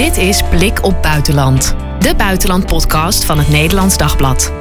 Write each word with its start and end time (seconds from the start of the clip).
Dit 0.00 0.16
is 0.16 0.42
Blik 0.42 0.84
op 0.84 1.02
Buitenland, 1.02 1.76
de 1.98 2.14
buitenlandpodcast 2.16 3.24
van 3.24 3.38
het 3.38 3.48
Nederlands 3.48 3.96
Dagblad. 3.96 4.52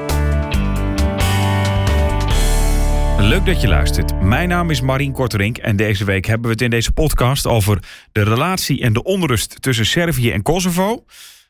Leuk 3.18 3.46
dat 3.46 3.62
je 3.62 3.68
luistert. 3.68 4.22
Mijn 4.22 4.50
naam 4.50 4.70
is 4.70 4.82
Marien 4.82 5.12
Korterink 5.12 5.58
en 5.58 5.76
deze 5.76 6.06
week 6.06 6.26
hebben 6.26 6.46
we 6.46 6.52
het 6.52 6.62
in 6.62 6.70
deze 6.70 6.92
podcast 6.92 7.48
over 7.48 7.84
de 8.12 8.24
relatie 8.24 8.82
en 8.82 8.94
de 8.94 9.04
onrust 9.04 9.62
tussen 9.62 9.86
Servië 9.86 10.32
en 10.32 10.42
Kosovo. 10.42 11.04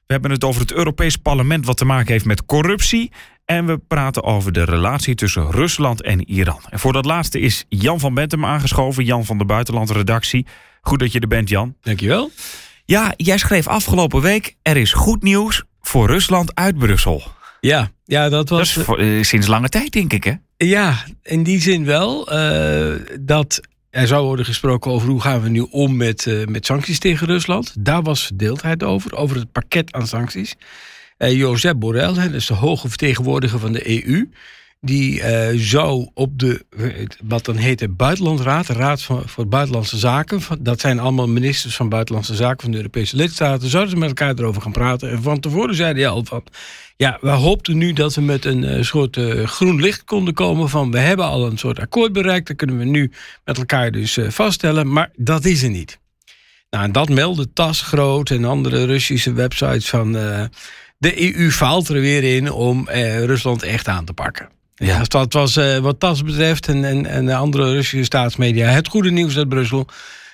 We 0.06 0.14
hebben 0.14 0.32
het 0.32 0.44
over 0.44 0.62
het 0.62 0.72
Europees 0.72 1.16
Parlement 1.16 1.66
wat 1.66 1.78
te 1.78 1.86
maken 1.86 2.12
heeft 2.12 2.26
met 2.26 2.46
corruptie. 2.46 3.12
En 3.46 3.66
we 3.66 3.78
praten 3.78 4.24
over 4.24 4.52
de 4.52 4.64
relatie 4.64 5.16
tussen 5.16 5.52
Rusland 5.52 6.02
en 6.02 6.30
Iran. 6.30 6.62
En 6.70 6.80
voor 6.80 6.94
dat 6.94 7.06
laatste 7.06 7.40
is 7.40 7.66
Jan 7.70 8.00
van 8.00 8.14
Bentem 8.14 8.46
aangeschoven, 8.46 9.06
Jan 9.06 9.26
van 9.26 9.38
de 9.38 9.46
Buitenlandredactie. 9.46 10.46
Goed 10.82 11.00
dat 11.00 11.12
je 11.12 11.20
er 11.20 11.28
bent, 11.28 11.50
Jan. 11.50 11.76
Dankjewel. 11.82 12.32
Ja, 12.90 13.14
jij 13.16 13.38
schreef 13.38 13.68
afgelopen 13.68 14.22
week: 14.22 14.56
er 14.62 14.78
is 14.78 14.94
goed 14.94 15.24
nieuws 15.24 15.64
voor 15.82 16.08
Rusland 16.08 16.56
uit 16.56 16.78
Brussel. 16.78 17.24
Ja, 17.60 17.92
ja 18.06 18.30
dat 18.30 18.50
was. 18.50 18.74
Dat 18.74 18.84
voor, 18.84 19.02
uh, 19.02 19.24
sinds 19.24 19.48
lange 19.48 19.70
tijd, 19.70 19.92
denk 19.92 20.14
ik, 20.14 20.24
hè? 20.24 20.34
Ja, 20.58 21.06
in 21.24 21.44
die 21.44 21.62
zin 21.62 21.86
wel. 21.86 22.34
Uh, 22.34 22.96
dat 23.20 23.62
er 23.90 24.08
zou 24.08 24.26
worden 24.26 24.46
gesproken 24.46 24.92
over 24.92 25.10
hoe 25.10 25.22
gaan 25.22 25.42
we 25.42 25.50
nu 25.50 25.60
om 25.60 25.96
met, 25.96 26.26
uh, 26.26 26.46
met 26.46 26.66
sancties 26.66 27.00
tegen 27.00 27.28
Rusland. 27.28 27.76
Daar 27.80 28.02
was 28.02 28.26
verdeeldheid 28.26 28.84
over, 28.84 29.16
over 29.16 29.36
het 29.36 29.52
pakket 29.52 29.92
aan 29.92 30.08
sancties. 30.08 30.56
Josep 31.18 31.80
Borrell, 31.80 32.14
dat 32.14 32.34
is 32.34 32.46
de 32.46 32.54
hoge 32.54 32.88
vertegenwoordiger 32.90 33.60
van 33.60 33.72
de 33.72 34.06
EU. 34.06 34.30
Die 34.82 35.20
uh, 35.20 35.48
zou 35.56 36.10
op 36.14 36.40
de, 36.40 36.66
wat 37.24 37.46
dan 37.46 37.56
heet 37.56 37.80
de 37.80 37.90
Buitenlandsraad, 37.90 38.68
de 38.68 38.74
Raad 38.74 39.02
voor, 39.02 39.24
voor 39.26 39.48
Buitenlandse 39.48 39.98
Zaken. 39.98 40.42
Dat 40.60 40.80
zijn 40.80 41.00
allemaal 41.00 41.28
ministers 41.28 41.76
van 41.76 41.90
Buitenlandse 41.90 42.36
Zaken 42.36 42.62
van 42.62 42.72
de 42.72 42.78
Europese 42.78 43.16
lidstaten. 43.16 43.70
Zouden 43.70 43.92
ze 43.92 43.98
met 43.98 44.08
elkaar 44.10 44.34
erover 44.38 44.62
gaan 44.62 44.72
praten. 44.72 45.10
En 45.10 45.22
van 45.22 45.40
tevoren 45.40 45.76
zeiden 45.76 46.04
hij 46.04 46.12
al 46.12 46.26
van. 46.26 46.44
Ja, 46.96 47.18
we 47.22 47.30
hoopten 47.30 47.78
nu 47.78 47.94
dat 47.94 48.16
we 48.16 48.22
met 48.22 48.46
een 48.46 48.64
uh, 48.64 48.82
soort 48.82 49.18
uh, 49.18 49.46
groen 49.48 49.82
licht 49.82 50.04
konden 50.04 50.34
komen. 50.34 50.70
Van 50.70 50.92
we 50.92 51.00
hebben 51.00 51.26
al 51.26 51.46
een 51.46 51.58
soort 51.58 51.80
akkoord 51.80 52.14
bereikt. 52.14 52.48
Dat 52.48 52.56
kunnen 52.56 52.78
we 52.78 52.86
nu 52.86 53.12
met 53.46 53.58
elkaar 53.58 53.92
dus 53.92 54.18
vaststellen. 54.28 54.92
Maar 54.92 55.10
dat 55.16 55.46
is 55.46 55.64
er 55.64 55.70
niet. 55.70 56.00
Nou, 56.70 56.84
en 56.84 56.92
dat 56.92 57.10
meldde 57.10 57.54
TAS 57.54 57.82
Groot 57.82 58.30
en 58.30 58.46
andere 58.46 58.86
Russische 58.86 59.34
websites 59.34 59.90
van. 59.90 60.12
de 60.98 61.36
EU 61.36 61.52
faalt 61.52 61.88
er 61.88 62.00
weer 62.00 62.24
in 62.24 62.52
om 62.52 62.90
Rusland 63.26 63.64
echt 63.64 63.88
aan 63.88 64.06
te 64.06 64.14
pakken. 64.14 64.59
Ja. 64.80 65.00
Dus 65.00 65.08
dat 65.08 65.34
was 65.34 65.56
wat 65.82 66.00
TAS 66.00 66.24
betreft 66.24 66.68
en, 66.68 66.84
en, 66.84 67.06
en 67.06 67.26
de 67.26 67.36
andere 67.36 67.72
Russische 67.72 68.04
staatsmedia 68.04 68.68
het 68.68 68.88
goede 68.88 69.12
nieuws 69.12 69.38
uit 69.38 69.50
Brussel 69.50 69.88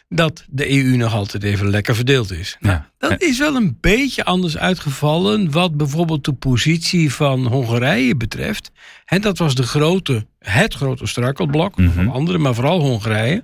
dat 0.10 0.46
de 0.50 0.72
EU 0.72 0.98
nog 0.98 1.14
altijd 1.14 1.44
even 1.44 1.70
lekker 1.70 1.96
verdeeld 1.96 2.32
is. 2.32 2.58
Nou, 2.60 2.76
ja. 2.76 2.90
Dat 2.98 3.22
is 3.22 3.38
wel 3.38 3.56
een 3.56 3.78
beetje 3.82 4.26
anders 4.26 4.58
uitgevallen 4.58 5.52
wat 5.52 5.78
bijvoorbeeld 5.78 6.26
de 6.26 6.34
positie 6.34 7.14
van 7.14 7.46
Hongarije 7.46 8.16
betreft. 8.16 8.72
En 9.06 9.22
dat 9.22 9.38
was 9.38 9.56
de 9.56 9.64
grote, 9.64 10.26
het 10.40 10.74
grote 10.74 11.08
struikelblok, 11.08 11.78
mm 11.78 11.92
-hmm. 11.92 12.10
andere, 12.10 12.38
maar 12.38 12.56
vooral 12.56 12.80
Hongarije. 12.80 13.44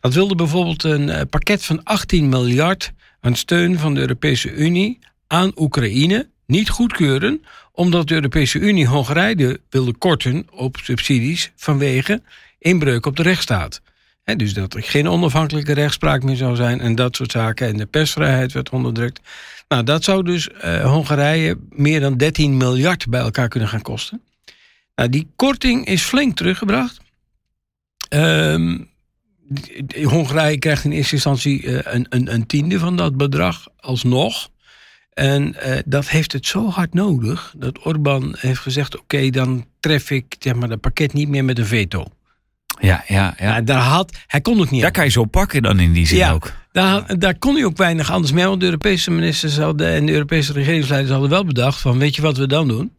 Dat 0.00 0.14
wilde 0.14 0.34
bijvoorbeeld 0.34 0.84
een 0.84 1.28
pakket 1.28 1.64
van 1.64 1.82
18 1.84 2.28
miljard 2.28 2.92
aan 3.20 3.36
steun 3.36 3.78
van 3.78 3.94
de 3.94 4.00
Europese 4.00 4.52
Unie 4.52 4.98
aan 5.26 5.52
Oekraïne 5.56 6.28
niet 6.50 6.68
goedkeuren, 6.68 7.44
omdat 7.72 8.08
de 8.08 8.14
Europese 8.14 8.58
Unie 8.58 8.86
Hongarije 8.86 9.60
wilde 9.70 9.94
korten 9.94 10.46
op 10.50 10.76
subsidies 10.82 11.52
vanwege 11.56 12.22
inbreuk 12.58 13.06
op 13.06 13.16
de 13.16 13.22
rechtsstaat. 13.22 13.80
He, 14.22 14.36
dus 14.36 14.54
dat 14.54 14.74
er 14.74 14.82
geen 14.82 15.08
onafhankelijke 15.08 15.72
rechtspraak 15.72 16.22
meer 16.22 16.36
zou 16.36 16.56
zijn 16.56 16.80
en 16.80 16.94
dat 16.94 17.16
soort 17.16 17.30
zaken. 17.30 17.66
En 17.66 17.76
de 17.76 17.86
persvrijheid 17.86 18.52
werd 18.52 18.70
onderdrukt. 18.70 19.20
Nou, 19.68 19.82
dat 19.82 20.04
zou 20.04 20.22
dus 20.22 20.48
uh, 20.64 20.84
Hongarije 20.84 21.58
meer 21.70 22.00
dan 22.00 22.16
13 22.16 22.56
miljard 22.56 23.08
bij 23.08 23.20
elkaar 23.20 23.48
kunnen 23.48 23.68
gaan 23.68 23.82
kosten. 23.82 24.22
Nou, 24.94 25.08
die 25.08 25.28
korting 25.36 25.86
is 25.86 26.02
flink 26.02 26.36
teruggebracht. 26.36 27.00
Um, 28.08 28.88
Hongarije 30.02 30.58
krijgt 30.58 30.84
in 30.84 30.92
eerste 30.92 31.14
instantie 31.14 31.62
uh, 31.62 31.78
een, 31.82 32.06
een, 32.08 32.32
een, 32.32 32.46
tiende 32.46 32.78
van 32.78 32.96
dat 32.96 33.16
bedrag 33.16 33.68
alsnog. 33.76 34.50
En 35.14 35.56
uh, 35.66 35.78
dat 35.84 36.08
heeft 36.08 36.32
het 36.32 36.46
zo 36.46 36.68
hard 36.68 36.94
nodig 36.94 37.54
dat 37.56 37.86
Orbán 37.86 38.36
heeft 38.38 38.60
gezegd: 38.60 38.94
oké, 38.94 39.02
okay, 39.02 39.30
dan 39.30 39.66
tref 39.80 40.10
ik 40.10 40.36
zeg 40.38 40.54
maar, 40.54 40.68
dat 40.68 40.80
pakket 40.80 41.12
niet 41.12 41.28
meer 41.28 41.44
met 41.44 41.58
een 41.58 41.66
veto. 41.66 42.04
Ja, 42.80 43.04
ja, 43.06 43.34
ja. 43.38 43.60
daar 43.60 43.82
had, 43.82 44.16
hij 44.26 44.40
kon 44.40 44.60
ook 44.60 44.70
niet. 44.70 44.82
Daar 44.82 44.90
kan 44.90 45.04
je 45.04 45.10
zo 45.10 45.24
pakken 45.24 45.62
dan 45.62 45.80
in 45.80 45.92
die 45.92 46.06
zin 46.06 46.18
ja, 46.18 46.32
ook. 46.32 46.52
Daar, 46.72 47.18
daar 47.18 47.38
kon 47.38 47.54
hij 47.54 47.64
ook 47.64 47.76
weinig 47.76 48.10
anders 48.10 48.32
mee. 48.32 48.46
Want 48.46 48.60
de 48.60 48.66
Europese 48.66 49.10
ministers 49.10 49.56
hadden, 49.56 49.92
en 49.92 50.06
de 50.06 50.12
Europese 50.12 50.52
regeringsleiders 50.52 51.12
hadden 51.12 51.30
wel 51.30 51.44
bedacht: 51.44 51.80
van 51.80 51.98
weet 51.98 52.16
je 52.16 52.22
wat 52.22 52.36
we 52.36 52.46
dan 52.46 52.68
doen? 52.68 52.92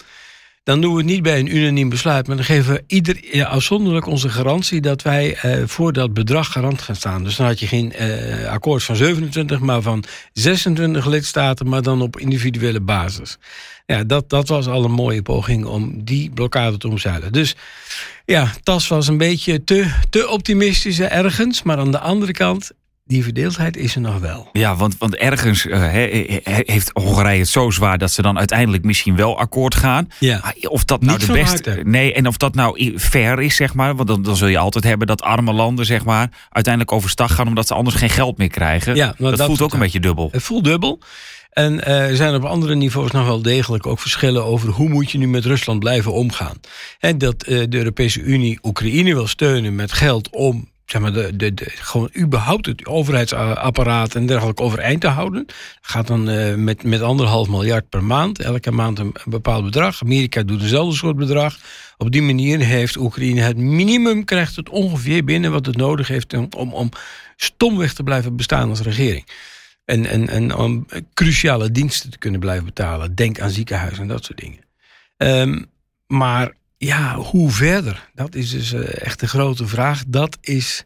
Dan 0.63 0.81
doen 0.81 0.91
we 0.91 0.97
het 0.97 1.07
niet 1.07 1.23
bij 1.23 1.39
een 1.39 1.55
unaniem 1.55 1.89
besluit, 1.89 2.27
maar 2.27 2.35
dan 2.35 2.45
geven 2.45 2.73
we 2.73 2.83
ieder 2.87 3.45
afzonderlijk 3.45 4.05
onze 4.05 4.29
garantie 4.29 4.81
dat 4.81 5.01
wij 5.01 5.35
eh, 5.35 5.63
voor 5.65 5.93
dat 5.93 6.13
bedrag 6.13 6.51
garant 6.51 6.81
gaan 6.81 6.95
staan. 6.95 7.23
Dus 7.23 7.35
dan 7.35 7.45
had 7.45 7.59
je 7.59 7.67
geen 7.67 7.93
eh, 7.93 8.51
akkoord 8.51 8.83
van 8.83 8.95
27, 8.95 9.59
maar 9.59 9.81
van 9.81 10.03
26 10.33 11.05
lidstaten, 11.05 11.69
maar 11.69 11.81
dan 11.81 12.01
op 12.01 12.19
individuele 12.19 12.79
basis. 12.79 13.37
Ja, 13.85 14.03
dat, 14.03 14.29
dat 14.29 14.47
was 14.47 14.67
al 14.67 14.83
een 14.83 14.91
mooie 14.91 15.21
poging 15.21 15.65
om 15.65 16.03
die 16.03 16.29
blokkade 16.29 16.77
te 16.77 16.87
omzeilen. 16.87 17.31
Dus 17.31 17.55
ja, 18.25 18.51
TAS 18.63 18.87
was 18.87 19.07
een 19.07 19.17
beetje 19.17 19.63
te, 19.63 19.91
te 20.09 20.29
optimistisch 20.29 20.99
ergens. 20.99 21.63
Maar 21.63 21.77
aan 21.77 21.91
de 21.91 21.99
andere 21.99 22.31
kant, 22.31 22.71
die 23.11 23.23
verdeeldheid 23.23 23.77
is 23.77 23.95
er 23.95 24.01
nog 24.01 24.19
wel. 24.19 24.49
Ja, 24.51 24.75
want, 24.75 24.97
want 24.97 25.15
ergens 25.15 25.65
uh, 25.65 25.79
he, 25.79 26.41
he, 26.43 26.61
heeft 26.65 26.91
Hongarije 26.93 27.39
het 27.39 27.47
zo 27.47 27.69
zwaar 27.69 27.97
dat 27.97 28.11
ze 28.11 28.21
dan 28.21 28.37
uiteindelijk 28.37 28.83
misschien 28.83 29.15
wel 29.15 29.37
akkoord 29.37 29.75
gaan. 29.75 30.07
Ja. 30.19 30.53
Of 30.61 30.83
dat 30.83 31.01
nou 31.01 31.17
Niet 31.17 31.27
de 31.27 31.33
beste. 31.33 31.79
Nee, 31.83 32.13
en 32.13 32.27
of 32.27 32.37
dat 32.37 32.55
nou 32.55 32.99
fair 32.99 33.41
is, 33.41 33.55
zeg 33.55 33.73
maar. 33.73 33.95
Want 33.95 34.07
dan, 34.07 34.21
dan 34.21 34.35
zul 34.35 34.47
je 34.47 34.57
altijd 34.57 34.83
hebben 34.83 35.07
dat 35.07 35.21
arme 35.21 35.53
landen, 35.53 35.85
zeg 35.85 36.05
maar, 36.05 36.29
uiteindelijk 36.49 36.93
overstag 36.93 37.35
gaan 37.35 37.47
omdat 37.47 37.67
ze 37.67 37.73
anders 37.73 37.95
geen 37.95 38.09
geld 38.09 38.37
meer 38.37 38.49
krijgen. 38.49 38.95
Ja, 38.95 39.13
dat, 39.17 39.37
dat 39.37 39.45
voelt 39.45 39.61
ook 39.61 39.73
een 39.73 39.79
beetje 39.79 39.99
dubbel. 39.99 40.29
Het 40.31 40.43
voelt 40.43 40.63
dubbel. 40.63 40.99
En 41.51 41.73
uh, 41.73 42.09
er 42.09 42.15
zijn 42.15 42.35
op 42.35 42.43
andere 42.43 42.75
niveaus 42.75 43.11
nog 43.11 43.25
wel 43.25 43.41
degelijk 43.41 43.87
ook 43.87 43.99
verschillen 43.99 44.45
over 44.45 44.69
hoe 44.69 44.89
moet 44.89 45.11
je 45.11 45.17
nu 45.17 45.27
met 45.27 45.45
Rusland 45.45 45.79
blijven 45.79 46.13
omgaan. 46.13 46.59
En 46.99 47.17
dat 47.17 47.47
uh, 47.47 47.63
de 47.69 47.77
Europese 47.77 48.21
Unie 48.21 48.59
Oekraïne 48.63 49.13
wil 49.13 49.27
steunen 49.27 49.75
met 49.75 49.91
geld 49.91 50.29
om 50.29 50.70
zeg 50.91 51.01
maar, 51.01 51.13
de, 51.13 51.35
de, 51.35 51.53
de, 51.53 51.65
gewoon 51.69 52.09
überhaupt 52.17 52.65
het 52.65 52.85
overheidsapparaat 52.85 54.15
en 54.15 54.25
dergelijke 54.25 54.61
overeind 54.61 55.01
te 55.01 55.07
houden. 55.07 55.45
Gaat 55.81 56.07
dan 56.07 56.29
uh, 56.29 56.55
met, 56.55 56.83
met 56.83 57.01
anderhalf 57.01 57.47
miljard 57.47 57.89
per 57.89 58.03
maand, 58.03 58.39
elke 58.39 58.71
maand 58.71 58.99
een, 58.99 59.15
bepaald 59.25 59.63
bedrag. 59.63 60.01
Amerika 60.01 60.43
doet 60.43 60.61
eenzelfde 60.61 60.95
soort 60.95 61.15
bedrag. 61.15 61.57
Op 61.97 62.11
die 62.11 62.21
manier 62.21 62.59
heeft 62.59 62.97
Oekraïne 62.97 63.41
het 63.41 63.57
minimum, 63.57 64.25
krijgt 64.25 64.55
het 64.55 64.69
ongeveer 64.69 65.23
binnen 65.23 65.51
wat 65.51 65.65
het 65.65 65.77
nodig 65.77 66.07
heeft 66.07 66.33
om, 66.33 66.47
om, 66.57 66.73
om 66.73 66.89
stomweg 67.35 67.93
te 67.93 68.03
blijven 68.03 68.35
bestaan 68.35 68.69
als 68.69 68.81
regering. 68.81 69.27
En, 69.85 70.05
en, 70.05 70.29
en 70.29 70.55
om 70.55 70.85
cruciale 71.13 71.71
diensten 71.71 72.11
te 72.11 72.17
kunnen 72.17 72.39
blijven 72.39 72.65
betalen. 72.65 73.15
Denk 73.15 73.39
aan 73.39 73.49
ziekenhuizen 73.49 74.01
en 74.01 74.07
dat 74.07 74.25
soort 74.25 74.39
dingen. 74.39 74.59
Um, 75.17 75.65
maar 76.07 76.51
ja, 76.85 77.15
hoe 77.15 77.51
verder? 77.51 78.09
Dat 78.13 78.35
is 78.35 78.49
dus 78.49 78.73
uh, 78.73 79.01
echt 79.01 79.19
de 79.19 79.27
grote 79.27 79.67
vraag. 79.67 80.03
Dat 80.07 80.37
is 80.41 80.85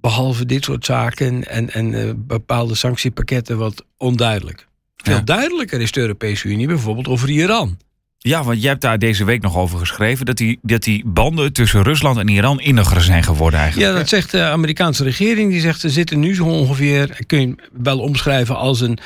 behalve 0.00 0.46
dit 0.46 0.64
soort 0.64 0.84
zaken 0.84 1.48
en, 1.48 1.72
en 1.72 1.92
uh, 1.92 2.10
bepaalde 2.16 2.74
sanctiepakketten 2.74 3.58
wat 3.58 3.84
onduidelijk. 3.96 4.66
Veel 4.96 5.14
ja. 5.14 5.20
duidelijker 5.20 5.80
is 5.80 5.92
de 5.92 6.00
Europese 6.00 6.48
Unie 6.48 6.66
bijvoorbeeld 6.66 7.08
over 7.08 7.30
Iran. 7.30 7.78
Ja, 8.18 8.44
want 8.44 8.60
jij 8.60 8.70
hebt 8.70 8.82
daar 8.82 8.98
deze 8.98 9.24
week 9.24 9.42
nog 9.42 9.56
over 9.56 9.78
geschreven... 9.78 10.26
dat 10.26 10.36
die, 10.36 10.58
dat 10.62 10.82
die 10.82 11.02
banden 11.06 11.52
tussen 11.52 11.82
Rusland 11.82 12.18
en 12.18 12.28
Iran 12.28 12.60
inniger 12.60 13.02
zijn 13.02 13.22
geworden 13.22 13.60
eigenlijk. 13.60 13.92
Ja, 13.92 13.98
dat 13.98 14.08
zegt 14.08 14.30
de 14.30 14.42
Amerikaanse 14.42 15.04
regering. 15.04 15.50
Die 15.50 15.60
zegt, 15.60 15.82
er 15.82 15.90
zitten 15.90 16.20
nu 16.20 16.34
zo 16.34 16.44
ongeveer... 16.44 17.18
kun 17.26 17.40
je 17.40 17.54
wel 17.72 17.98
omschrijven 17.98 18.56
als 18.56 18.80
een 18.80 18.98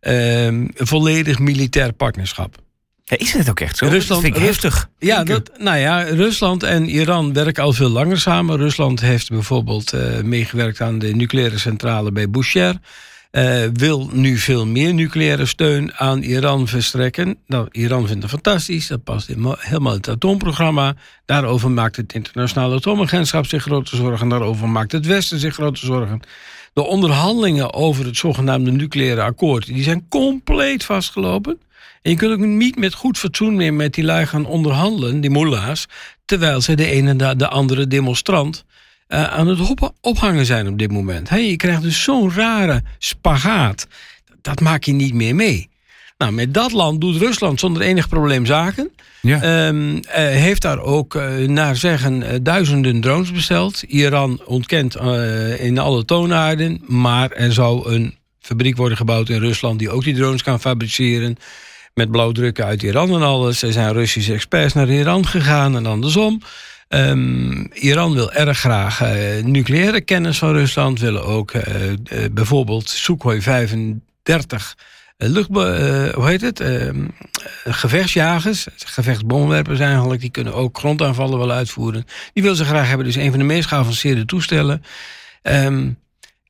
uh, 0.00 0.68
volledig 0.74 1.38
militair 1.38 1.92
partnerschap. 1.92 2.66
Ja, 3.08 3.18
is 3.18 3.32
het 3.32 3.50
ook 3.50 3.60
echt 3.60 3.76
zo? 3.76 3.86
Rusland, 3.86 4.22
dat 4.22 4.30
vind 4.30 4.36
ik 4.36 4.42
heftig. 4.42 4.88
Ja, 4.98 5.24
dat, 5.24 5.50
nou 5.58 5.78
ja, 5.78 6.02
Rusland 6.02 6.62
en 6.62 6.88
Iran 6.88 7.32
werken 7.32 7.62
al 7.62 7.72
veel 7.72 7.88
langer 7.88 8.20
samen. 8.20 8.56
Rusland 8.56 9.00
heeft 9.00 9.30
bijvoorbeeld 9.30 9.94
uh, 9.94 10.20
meegewerkt 10.20 10.80
aan 10.80 10.98
de 10.98 11.14
nucleaire 11.14 11.58
centrale 11.58 12.12
bij 12.12 12.30
Bushehr. 12.30 12.76
Uh, 13.32 13.64
wil 13.72 14.10
nu 14.12 14.36
veel 14.36 14.66
meer 14.66 14.94
nucleaire 14.94 15.46
steun 15.46 15.94
aan 15.94 16.22
Iran 16.22 16.68
verstrekken. 16.68 17.38
Nou, 17.46 17.68
Iran 17.70 18.06
vindt 18.06 18.22
het 18.22 18.30
fantastisch, 18.30 18.86
dat 18.86 19.04
past 19.04 19.26
helemaal 19.26 19.92
in 19.92 19.96
het 19.96 20.08
atoomprogramma. 20.08 20.94
Daarover 21.24 21.70
maakt 21.70 21.96
het 21.96 22.12
internationale 22.12 22.76
atoomagentschap 22.76 23.46
zich 23.46 23.62
grote 23.62 23.96
zorgen. 23.96 24.28
Daarover 24.28 24.68
maakt 24.68 24.92
het 24.92 25.06
Westen 25.06 25.38
zich 25.38 25.54
grote 25.54 25.86
zorgen. 25.86 26.20
De 26.72 26.82
onderhandelingen 26.82 27.72
over 27.72 28.04
het 28.04 28.16
zogenaamde 28.16 28.70
nucleaire 28.70 29.22
akkoord... 29.22 29.66
die 29.66 29.82
zijn 29.82 30.06
compleet 30.08 30.84
vastgelopen. 30.84 31.58
En 32.08 32.14
je 32.14 32.20
kunt 32.20 32.32
ook 32.32 32.46
niet 32.46 32.78
met 32.78 32.94
goed 32.94 33.18
fatsoen 33.18 33.56
meer 33.56 33.74
met 33.74 33.94
die 33.94 34.04
lui 34.04 34.26
gaan 34.26 34.46
onderhandelen, 34.46 35.20
die 35.20 35.30
mullahs... 35.30 35.86
terwijl 36.24 36.60
ze 36.60 36.74
de 36.74 36.86
ene 36.86 37.14
en 37.16 37.38
de 37.38 37.48
andere 37.48 37.86
demonstrant 37.86 38.64
uh, 39.08 39.32
aan 39.32 39.46
het 39.46 39.74
ophangen 40.00 40.46
zijn 40.46 40.68
op 40.68 40.78
dit 40.78 40.92
moment. 40.92 41.28
Hey, 41.28 41.50
je 41.50 41.56
krijgt 41.56 41.82
dus 41.82 42.02
zo'n 42.02 42.32
rare 42.32 42.82
spagaat. 42.98 43.86
dat 44.42 44.60
maak 44.60 44.84
je 44.84 44.92
niet 44.92 45.14
meer 45.14 45.34
mee. 45.34 45.68
Nou, 46.18 46.32
met 46.32 46.54
dat 46.54 46.72
land 46.72 47.00
doet 47.00 47.16
Rusland 47.16 47.60
zonder 47.60 47.82
enig 47.82 48.08
probleem 48.08 48.46
zaken. 48.46 48.90
Ja. 49.20 49.42
Ehm, 49.42 49.96
eh, 49.96 50.24
heeft 50.24 50.62
daar 50.62 50.80
ook 50.80 51.14
eh, 51.14 51.36
naar 51.36 51.76
zeggen 51.76 52.22
eh, 52.22 52.38
duizenden 52.42 53.00
drones 53.00 53.32
besteld. 53.32 53.82
Iran 53.82 54.40
ontkent 54.44 54.94
eh, 54.94 55.64
in 55.64 55.78
alle 55.78 56.04
toonaarden. 56.04 56.82
Maar 56.86 57.30
er 57.30 57.52
zou 57.52 57.92
een 57.92 58.14
fabriek 58.40 58.76
worden 58.76 58.96
gebouwd 58.96 59.28
in 59.28 59.40
Rusland 59.40 59.78
die 59.78 59.90
ook 59.90 60.04
die 60.04 60.14
drones 60.14 60.42
kan 60.42 60.60
fabriceren. 60.60 61.36
Met 61.98 62.10
blauwdrukken 62.10 62.64
uit 62.64 62.82
Iran 62.82 63.14
en 63.14 63.22
alles. 63.22 63.62
Er 63.62 63.72
zijn 63.72 63.92
Russische 63.92 64.32
experts 64.32 64.74
naar 64.74 64.88
Iran 64.88 65.26
gegaan 65.26 65.76
en 65.76 65.86
andersom. 65.86 66.42
Ehm, 66.88 67.60
Iran 67.72 68.14
wil 68.14 68.32
erg 68.32 68.58
graag 68.58 69.02
eh, 69.02 69.44
nucleaire 69.44 70.00
kennis 70.00 70.38
van 70.38 70.52
Rusland. 70.52 71.00
Willen 71.00 71.24
ook 71.24 71.50
eh, 71.50 71.92
eh, 71.92 71.96
bijvoorbeeld 72.32 72.88
Sukhoi 72.88 73.42
35 73.42 74.76
eh, 75.16 75.28
lucht, 75.28 75.48
hoe 76.14 76.26
heet 76.26 76.40
het? 76.40 76.60
Ehm, 76.60 77.04
eh, 77.64 77.74
gevechtsjagers, 77.74 78.66
gevechtsbommenwerpers 78.76 79.80
eigenlijk, 79.80 80.20
die 80.20 80.30
kunnen 80.30 80.54
ook 80.54 80.78
grondaanvallen 80.78 81.38
wel 81.38 81.50
uitvoeren. 81.50 82.04
Die 82.32 82.42
wil 82.42 82.54
ze 82.54 82.64
graag 82.64 82.88
hebben, 82.88 83.06
dus 83.06 83.16
een 83.16 83.30
van 83.30 83.38
de 83.38 83.44
meest 83.44 83.68
geavanceerde 83.68 84.24
toestellen. 84.24 84.82
Ehm, 85.42 85.90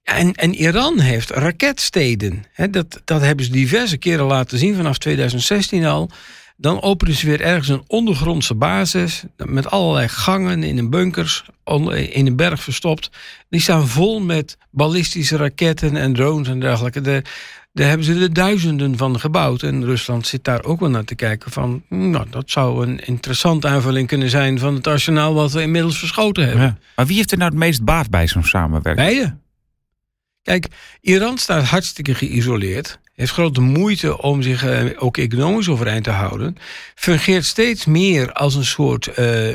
en, 0.09 0.35
en 0.35 0.55
Iran 0.55 0.99
heeft 0.99 1.31
raketsteden. 1.31 2.45
Dat, 2.71 3.01
dat 3.05 3.21
hebben 3.21 3.45
ze 3.45 3.51
diverse 3.51 3.97
keren 3.97 4.27
laten 4.27 4.59
zien, 4.59 4.75
vanaf 4.75 4.99
2016 4.99 5.85
al. 5.85 6.11
Dan 6.57 6.83
openen 6.83 7.15
ze 7.15 7.27
weer 7.27 7.41
ergens 7.41 7.69
een 7.69 7.85
ondergrondse 7.87 8.55
basis. 8.55 9.25
Met 9.37 9.71
allerlei 9.71 10.09
gangen 10.09 10.63
in 10.63 10.79
een 10.79 10.91
bunkers. 10.91 11.45
In 12.11 12.27
een 12.27 12.37
berg 12.37 12.63
verstopt. 12.63 13.11
Die 13.49 13.61
staan 13.61 13.89
vol 13.89 14.21
met 14.21 14.59
ballistische 14.71 15.37
raketten 15.37 15.97
en 15.97 16.15
drones 16.15 16.49
en 16.49 16.61
dergelijke. 16.61 17.01
Daar, 17.01 17.23
daar 17.73 17.89
hebben 17.89 18.07
ze 18.07 18.21
er 18.21 18.33
duizenden 18.33 18.97
van 18.97 19.21
gebouwd. 19.21 19.63
En 19.63 19.85
Rusland 19.85 20.27
zit 20.27 20.45
daar 20.45 20.65
ook 20.65 20.81
wel 20.81 20.91
naar 20.91 21.05
te 21.05 21.15
kijken 21.15 21.51
van... 21.51 21.83
Nou, 21.89 22.27
dat 22.31 22.51
zou 22.51 22.87
een 22.87 22.99
interessante 22.99 23.69
aanvulling 23.69 24.09
kunnen 24.09 24.31
zijn... 24.31 24.59
van 24.59 24.75
het 24.75 24.87
arsenaal 24.87 25.35
wat 25.35 25.53
we 25.53 25.63
inmiddels 25.63 25.99
verschoten 25.99 26.45
hebben. 26.45 26.63
Ja. 26.63 26.79
Maar 26.97 27.07
wie 27.07 27.17
heeft 27.17 27.33
er 27.33 27.39
nou 27.39 27.51
het 27.51 27.59
meest 27.59 27.85
baat 27.85 28.11
bij 28.11 28.27
zo'n 28.27 28.45
samenwerking? 28.45 29.07
Beide. 29.07 29.37
Kijk, 30.43 30.67
Iran 31.01 31.39
staat 31.39 31.65
hartstikke 31.65 32.15
geïsoleerd. 32.15 32.99
Heeft 33.15 33.33
grote 33.33 33.61
moeite 33.61 34.23
om 34.23 34.43
zich 34.43 34.65
eh, 34.65 34.85
ook 34.97 35.17
economisch 35.17 35.69
overeind 35.69 36.05
te 36.05 36.11
houden. 36.11 36.57
Fungeert 36.95 37.45
steeds 37.45 37.85
meer 37.85 38.33
als 38.33 38.55
een 38.55 38.65
soort 38.65 39.07
eh, 39.07 39.53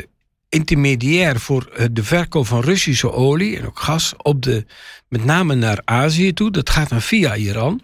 intermediair 0.49 1.39
voor 1.39 1.65
eh, 1.65 1.85
de 1.91 2.03
verkoop 2.03 2.47
van 2.47 2.61
Russische 2.61 3.11
olie 3.11 3.57
en 3.57 3.65
ook 3.65 3.79
gas. 3.79 4.13
Op 4.17 4.41
de, 4.41 4.65
met 5.07 5.25
name 5.25 5.55
naar 5.55 5.81
Azië 5.85 6.33
toe. 6.33 6.51
Dat 6.51 6.69
gaat 6.69 6.89
dan 6.89 7.01
via 7.01 7.35
Iran. 7.35 7.81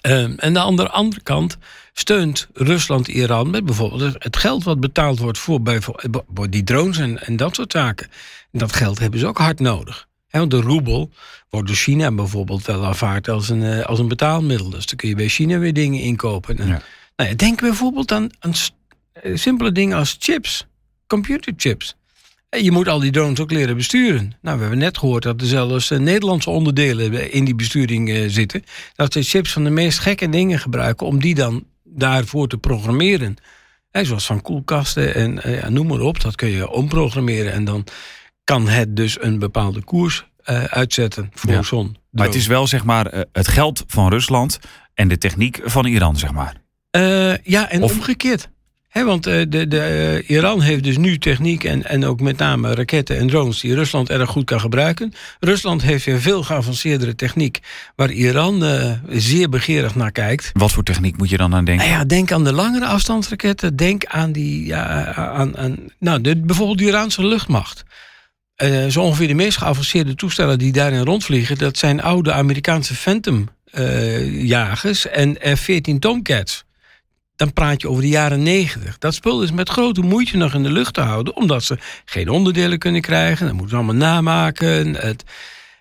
Ehm, 0.00 0.32
en 0.36 0.58
aan 0.58 0.76
de 0.76 0.88
andere 0.88 1.20
kant 1.22 1.58
steunt 1.92 2.48
Rusland 2.52 3.08
Iran 3.08 3.50
met 3.50 3.64
bijvoorbeeld 3.64 4.14
het 4.18 4.36
geld 4.36 4.64
wat 4.64 4.80
betaald 4.80 5.18
wordt 5.18 5.38
voor 5.38 5.60
die 6.50 6.64
drones 6.64 6.98
en, 6.98 7.26
en 7.26 7.36
dat 7.36 7.54
soort 7.54 7.72
zaken. 7.72 8.06
En 8.52 8.58
dat 8.58 8.72
geld 8.72 8.98
hebben 8.98 9.20
ze 9.20 9.26
ook 9.26 9.38
hard 9.38 9.60
nodig. 9.60 10.08
Want 10.40 10.50
de 10.50 10.60
roebel 10.60 11.10
wordt 11.50 11.66
door 11.66 11.76
China 11.76 12.12
bijvoorbeeld 12.12 12.66
wel 12.66 12.84
aanvaard 12.86 13.28
als 13.28 13.48
een, 13.48 13.62
eh, 13.62 13.84
als 13.84 13.98
een 13.98 14.08
betaalmiddel. 14.08 14.70
Dus 14.70 14.86
dan 14.86 14.96
kun 14.96 15.08
je 15.08 15.14
bij 15.14 15.28
China 15.28 15.58
weer 15.58 15.72
dingen 15.72 16.00
inkopen. 16.00 16.58
En, 16.58 16.66
Ja. 16.66 16.82
nou 17.16 17.30
ja, 17.30 17.36
denk 17.36 17.60
bijvoorbeeld 17.60 18.12
aan, 18.12 18.28
aan 18.38 18.52
eh, 19.12 19.36
simpele 19.36 19.72
dingen 19.72 19.96
als 19.98 20.16
chips, 20.18 20.66
computerchips. 21.06 21.96
En 22.48 22.64
Je 22.64 22.70
moet 22.70 22.88
al 22.88 22.98
die 23.00 23.10
drones 23.10 23.40
ook 23.40 23.50
leren 23.50 23.76
besturen. 23.76 24.32
Nou, 24.40 24.56
we 24.56 24.62
hebben 24.62 24.80
net 24.80 24.98
gehoord 24.98 25.22
dat 25.22 25.40
er 25.40 25.46
zelfs 25.46 25.90
eh, 25.90 25.98
Nederlandse 25.98 26.50
onderdelen 26.50 27.32
in 27.32 27.44
die 27.44 27.54
besturing 27.54 28.10
eh, 28.10 28.24
zitten. 28.26 28.64
Dat 28.94 29.12
ze 29.12 29.22
chips 29.22 29.52
van 29.52 29.64
de 29.64 29.70
meest 29.70 29.98
gekke 29.98 30.28
dingen 30.28 30.58
gebruiken 30.58 31.06
om 31.06 31.20
die 31.20 31.34
dan 31.34 31.64
daarvoor 31.84 32.48
te 32.48 32.58
programmeren. 32.58 33.36
Hè, 33.90 34.04
zoals 34.04 34.26
van 34.26 34.42
koelkasten 34.42 35.14
en 35.14 35.42
eh, 35.42 35.60
ja, 35.60 35.68
noem 35.68 35.86
maar 35.86 36.00
op. 36.00 36.20
Dat 36.20 36.34
kun 36.34 36.48
je 36.48 36.70
omprogrammeren 36.70 37.52
en 37.52 37.64
dan 37.64 37.84
kan 38.44 38.68
het 38.68 38.96
dus 38.96 39.22
een 39.22 39.38
bepaalde 39.38 39.82
koers 39.82 40.24
eh, 40.44 40.64
uitzetten 40.64 41.30
voor 41.34 41.52
Ja. 41.52 41.62
zo'n 41.62 41.96
Maar 42.10 42.26
het 42.26 42.34
is 42.34 42.46
wel 42.46 42.66
zeg 42.66 42.84
maar 42.84 43.06
eh, 43.06 43.20
het 43.32 43.48
geld 43.48 43.84
van 43.86 44.08
Rusland 44.08 44.58
en 44.94 45.08
de 45.08 45.18
techniek 45.18 45.60
van 45.64 45.86
Iran, 45.86 46.16
zeg 46.16 46.32
maar. 46.32 46.56
Eh, 46.90 47.36
ja, 47.36 47.70
en 47.70 47.82
Of- 47.82 47.92
omgekeerd. 47.92 48.50
Hè, 48.88 49.04
want 49.04 49.22
de, 49.24 49.68
de, 49.68 50.24
Iran 50.26 50.60
heeft 50.60 50.84
dus 50.84 50.96
nu 50.96 51.18
techniek 51.18 51.64
en, 51.64 51.88
en 51.88 52.04
ook 52.04 52.20
met 52.20 52.36
name 52.36 52.74
raketten 52.74 53.18
en 53.18 53.26
drones 53.26 53.60
die 53.60 53.74
Rusland 53.74 54.10
erg 54.10 54.30
goed 54.30 54.44
kan 54.44 54.60
gebruiken. 54.60 55.12
Rusland 55.40 55.82
heeft 55.82 56.04
weer 56.04 56.20
veel 56.20 56.42
geavanceerdere 56.42 57.14
techniek 57.14 57.58
waar 57.96 58.10
Iran 58.10 58.64
zeer 59.08 59.48
begeerig 59.48 59.94
naar 59.94 60.12
kijkt. 60.12 60.50
Wat 60.52 60.72
voor 60.72 60.82
techniek 60.82 61.16
moet 61.16 61.30
je 61.30 61.36
dan 61.36 61.54
aan 61.54 61.64
denken? 61.64 61.86
Nou 61.86 61.98
ja, 61.98 62.04
denk 62.04 62.32
aan 62.32 62.44
de 62.44 62.52
langere 62.52 62.86
afstandsraketten. 62.86 63.76
Denk 63.76 64.04
aan 64.04 64.32
die, 64.32 64.66
ja, 64.66 65.04
aan, 65.14 65.56
aan 65.56 65.76
nou, 65.98 66.20
de, 66.20 66.36
bijvoorbeeld 66.40 66.78
de 66.78 66.84
Iraanse 66.84 67.26
luchtmacht. 67.26 67.84
Eh, 68.56 68.86
zo 68.86 69.00
ongeveer 69.00 69.28
de 69.28 69.34
meest 69.34 69.58
geavanceerde 69.58 70.14
toestellen 70.14 70.58
die 70.58 70.72
daarin 70.72 71.04
rondvliegen, 71.04 71.58
dat 71.58 71.78
zijn 71.78 72.02
oude 72.02 72.32
Amerikaanse 72.32 72.94
Phantom 72.94 73.48
eh, 73.64 74.44
jagers 74.46 75.08
en 75.08 75.36
F-14 75.56 75.98
Tomcats. 75.98 76.64
Dan 77.36 77.52
praat 77.52 77.80
je 77.80 77.88
over 77.88 78.02
de 78.02 78.08
jaren 78.08 78.42
90. 78.42 78.98
Dat 78.98 79.14
spul 79.14 79.42
is 79.42 79.52
met 79.52 79.68
grote 79.68 80.00
moeite 80.00 80.36
nog 80.36 80.54
in 80.54 80.62
de 80.62 80.72
lucht 80.72 80.94
te 80.94 81.00
houden, 81.00 81.36
omdat 81.36 81.64
ze 81.64 81.78
geen 82.04 82.28
onderdelen 82.28 82.78
kunnen 82.78 83.00
krijgen. 83.00 83.46
Dat 83.46 83.54
moeten 83.54 83.70
ze 83.70 83.76
allemaal 83.76 84.08
namaken. 84.08 84.94
Het, 84.94 85.24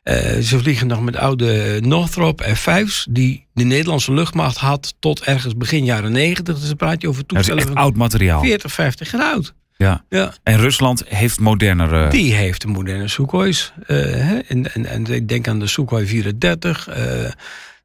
eh, 0.03 0.39
ze 0.39 0.59
vliegen 0.59 0.87
nog 0.87 1.01
met 1.01 1.15
oude 1.15 1.79
Northrop 1.81 2.41
F-5's, 2.41 3.07
die 3.09 3.45
de 3.53 3.63
Nederlandse 3.63 4.13
luchtmacht 4.13 4.57
had 4.57 4.93
tot 4.99 5.23
ergens 5.23 5.57
begin 5.57 5.85
jaren 5.85 6.11
90. 6.11 6.59
Dus 6.59 6.67
dan 6.67 6.75
praat 6.75 7.01
je 7.01 7.07
over 7.07 7.23
Dat 7.27 7.31
is 7.31 7.35
toestellen 7.35 7.63
echt 7.63 7.73
van 7.73 7.83
oud 7.83 7.95
materiaal. 7.95 8.41
40, 8.41 8.71
50 8.71 9.11
jaar 9.11 9.21
oud. 9.21 9.53
Ja. 9.81 10.03
Ja. 10.09 10.33
En 10.43 10.57
Rusland 10.57 11.03
heeft 11.07 11.39
modernere. 11.39 12.09
Die 12.09 12.33
heeft 12.33 12.61
de 12.61 12.67
moderne 12.67 13.07
Sukhois. 13.07 13.73
eh, 13.87 14.29
en, 14.51 14.73
en, 14.73 14.85
en 14.85 15.05
ik 15.05 15.27
denk 15.27 15.47
aan 15.47 15.59
de 15.59 15.67
Sukhoi 15.67 16.05
34. 16.07 16.87
eh, 16.87 17.31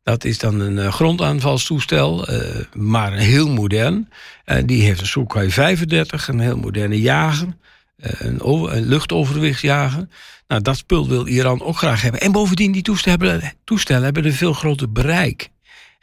dat 0.03 0.25
is 0.25 0.39
dan 0.39 0.61
een 0.61 0.79
eh, 0.79 0.93
grondaanvalstoestel, 0.93 2.27
eh, 2.29 2.65
maar 2.73 3.13
heel 3.13 3.49
modern. 3.51 4.09
Die 4.65 4.83
heeft 4.83 5.01
een 5.01 5.07
Sukhoi 5.07 5.51
35, 5.51 6.29
een 6.29 6.41
heel 6.41 6.57
moderne 6.57 7.01
jager. 7.01 7.49
een, 7.97 8.41
over, 8.41 8.77
een 8.77 8.87
luchtoverwichtsjager. 8.89 10.09
Nou, 10.49 10.63
dat 10.63 10.77
spul 10.77 11.09
wil 11.09 11.27
Iran 11.27 11.63
ook 11.63 11.77
graag 11.79 12.03
hebben. 12.03 12.21
En 12.21 12.33
bovendien, 12.33 12.73
die 12.73 12.83
toestellen, 12.83 13.21
hebben- 13.31 13.53
toestellen 13.65 14.05
hebben 14.05 14.25
een 14.25 14.33
veel 14.33 14.53
groter 14.53 14.93
bereik. 14.93 15.49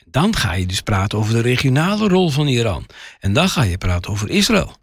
Dan 0.06 0.36
ga 0.36 0.54
je 0.54 0.66
dus 0.66 0.82
praten 0.82 1.18
over 1.18 1.34
de 1.34 1.42
regionale 1.42 2.08
rol 2.08 2.30
van 2.30 2.48
Iran. 2.48 2.86
En 3.20 3.34
dan 3.34 3.50
ga 3.50 3.64
je 3.64 3.78
praten 3.78 4.12
over 4.12 4.30
Israël. 4.30 4.76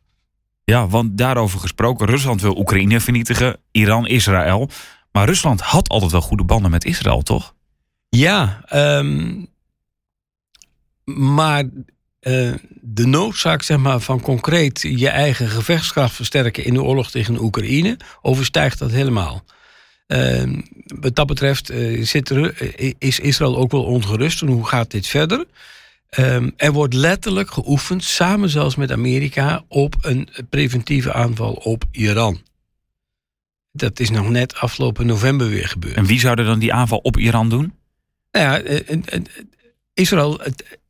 Ja, 0.70 0.88
want 0.88 1.18
daarover 1.18 1.60
gesproken, 1.60 2.06
Rusland 2.06 2.40
wil 2.40 2.58
Oekraïne 2.58 3.00
vernietigen, 3.00 3.56
Iran 3.70 4.06
Israël. 4.06 4.70
Maar 5.12 5.26
Rusland 5.26 5.60
had 5.60 5.88
altijd 5.88 6.12
wel 6.12 6.20
goede 6.20 6.44
banden 6.44 6.70
met 6.70 6.84
Israël, 6.84 7.22
toch? 7.22 7.54
Ja, 8.08 8.62
ehm, 8.66 9.44
maar 11.04 11.64
eh, 12.20 12.52
de 12.80 13.06
noodzaak 13.06 13.62
zeg 13.62 13.78
maar, 13.78 14.00
van 14.00 14.20
concreet 14.20 14.80
je 14.80 15.08
eigen 15.08 15.48
gevechtskracht 15.48 16.14
versterken 16.14 16.64
in 16.64 16.74
de 16.74 16.82
oorlog 16.82 17.10
tegen 17.10 17.42
Oekraïne 17.42 17.96
overstijgt 18.22 18.78
dat 18.78 18.90
helemaal. 18.90 19.44
Ehm, 20.06 20.60
wat 21.00 21.14
dat 21.14 21.26
betreft 21.26 21.70
eh, 21.70 22.04
zit 22.04 22.30
er, 22.30 22.54
eh, 22.54 22.92
is 22.98 23.20
Israël 23.20 23.56
ook 23.56 23.70
wel 23.70 23.84
ongerust. 23.84 24.42
En 24.42 24.48
hoe 24.48 24.66
gaat 24.66 24.90
dit 24.90 25.06
verder? 25.06 25.46
Ehm, 26.10 26.50
er 26.56 26.72
wordt 26.72 26.94
letterlijk 26.94 27.50
geoefend, 27.50 28.04
samen 28.04 28.48
zelfs 28.48 28.76
met 28.76 28.92
Amerika, 28.92 29.64
op 29.68 29.94
een 30.00 30.28
preventieve 30.48 31.12
aanval 31.12 31.52
op 31.52 31.84
Iran. 31.90 32.40
Dat 33.72 34.00
is 34.00 34.10
nog 34.10 34.28
net 34.28 34.54
afgelopen 34.54 35.06
november 35.06 35.48
weer 35.48 35.68
gebeurd. 35.68 35.96
En 35.96 36.06
wie 36.06 36.20
zou 36.20 36.38
er 36.38 36.44
dan 36.44 36.58
die 36.58 36.72
aanval 36.72 36.98
op 36.98 37.16
Iran 37.16 37.48
doen? 37.48 37.72
Nou 38.30 38.46
ja, 38.46 38.60
eh, 38.60 38.88
eh, 38.88 38.98
eh, 39.04 39.20
Israël 39.94 40.40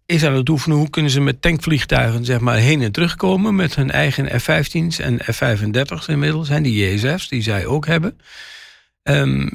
is 0.06 0.24
aan 0.24 0.34
het 0.34 0.48
oefenen 0.48 0.76
hoe 0.76 0.90
kunnen 0.90 1.10
ze 1.10 1.20
met 1.20 1.42
tankvliegtuigen 1.42 2.24
zeg 2.24 2.40
maar, 2.40 2.56
heen 2.56 2.82
en 2.82 2.92
terug 2.92 3.16
komen 3.16 3.54
met 3.54 3.74
hun 3.74 3.90
eigen 3.90 4.40
F-15's 4.40 4.98
en 4.98 5.18
F-35's 5.18 6.08
inmiddels. 6.08 6.46
Zijn 6.46 6.62
die 6.62 6.92
JSF's 6.92 7.28
die 7.28 7.42
zij 7.42 7.66
ook 7.66 7.86
hebben. 7.86 8.18
Ehm, 9.02 9.48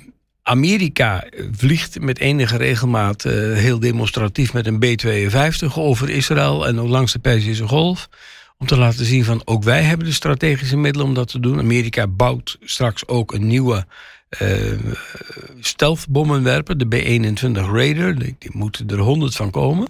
Amerika 0.48 1.24
vliegt 1.52 2.00
met 2.00 2.20
enige 2.20 2.58
regelmaat 2.58 3.26
eh, 3.26 3.34
heel 3.34 3.80
demonstratief 3.80 4.54
met 4.54 4.68
een 4.68 4.80
B-52 4.80 5.74
over 5.76 6.10
Israël 6.10 6.68
en 6.68 6.76
langs 6.76 7.12
de 7.12 7.20
Perzische 7.20 7.68
Golf. 7.68 8.10
Om 8.58 8.68
te 8.68 8.78
laten 8.78 9.06
zien 9.06 9.24
van 9.24 9.42
ook 9.46 9.64
wij 9.64 9.82
hebben 9.82 10.08
de 10.08 10.14
strategische 10.14 10.78
middelen 10.78 11.08
om 11.08 11.14
dat 11.14 11.28
te 11.28 11.40
doen. 11.40 11.60
Amerika 11.60 12.08
bouwt 12.08 12.58
straks 12.62 13.08
ook 13.08 13.34
een 13.34 13.48
nieuwe 13.48 13.86
stealthbommenwerper, 15.60 16.78
de 16.78 16.88
B-21 16.88 17.52
Raider. 17.52 18.20
Die, 18.20 18.36
die 18.40 18.52
moeten 18.54 18.88
er 18.88 19.00
honderd 19.00 19.36
van 19.36 19.52
komen. 19.52 19.88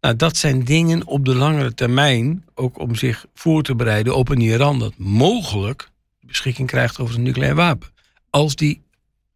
Nou, 0.00 0.16
dat 0.16 0.36
zijn 0.36 0.64
dingen 0.64 1.06
op 1.06 1.24
de 1.24 1.34
langere 1.34 1.74
termijn, 1.74 2.44
ook 2.54 2.78
om 2.78 2.94
zich 2.94 3.26
voor 3.34 3.62
te 3.62 3.74
bereiden 3.74 4.16
op 4.16 4.28
een 4.28 4.40
Iran 4.40 4.78
dat 4.78 4.92
mogelijk 4.96 5.90
beschikking 6.20 6.68
krijgt 6.68 6.98
over 6.98 7.14
een 7.14 7.22
nucleair 7.22 7.54
wapen. 7.54 7.88
Als 8.30 8.56
die 8.56 8.82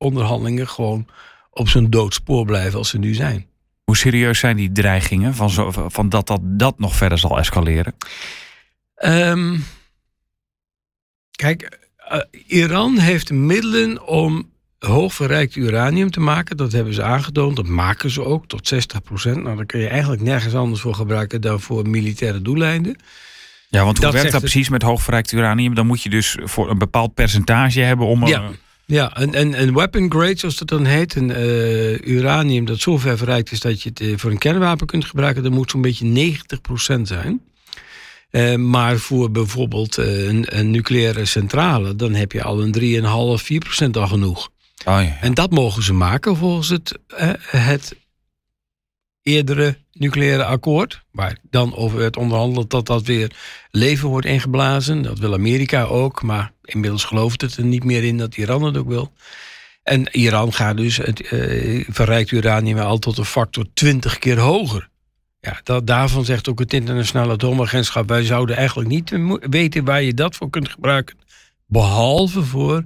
onderhandelingen 0.01 0.69
gewoon 0.69 1.07
op 1.51 1.69
zijn 1.69 1.91
doodspoor 1.91 2.45
blijven 2.45 2.79
als 2.79 2.89
ze 2.89 2.99
nu 2.99 3.15
zijn. 3.15 3.47
Hoe 3.85 3.97
serieus 3.97 4.39
zijn 4.39 4.57
die 4.57 4.73
dreigingen 4.73 5.35
van, 5.35 5.51
zo, 5.51 5.71
van 5.71 6.09
dat, 6.09 6.27
dat 6.27 6.41
dat 6.43 6.79
nog 6.79 6.97
verder 6.97 7.19
zal 7.19 7.39
escaleren? 7.39 7.95
Ehm, 8.95 9.57
kijk, 11.31 11.79
eh, 11.97 12.21
Iran 12.47 12.99
heeft 12.99 13.31
middelen 13.31 14.07
om 14.07 14.51
hoogverrijkt 14.79 15.57
uranium 15.57 16.11
te 16.11 16.21
maken. 16.21 16.57
Dat 16.57 16.73
hebben 16.73 16.95
ze 16.95 17.03
aangetoond. 17.03 17.57
Dat 17.57 17.67
maken 17.67 18.11
ze 18.11 18.25
ook 18.25 18.47
tot 18.47 18.69
60 18.69 19.03
procent. 19.03 19.43
Nou, 19.43 19.57
dan 19.57 19.67
kun 19.67 19.81
je 19.81 19.89
eigenlijk 19.89 20.23
nergens 20.23 20.55
anders 20.55 20.81
voor 20.81 20.95
gebruiken 20.95 21.41
dan 21.41 21.61
voor 21.61 21.89
militaire 21.89 22.43
doeleinden. 22.43 22.97
Ja, 23.69 23.85
want 23.85 23.97
hoe 23.97 24.07
Dat 24.07 24.15
werkt 24.15 24.33
dat 24.33 24.41
precies 24.41 24.69
met 24.69 24.83
hoogverrijkt 24.83 25.33
uranium? 25.33 25.75
Dan 25.75 25.87
moet 25.87 26.03
je 26.03 26.11
dus 26.11 26.37
voor 26.43 26.71
een 26.71 26.79
bepaald 26.79 27.15
percentage 27.15 27.81
hebben 27.81 28.07
om... 28.07 28.27
Ja. 28.27 28.43
eh, 28.43 28.49
Ja, 28.91 29.11
een, 29.21 29.41
een, 29.41 29.63
een 29.63 29.75
weapon 29.75 30.11
grade, 30.11 30.39
zoals 30.39 30.57
dat 30.57 30.69
dan 30.69 30.85
heet. 30.85 31.15
Een 31.15 31.31
eh, 31.31 32.01
uranium 32.01 32.65
dat 32.65 32.81
zo 32.81 32.99
ver 32.99 33.19
verrijkt 33.19 33.53
is 33.53 33.61
dat 33.61 33.83
je 33.83 33.89
het 33.89 34.01
eh, 34.01 34.13
voor 34.17 34.31
een 34.31 34.39
kernwapen 34.39 34.87
kunt 34.87 35.05
gebruiken. 35.05 35.43
Dat 35.43 35.53
moet 35.53 35.71
zo'n 35.71 35.81
beetje 35.81 36.37
90% 36.99 37.01
zijn. 37.03 37.41
Eh, 38.31 38.55
maar 38.55 38.99
voor 38.99 39.31
bijvoorbeeld 39.31 39.97
een, 39.97 40.59
een 40.59 40.71
nucleaire 40.71 41.25
centrale, 41.25 41.97
dan 41.97 42.15
heb 42.15 42.33
je 42.33 42.43
al 42.43 42.63
een 42.63 42.75
3,5, 43.39 43.87
4% 43.87 43.91
al 43.91 44.07
genoeg. 44.07 44.51
Oh 44.85 45.03
ja. 45.03 45.17
En 45.21 45.35
dat 45.35 45.51
mogen 45.51 45.83
ze 45.83 45.93
maken 45.93 46.37
volgens 46.37 46.69
het, 46.69 46.99
het 47.47 47.97
eerdere 49.31 49.77
nucleaire 49.93 50.45
akkoord. 50.45 51.03
Waar 51.11 51.39
dan 51.51 51.77
over 51.77 51.99
werd 51.99 52.17
onderhandeld 52.17 52.71
dat 52.71 52.87
dat 52.87 53.03
weer 53.03 53.31
leven 53.71 54.09
wordt 54.09 54.27
ingeblazen. 54.27 55.03
Dat 55.03 55.19
wil 55.19 55.33
Amerika 55.33 55.83
ook, 55.83 56.23
maar 56.23 56.53
inmiddels 56.65 57.05
gelooft 57.05 57.41
het 57.41 57.57
er 57.57 57.65
niet 57.65 57.85
meer 57.85 58.05
in 58.05 58.19
dat 58.19 58.37
Iran 58.37 58.63
het 58.63 58.77
ook 58.77 58.89
wil. 58.89 59.13
En 59.83 60.17
Iran 60.17 60.53
gaat 60.53 60.77
dus 60.77 60.97
het 60.97 61.21
eh, 61.21 61.85
verrijkt 61.89 62.31
uranium 62.31 62.79
al 62.79 62.99
tot 62.99 63.19
een 63.19 63.25
factor 63.25 63.65
20 63.75 64.19
keer 64.19 64.39
hoger. 64.39 64.89
Ja, 65.41 65.61
dat, 65.65 65.87
daarvan 65.87 66.25
zegt 66.25 66.49
ook 66.49 66.59
het 66.59 66.73
internationale 66.73 67.33
atoomagentschap... 67.33 68.09
wij 68.09 68.25
zouden 68.25 68.57
eigenlijk 68.57 68.89
niet 68.89 69.13
weten 69.51 69.85
waar 69.85 70.03
je 70.03 70.15
dat 70.15 70.37
voor 70.37 70.51
kunt 70.51 70.69
gebruiken. 70.69 71.17
Behalve 71.67 72.43
voor 72.43 72.85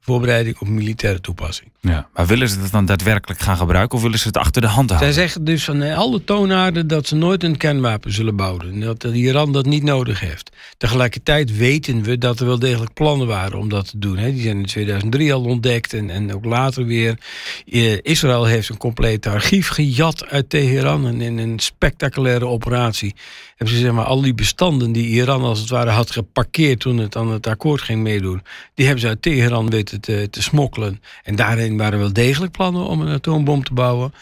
voorbereiding 0.00 0.58
op 0.58 0.68
militaire 0.68 1.20
toepassing. 1.20 1.70
ja. 1.80 2.08
Maar 2.14 2.26
willen 2.26 2.48
ze 2.48 2.58
het 2.60 2.72
dan 2.72 2.84
daadwerkelijk 2.86 3.40
gaan 3.40 3.56
gebruiken 3.56 3.96
of 3.96 4.02
willen 4.02 4.18
ze 4.18 4.26
het 4.26 4.36
achter 4.36 4.62
de 4.62 4.68
hand 4.68 4.90
houden? 4.90 5.12
Zij 5.12 5.22
zeggen 5.22 5.44
dus 5.44 5.64
van 5.64 5.82
alle 5.82 6.24
toonaarden 6.24 6.86
dat 6.86 7.06
ze 7.06 7.14
nooit 7.16 7.42
een 7.44 7.56
kernwapen 7.56 8.12
zullen 8.12 8.36
bouwen. 8.36 8.72
En 8.72 8.80
Dat 8.80 9.04
Iran 9.04 9.52
dat 9.52 9.66
niet 9.66 9.82
nodig 9.82 10.20
heeft. 10.20 10.50
Tegelijkertijd 10.76 11.56
weten 11.56 12.02
we 12.02 12.18
dat 12.18 12.40
er 12.40 12.46
wel 12.46 12.58
degelijk 12.58 12.92
plannen 12.92 13.26
waren 13.26 13.58
om 13.58 13.68
dat 13.68 13.90
te 13.90 13.98
doen. 13.98 14.16
hè. 14.18 14.32
Die 14.32 14.42
zijn 14.42 14.56
in 14.58 14.66
2003 14.66 15.32
al 15.34 15.44
ontdekt 15.44 15.94
en, 15.94 16.10
en 16.10 16.34
ook 16.34 16.44
later 16.44 16.84
weer. 16.86 17.18
Eh, 17.66 17.98
Israël 18.02 18.44
heeft 18.44 18.68
een 18.68 18.76
compleet 18.76 19.26
archief 19.26 19.68
gejat 19.68 20.26
uit 20.26 20.50
Teheran. 20.50 21.06
En 21.06 21.20
in 21.20 21.38
een 21.38 21.58
spectaculaire 21.58 22.46
operatie 22.46 23.14
hebben 23.60 23.78
ze 23.78 23.84
zeg 23.84 23.92
maar, 23.94 24.04
al 24.04 24.20
die 24.20 24.34
bestanden 24.34 24.92
die 24.92 25.06
Iran 25.06 25.42
als 25.42 25.60
het 25.60 25.68
ware 25.68 25.90
had 25.90 26.10
geparkeerd 26.10 26.80
toen 26.80 26.98
het 26.98 27.16
aan 27.16 27.30
het 27.30 27.46
akkoord 27.46 27.80
ging 27.82 28.02
meedoen. 28.02 28.42
Die 28.74 28.84
hebben 28.84 29.02
ze 29.02 29.08
uit 29.08 29.22
Teheran 29.22 29.70
weten 29.70 30.00
te, 30.00 30.28
te 30.30 30.42
smokkelen. 30.42 31.02
En 31.22 31.36
daarin 31.36 31.76
waren 31.76 31.98
wel 31.98 32.12
degelijk 32.12 32.52
plannen 32.52 32.86
om 32.86 33.00
een 33.00 33.14
atoombom 33.14 33.64
te 33.64 33.72
bouwen. 33.72 34.14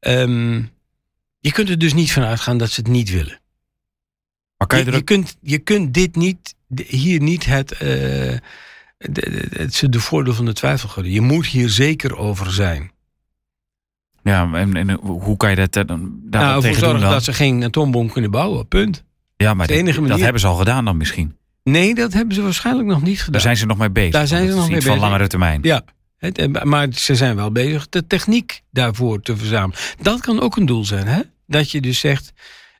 Ehm, 0.00 0.62
je 1.40 1.52
kunt 1.52 1.68
er 1.68 1.78
dus 1.78 1.94
niet 1.94 2.12
van 2.12 2.22
uitgaan 2.22 2.58
dat 2.58 2.70
ze 2.70 2.80
het 2.80 2.90
niet 2.90 3.10
willen. 3.10 3.40
maar 4.56 4.66
kan 4.66 4.78
je 4.78 4.84
Je, 4.84 4.90
je 4.90 4.96
ook- 4.96 5.04
kunt, 5.04 5.36
je 5.40 5.58
kunt 5.58 5.94
dit 5.94 6.16
niet, 6.16 6.54
hier 6.86 7.20
niet 7.20 7.44
het, 7.46 7.72
eh, 7.72 7.78
de, 7.78 8.38
de, 8.98 9.46
het 9.50 9.74
ze 9.74 9.88
de 9.88 10.00
voordeel 10.00 10.34
van 10.34 10.44
de 10.44 10.52
twijfel 10.52 10.88
gunnen. 10.88 11.12
Je 11.12 11.20
moet 11.20 11.46
hier 11.46 11.68
zeker 11.68 12.16
over 12.16 12.52
zijn. 12.52 12.90
Ja, 14.30 14.52
en, 14.52 14.76
en 14.76 14.90
hoe 15.00 15.36
kan 15.36 15.50
je 15.50 15.56
dat 15.56 15.86
dan 15.86 16.18
daar 16.22 16.42
nou, 16.42 16.60
tegen 16.60 16.80
doen 16.80 16.90
zorgen 16.90 17.10
dat 17.10 17.24
ze 17.24 17.32
geen 17.32 17.64
atoombom 17.64 18.10
kunnen 18.10 18.30
bouwen. 18.30 18.68
Punt. 18.68 19.04
ja, 19.36 19.54
maar 19.54 19.66
dat 19.66 20.20
hebben 20.20 20.40
ze 20.40 20.46
al 20.46 20.54
gedaan 20.54 20.84
dan 20.84 20.96
misschien. 20.96 21.36
Nee, 21.62 21.94
dat 21.94 22.12
hebben 22.12 22.34
ze 22.34 22.42
waarschijnlijk 22.42 22.88
nog 22.88 23.02
niet 23.02 23.18
gedaan. 23.18 23.32
Daar 23.32 23.40
zijn 23.40 23.56
ze 23.56 23.66
nog 23.66 23.78
mee 23.78 23.90
bezig. 23.90 24.12
Daar 24.12 24.26
zijn 24.26 24.48
ze 24.48 24.54
nog 24.54 24.66
mee 24.66 24.76
iets 24.76 24.84
van 24.84 24.94
bezig. 24.94 25.08
langere 25.08 25.28
termijn. 25.28 25.60
Ja, 25.62 25.84
het, 26.16 26.38
eh, 26.38 26.62
maar 26.62 26.88
ze 26.92 27.14
zijn 27.14 27.36
wel 27.36 27.52
bezig 27.52 27.88
de 27.88 28.06
techniek 28.06 28.62
daarvoor 28.70 29.20
te 29.20 29.36
verzamelen. 29.36 29.80
Dat 30.00 30.20
kan 30.20 30.40
ook 30.40 30.56
een 30.56 30.66
doel 30.66 30.84
zijn, 30.84 31.06
hè? 31.06 31.20
Dat 31.46 31.70
je 31.70 31.80
dus 31.80 31.98
zegt 31.98 32.32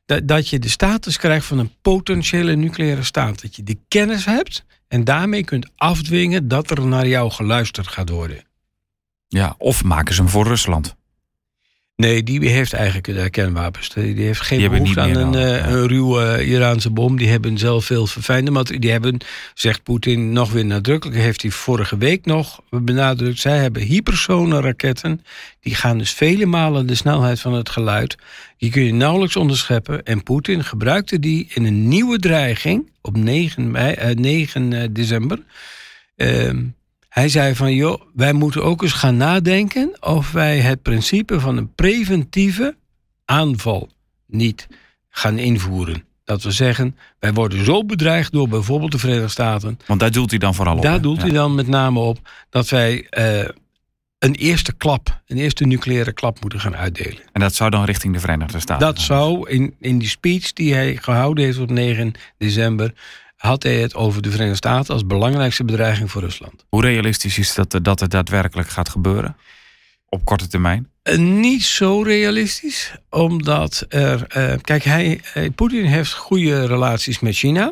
dat, 0.05 0.27
dat 0.27 0.49
je 0.49 0.59
de 0.59 0.69
status 0.69 1.17
krijgt 1.17 1.45
van 1.45 1.57
een 1.59 1.71
potentiële 1.81 2.55
nucleaire 2.55 3.03
staat. 3.03 3.41
Dat 3.41 3.55
je 3.55 3.63
de 3.63 3.77
kennis 3.87 4.25
hebt 4.25 4.65
en 4.87 5.03
daarmee 5.03 5.43
kunt 5.43 5.69
afdwingen 5.75 6.47
dat 6.47 6.71
er 6.71 6.87
naar 6.87 7.07
jou 7.07 7.31
geluisterd 7.31 7.87
gaat 7.87 8.09
worden. 8.09 8.45
Ja, 9.27 9.55
of 9.57 9.83
maken 9.83 10.15
ze 10.15 10.21
hem 10.21 10.29
voor 10.29 10.47
Rusland. 10.47 10.95
Nee, 11.97 12.23
die 12.23 12.49
heeft 12.49 12.73
eigenlijk 12.73 13.07
eh, 13.07 13.25
kernwapens. 13.29 13.89
Die 13.89 14.25
heeft 14.25 14.41
geen 14.41 14.59
Die 14.59 14.69
behoefte 14.69 15.01
aan 15.01 15.09
een, 15.09 15.15
eh, 15.15 15.41
nodig, 15.41 15.57
ja. 15.57 15.67
een 15.67 15.87
ruwe 15.87 16.45
Iraanse 16.45 16.89
bom. 16.89 17.17
Die 17.17 17.27
hebben 17.27 17.57
zelf 17.57 17.85
veel 17.85 18.07
verfijnde 18.07 18.51
materialen. 18.51 18.81
Die 18.81 18.91
hebben, 18.91 19.17
zegt 19.53 19.83
Poetin 19.83 20.31
nog 20.31 20.51
weer 20.51 20.65
nadrukkelijk, 20.65 21.19
heeft 21.19 21.41
hij 21.41 21.51
vorige 21.51 21.97
week 21.97 22.25
nog 22.25 22.61
benadrukt. 22.69 23.39
Zij 23.39 23.57
hebben 23.57 23.81
hypersone 23.81 24.61
raketten. 24.61 25.23
Die 25.59 25.75
gaan 25.75 25.97
dus 25.97 26.11
vele 26.11 26.45
malen 26.45 26.87
de 26.87 26.95
snelheid 26.95 27.39
van 27.39 27.53
het 27.53 27.69
geluid. 27.69 28.17
Die 28.57 28.71
kun 28.71 28.83
je 28.83 28.93
nauwelijks 28.93 29.35
onderscheppen. 29.35 30.03
En 30.03 30.23
Poetin 30.23 30.63
gebruikte 30.63 31.19
die 31.19 31.47
in 31.53 31.65
een 31.65 31.87
nieuwe 31.87 32.19
dreiging 32.19 32.91
op 33.01 33.17
9, 33.17 33.71
mei, 33.71 33.93
eh, 33.93 34.15
9 34.15 34.73
eh, 34.73 34.87
december. 34.91 35.39
Ehm, 36.15 36.63
hij 37.09 37.29
zei 37.29 37.55
van, 37.55 37.73
joh, 37.73 38.01
wij 38.13 38.33
moeten 38.33 38.63
ook 38.63 38.81
eens 38.81 38.91
gaan 38.93 39.17
nadenken 39.17 39.97
of 39.99 40.31
wij 40.31 40.59
het 40.59 40.81
principe 40.81 41.39
van 41.39 41.57
een 41.57 41.73
preventieve 41.73 42.75
aanval 43.25 43.89
niet 44.27 44.67
gaan 45.09 45.37
invoeren. 45.37 46.03
Dat 46.23 46.43
we 46.43 46.51
zeggen, 46.51 46.97
wij 47.19 47.33
worden 47.33 47.65
zo 47.65 47.85
bedreigd 47.85 48.31
door 48.31 48.47
bijvoorbeeld 48.47 48.91
de 48.91 48.97
Verenigde 48.97 49.27
Staten. 49.27 49.79
Want 49.85 49.99
daar 49.99 50.11
doelt 50.11 50.29
hij 50.29 50.39
dan 50.39 50.55
vooral 50.55 50.75
op. 50.75 50.81
Daar 50.81 51.01
doelt 51.01 51.17
Ja. 51.17 51.23
hij 51.23 51.31
dan 51.31 51.55
met 51.55 51.67
name 51.67 51.99
op 51.99 52.19
dat 52.49 52.69
wij 52.69 53.07
eh, 53.09 53.49
een 54.19 54.35
eerste 54.35 54.73
klap, 54.73 55.21
een 55.25 55.37
eerste 55.37 55.65
nucleaire 55.65 56.11
klap 56.13 56.41
moeten 56.41 56.59
gaan 56.59 56.75
uitdelen. 56.75 57.19
En 57.31 57.41
dat 57.41 57.55
zou 57.55 57.69
dan 57.69 57.83
richting 57.85 58.13
de 58.13 58.19
Verenigde 58.19 58.59
Staten 58.59 58.87
Dat 58.87 58.99
zou 58.99 59.49
in, 59.49 59.75
in 59.79 59.97
die 59.97 60.07
speech 60.07 60.53
die 60.53 60.73
hij 60.73 60.95
gehouden 61.01 61.43
heeft 61.43 61.57
op 61.59 61.69
9 61.69 62.13
december, 62.37 62.93
had 63.47 63.63
hij 63.63 63.75
het 63.81 63.95
over 63.95 64.21
de 64.21 64.29
Verenigde 64.29 64.57
Staten 64.57 64.93
als 64.93 65.05
belangrijkste 65.05 65.63
bedreiging 65.63 66.11
voor 66.11 66.21
Rusland. 66.21 66.65
Hoe 66.69 66.81
realistisch 66.81 67.37
is 67.37 67.53
dat, 67.53 67.79
dat 67.81 67.99
het 67.99 68.11
daadwerkelijk 68.11 68.69
gaat 68.69 68.89
gebeuren? 68.89 69.37
Op 70.09 70.25
korte 70.25 70.47
termijn? 70.47 70.89
Eh, 71.01 71.17
Niet 71.17 71.63
zo 71.63 72.01
realistisch, 72.01 72.93
omdat 73.09 73.85
er. 73.89 74.23
eh, 74.27 74.55
kijk, 74.61 74.83
hij, 74.83 75.21
eh, 75.33 75.49
Poetin 75.55 75.85
heeft 75.85 76.13
goede 76.13 76.65
relaties 76.65 77.19
met 77.19 77.35
China. 77.35 77.71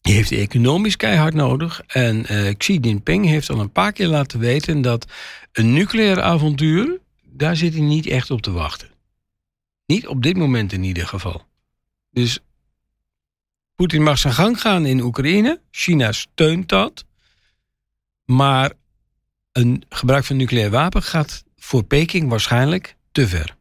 Die 0.00 0.14
heeft 0.14 0.30
hij 0.30 0.38
economisch 0.38 0.96
keihard 0.96 1.34
nodig. 1.34 1.82
En 1.86 2.26
eh, 2.26 2.54
Xi 2.56 2.78
Jinping 2.78 3.26
heeft 3.26 3.50
al 3.50 3.60
een 3.60 3.72
paar 3.72 3.92
keer 3.92 4.06
laten 4.06 4.38
weten 4.38 4.80
dat 4.82 5.06
een 5.52 5.72
nucleair 5.72 6.22
avontuur. 6.22 6.98
daar 7.24 7.56
zit 7.56 7.72
hij 7.72 7.82
niet 7.82 8.06
echt 8.06 8.30
op 8.30 8.42
te 8.42 8.50
wachten. 8.52 8.88
Niet 9.86 10.06
op 10.06 10.22
dit 10.22 10.36
moment 10.36 10.72
in 10.72 10.82
ieder 10.84 11.06
geval. 11.06 11.42
Dus 12.10 12.38
Poetin 13.76 14.02
mag 14.02 14.18
zijn 14.18 14.34
gang 14.34 14.60
gaan 14.60 14.86
in 14.86 15.00
Oekraïne. 15.00 15.60
China 15.70 16.12
steunt 16.12 16.68
dat. 16.68 17.04
Maar 18.24 18.72
een 19.52 19.82
gebruik 19.88 20.24
van 20.24 20.36
nucleair 20.36 20.70
wapen 20.70 21.02
gaat 21.02 21.44
voor 21.56 21.82
Peking 21.82 22.28
waarschijnlijk 22.28 22.96
te 23.12 23.28
ver. 23.28 23.56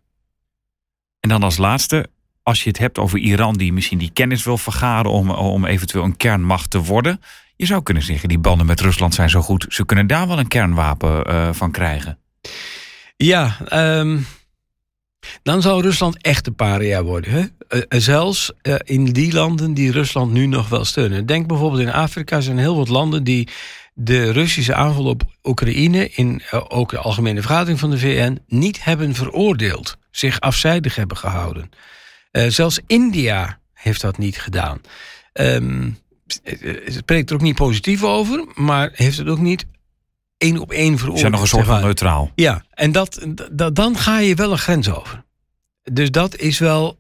En 1.20 1.30
dan 1.30 1.44
als 1.44 1.58
laatste, 1.58 2.10
als 2.44 2.64
je 2.64 2.70
het 2.70 2.78
hebt 2.78 2.98
over 2.98 3.20
Iran 3.20 3.54
die 3.54 3.74
misschien 3.74 3.98
die 3.98 4.12
kennis 4.14 4.44
wil 4.44 4.58
vergaren 4.58 5.12
om, 5.12 5.30
om 5.30 5.66
eventueel 5.66 6.04
een 6.04 6.18
kernmacht 6.18 6.70
te 6.70 6.80
worden. 6.80 7.22
Je 7.56 7.66
zou 7.66 7.84
kunnen 7.84 8.04
zeggen, 8.04 8.30
die 8.30 8.40
banden 8.40 8.66
met 8.66 8.82
Rusland 8.82 9.14
zijn 9.14 9.30
zo 9.30 9.42
goed. 9.42 9.66
Ze 9.70 9.86
kunnen 9.86 10.08
daar 10.08 10.28
wel 10.28 10.40
een 10.40 10.48
kernwapen 10.48 11.24
eh, 11.24 11.54
van 11.54 11.72
krijgen. 11.72 12.20
Ja, 13.18 13.58
ehm, 13.68 14.20
dan 15.44 15.62
zou 15.62 15.82
Rusland 15.82 16.22
echt 16.22 16.48
een 16.48 16.56
paria 16.56 17.04
worden. 17.04 17.32
Hè? 17.32 17.44
Eh, 17.68 17.82
eh, 17.88 18.00
zelfs 18.02 18.52
eh, 18.62 18.76
in 18.84 19.06
die 19.06 19.34
landen 19.34 19.74
die 19.74 19.92
Rusland 19.92 20.32
nu 20.32 20.46
nog 20.46 20.70
wel 20.70 20.86
steunen. 20.86 21.26
Denk 21.26 21.48
bijvoorbeeld 21.48 21.82
in 21.82 21.92
Afrika 21.92 22.42
zijn 22.42 22.58
heel 22.58 22.76
wat 22.76 22.90
landen 22.90 23.24
die 23.24 23.48
de 23.94 24.32
Russische 24.32 24.76
aanval 24.76 25.06
op 25.06 25.24
Oekraïne 25.44 26.10
in 26.10 26.42
ook 26.68 26.90
de 26.90 26.98
algemene 26.98 27.42
vergadering 27.42 27.80
van 27.80 27.90
de 27.90 27.98
VN 27.98 28.40
niet 28.48 28.84
hebben 28.84 29.14
veroordeeld, 29.14 29.98
zich 30.12 30.40
afzijdig 30.40 30.96
hebben 30.96 31.18
gehouden. 31.18 31.70
Eh, 32.32 32.48
zelfs 32.48 32.80
India 32.88 33.60
heeft 33.74 34.02
dat 34.02 34.18
niet 34.18 34.38
gedaan. 34.38 34.82
Ehm, 35.34 35.90
het 36.44 36.94
spreekt 36.94 37.30
er 37.30 37.36
ook 37.36 37.42
niet 37.42 37.56
positief 37.56 38.04
over, 38.04 38.46
maar 38.54 38.90
heeft 38.94 39.18
het 39.18 39.28
ook 39.28 39.40
niet 39.40 39.66
één 40.46 40.60
op 40.60 40.72
één 40.72 40.92
Ze 40.92 40.98
veroordeeld. 40.98 41.20
zijn 41.20 41.32
nog 41.32 41.42
een 41.42 41.48
soort 41.48 41.66
van 41.66 41.82
neutraal. 41.82 42.32
Ja, 42.36 42.64
en 42.74 42.92
dat, 42.92 43.26
dat, 43.52 43.76
dan 43.76 43.98
ga 43.98 44.20
je 44.20 44.36
wel 44.36 44.52
een 44.52 44.58
grens 44.58 44.90
over. 44.90 45.24
Dus 45.92 46.12
dat 46.12 46.36
is 46.38 46.60
wel, 46.60 46.98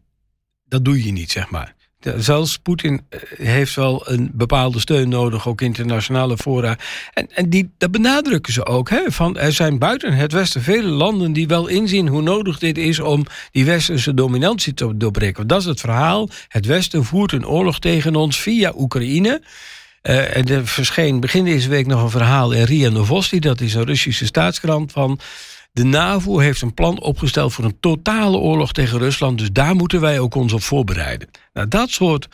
dat 0.68 0.86
doe 0.86 1.04
je 1.06 1.12
niet, 1.12 1.32
zeg 1.32 1.50
maar. 1.50 1.74
Zelfs 2.18 2.58
Poetin 2.58 3.02
eh, 3.10 3.20
heeft 3.38 3.76
wel 3.76 4.10
een 4.10 4.32
bepaalde 4.34 4.80
steun 4.80 5.10
nodig, 5.10 5.48
ook 5.48 5.62
internationale 5.62 6.38
fora. 6.38 6.78
En, 7.14 7.28
en 7.32 7.50
die, 7.50 7.72
dat 7.78 7.92
benadrukken 7.92 8.54
ze 8.54 8.66
ook. 8.66 8.90
Hè, 8.90 9.12
van, 9.12 9.38
er 9.38 9.52
zijn 9.52 9.78
buiten 9.78 10.14
het 10.14 10.32
Westen 10.32 10.62
vele 10.62 10.88
landen 10.88 11.34
die 11.34 11.48
wel 11.48 11.68
inzien 11.68 12.08
hoe 12.08 12.22
nodig 12.22 12.60
dit 12.60 12.78
is 12.78 13.00
om 13.00 13.26
die 13.52 13.66
westerse 13.66 14.14
dominantie 14.14 14.74
te 14.74 14.98
doorbreken. 14.98 15.48
Dat 15.48 15.60
is 15.60 15.66
het 15.66 15.80
verhaal. 15.80 16.30
Het 16.48 16.66
Westen 16.66 17.04
voert 17.06 17.32
een 17.32 17.48
oorlog 17.48 17.80
tegen 17.80 18.16
ons 18.16 18.40
via 18.42 18.74
Oekraïne. 18.78 19.42
Uh, 20.10 20.36
en 20.36 20.46
er 20.46 20.68
verscheen 20.68 21.20
begin 21.20 21.46
deze 21.46 21.70
week 21.70 21.88
nog 21.88 22.04
een 22.04 22.10
verhaal 22.10 22.52
in 22.52 22.64
RIA 22.64 22.90
Novosti, 22.90 23.40
dat 23.40 23.62
is 23.62 23.74
een 23.74 23.84
Russische 23.84 24.26
staatskrant, 24.26 24.92
van 24.92 25.20
de 25.72 25.84
NAVO 25.84 26.40
heeft 26.40 26.62
een 26.62 26.74
plan 26.74 27.00
opgesteld 27.00 27.54
voor 27.54 27.66
een 27.66 27.80
totale 27.80 28.38
oorlog 28.38 28.72
tegen 28.72 28.98
Rusland. 28.98 29.38
Dus 29.38 29.52
daar 29.52 29.76
moeten 29.76 30.02
wij 30.02 30.20
ook 30.20 30.36
ons 30.36 30.54
op 30.54 30.62
voorbereiden. 30.62 31.30
Nou, 31.54 31.68
dat 31.68 31.90
soort 31.90 32.28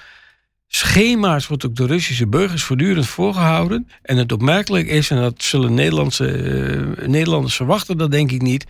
schema's 0.67 1.47
wordt 1.47 1.65
ook 1.65 1.75
de 1.75 1.85
Russische 1.85 2.27
burgers 2.27 2.63
voortdurend 2.63 3.07
voorgehouden. 3.07 3.87
En 4.01 4.17
het 4.17 4.31
opmerkelijk 4.31 4.87
is, 4.87 5.09
en 5.09 5.17
dat 5.17 5.43
zullen 5.43 5.73
Nederlandse, 5.73 6.37
uh, 6.97 7.07
Nederlanders 7.07 7.55
verwachten, 7.55 7.97
dat 7.97 8.11
denk 8.11 8.31
ik 8.31 8.41
niet. 8.41 8.65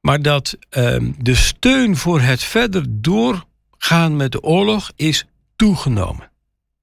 Maar 0.00 0.22
dat 0.22 0.56
uh, 0.70 0.96
de 1.18 1.34
steun 1.34 1.96
voor 1.96 2.20
het 2.20 2.42
verder 2.42 2.84
doorgaan 2.88 4.16
met 4.16 4.32
de 4.32 4.42
oorlog 4.42 4.92
is 4.96 5.24
toegenomen 5.56 6.30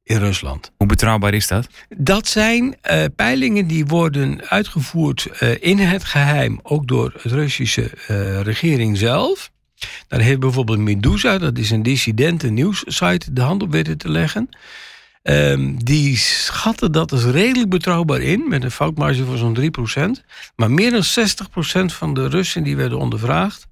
in 0.04 0.18
Rusland. 0.18 0.72
Hoe 0.78 0.88
betrouwbaar 0.88 1.34
is 1.34 1.48
dat? 1.48 1.68
Dat 1.98 2.28
zijn 2.28 2.64
uh, 2.92 3.04
peilingen 3.16 3.68
die 3.68 3.86
worden 3.86 4.50
uitgevoerd 4.50 5.28
uh, 5.40 5.56
in 5.60 5.78
het 5.78 6.04
geheim, 6.04 6.60
ook 6.64 6.88
door 6.88 7.14
de 7.24 7.30
Russische 7.30 7.92
uh, 8.10 8.42
regering 8.42 8.98
zelf. 8.98 9.52
Daar 10.08 10.20
heeft 10.20 10.40
bijvoorbeeld 10.40 10.80
Medusa, 10.80 11.38
dat 11.38 11.58
is 11.58 11.72
een 11.72 11.84
dissidente 11.84 12.50
nieuwssite, 12.50 13.34
de 13.34 13.42
hand 13.42 13.64
op 13.64 13.72
weten 13.72 13.98
te 13.98 14.10
leggen. 14.10 14.50
Um, 15.24 15.84
die 15.84 16.18
schatten 16.18 16.92
dat 16.92 17.10
dus 17.10 17.24
redelijk 17.24 17.70
betrouwbaar 17.70 18.22
in, 18.22 18.48
met 18.48 18.64
een 18.64 18.72
foutmarge 18.72 19.26
van 19.26 19.38
zo'n 19.38 20.18
3%. 20.20 20.26
Maar 20.56 20.72
meer 20.72 20.92
dan 20.92 21.04
60% 21.04 21.86
van 21.86 22.14
de 22.14 22.28
Russen 22.28 22.64
die 22.64 22.76
werden 22.76 22.98
ondervraagd, 22.98 23.68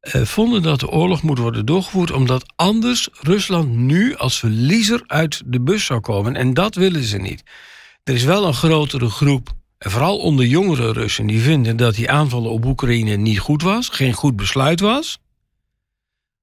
vonden 0.00 0.62
dat 0.62 0.80
de 0.80 0.88
oorlog 0.88 1.22
moet 1.22 1.38
worden 1.38 1.66
doorgevoerd, 1.66 2.10
omdat 2.10 2.52
anders 2.56 3.08
Rusland 3.12 3.76
nu 3.76 4.16
als 4.16 4.38
verliezer 4.38 5.02
uit 5.06 5.42
de 5.46 5.60
bus 5.60 5.84
zou 5.84 6.00
komen. 6.00 6.36
En 6.36 6.54
dat 6.54 6.74
willen 6.74 7.04
ze 7.04 7.18
niet. 7.18 7.42
Er 8.04 8.14
is 8.14 8.24
wel 8.24 8.46
een 8.46 8.54
grotere 8.54 9.08
groep, 9.08 9.56
en 9.78 9.90
vooral 9.90 10.18
onder 10.18 10.46
jongere 10.46 10.92
Russen, 10.92 11.26
die 11.26 11.40
vinden 11.40 11.76
dat 11.76 11.94
die 11.94 12.10
aanvallen 12.10 12.50
op 12.50 12.64
Oekraïne 12.64 13.16
niet 13.16 13.38
goed 13.38 13.62
was, 13.62 13.88
geen 13.88 14.12
goed 14.12 14.36
besluit 14.36 14.80
was. 14.80 15.18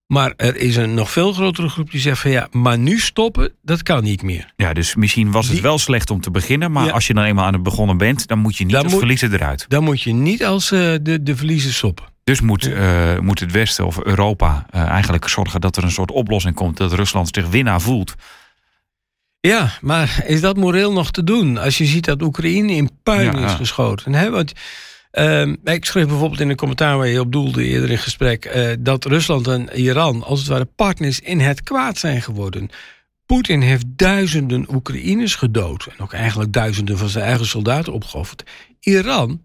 Maar 0.08 0.34
er 0.38 0.56
is 0.56 0.76
een 0.76 0.94
nog 0.94 1.12
veel 1.12 1.34
grotere 1.34 1.70
groep 1.70 1.92
die 1.92 2.00
zegt 2.00 2.22
van 2.22 2.32
ja, 2.32 2.48
maar 2.52 2.78
nu 2.78 3.00
stoppen, 3.00 3.54
dat 3.62 3.84
kan 3.84 4.04
niet 4.04 4.22
meer. 4.22 4.54
Ja, 4.56 4.74
dus 4.74 4.96
misschien 4.96 5.32
was 5.32 5.46
het 5.46 5.54
die, 5.54 5.62
wel 5.62 5.78
slecht 5.78 6.10
om 6.10 6.22
te 6.22 6.32
beginnen, 6.32 6.72
maar 6.72 6.86
ja, 6.86 6.92
als 6.92 7.08
je 7.08 7.14
dan 7.14 7.24
eenmaal 7.24 7.46
aan 7.46 7.54
het 7.54 7.64
begonnen 7.64 7.98
bent, 7.98 8.28
dan 8.28 8.40
moet 8.40 8.56
je 8.56 8.66
niet 8.66 8.76
als 8.76 8.86
moet, 8.86 8.98
verliezer 8.98 9.34
eruit. 9.34 9.66
Dan 9.68 9.84
moet 9.84 10.02
je 10.02 10.14
niet 10.14 10.46
als 10.46 10.72
uh, 10.72 10.96
de, 11.02 11.24
de 11.24 11.36
verliezer 11.36 11.74
stoppen. 11.74 12.15
Dus 12.26 12.42
moet, 12.42 12.68
uh, 12.68 13.20
moet 13.20 13.40
het 13.40 13.52
Westen 13.52 13.86
of 13.86 14.04
Europa 14.04 14.66
uh, 14.76 14.82
eigenlijk 14.82 15.28
zorgen 15.28 15.62
dat 15.62 15.78
er 15.78 15.84
een 15.84 15.92
soort 15.92 16.12
oplossing 16.12 16.56
komt, 16.56 16.78
dat 16.78 16.94
Rusland 16.94 17.30
zich 17.32 17.48
winnaar 17.48 17.82
voelt. 17.82 18.16
Ja, 19.40 19.72
maar 19.82 20.24
is 20.26 20.42
dat 20.42 20.58
moreel 20.58 20.92
nog 20.92 21.12
te 21.12 21.24
doen? 21.24 21.58
Als 21.58 21.78
je 21.78 21.86
ziet 21.86 22.06
dat 22.06 22.22
Oekraïne 22.22 22.72
in 22.72 22.90
puin 23.04 23.40
ja, 23.40 23.46
is 23.46 23.54
geschoten. 23.54 24.14
Hè? 24.14 24.30
Want, 24.30 24.54
uh, 25.12 25.54
ik 25.64 25.86
schreef 25.86 26.08
bijvoorbeeld 26.08 26.40
in 26.40 26.50
een 26.50 26.56
commentaar 26.56 26.98
waar 26.98 27.08
je 27.08 27.20
op 27.20 27.32
doelde 27.32 27.66
eerder 27.66 27.92
in 27.92 27.98
gesprek... 27.98 28.56
Uh, 28.56 28.72
dat 28.80 29.06
Rusland 29.06 29.48
en 29.48 29.70
Iran 29.80 30.24
als 30.24 30.40
het 30.40 30.48
ware 30.48 30.68
partners 30.76 31.20
in 31.20 31.40
het 31.40 31.64
kwaad 31.64 31.98
zijn 31.98 32.22
geworden. 32.22 32.70
Poetin 33.26 33.62
heeft 33.62 33.86
duizenden 33.88 34.74
Oekraïners 34.74 35.36
gedood. 35.36 35.86
En 35.86 36.04
ook 36.04 36.14
eigenlijk 36.14 36.54
duizenden 36.54 36.98
van 36.98 37.10
zijn 37.10 37.26
eigen 37.26 37.46
soldaten 37.46 37.94
opgeofferd. 37.94 38.44
Iran 38.80 39.42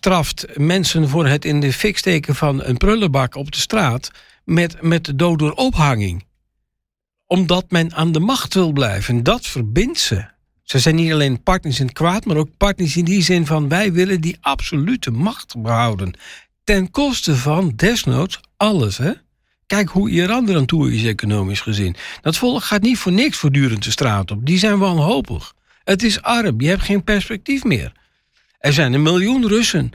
straft 0.00 0.46
mensen 0.56 1.08
voor 1.08 1.26
het 1.26 1.44
in 1.44 1.60
de 1.60 1.72
fik 1.72 1.98
steken 1.98 2.34
van 2.34 2.64
een 2.64 2.76
prullenbak 2.76 3.34
op 3.34 3.52
de 3.52 3.58
straat 3.58 4.10
met, 4.44 4.82
met 4.82 5.04
de 5.04 5.16
dood 5.16 5.38
door 5.38 5.52
ophanging. 5.52 6.24
Omdat 7.26 7.70
men 7.70 7.94
aan 7.94 8.12
de 8.12 8.20
macht 8.20 8.54
wil 8.54 8.72
blijven. 8.72 9.16
En 9.16 9.22
dat 9.22 9.46
verbindt 9.46 9.98
ze. 9.98 10.24
Ze 10.62 10.78
zijn 10.78 10.94
niet 10.94 11.12
alleen 11.12 11.42
partners 11.42 11.80
in 11.80 11.86
het 11.86 11.94
kwaad, 11.94 12.24
maar 12.24 12.36
ook 12.36 12.56
partners 12.56 12.96
in 12.96 13.04
die 13.04 13.22
zin 13.22 13.46
van 13.46 13.68
wij 13.68 13.92
willen 13.92 14.20
die 14.20 14.36
absolute 14.40 15.10
macht 15.10 15.62
behouden. 15.62 16.14
Ten 16.64 16.90
koste 16.90 17.36
van 17.36 17.72
desnoods 17.76 18.40
alles. 18.56 18.98
Hè? 18.98 19.12
Kijk 19.66 19.88
hoe 19.88 20.10
Iran 20.10 20.48
er 20.48 20.56
aan 20.56 20.66
toe 20.66 20.92
is, 20.92 21.04
economisch 21.04 21.60
gezien. 21.60 21.96
Dat 22.20 22.36
volk 22.36 22.62
gaat 22.62 22.82
niet 22.82 22.98
voor 22.98 23.12
niks 23.12 23.36
voortdurend 23.36 23.84
de 23.84 23.90
straat 23.90 24.30
op. 24.30 24.46
Die 24.46 24.58
zijn 24.58 24.78
wanhopig. 24.78 25.52
Het 25.84 26.02
is 26.02 26.22
arm, 26.22 26.60
je 26.60 26.68
hebt 26.68 26.82
geen 26.82 27.04
perspectief 27.04 27.64
meer. 27.64 27.92
Er 28.60 28.72
zijn 28.72 28.92
een 28.92 29.02
miljoen 29.02 29.48
Russen. 29.48 29.92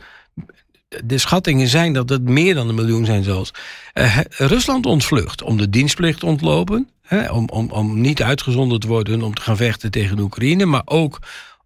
De 1.04 1.18
schattingen 1.18 1.68
zijn 1.68 1.94
dat 1.94 2.10
het 2.10 2.24
meer 2.24 2.56
dan 2.56 2.70
een 2.70 2.76
miljoen 2.76 3.06
zijn 3.06 3.24
zelfs. 3.24 3.52
Uh, 3.94 4.18
Rusland 4.30 4.86
ontvlucht 4.86 5.42
om 5.42 5.58
de 5.58 5.70
dienstplicht 5.70 6.20
te 6.20 6.26
ontlopen. 6.26 6.90
Hè, 7.02 7.32
om, 7.32 7.50
om, 7.50 7.72
om 7.72 8.02
niet 8.02 8.24
uitgezonden 8.24 8.80
te 8.80 8.88
worden 8.88 9.22
om 9.22 9.34
te 9.34 9.42
gaan 9.42 9.58
vechten 9.58 9.92
tegen 9.92 10.20
Oekraïne. 10.20 10.66
Maar 10.66 10.82
ook 10.86 11.20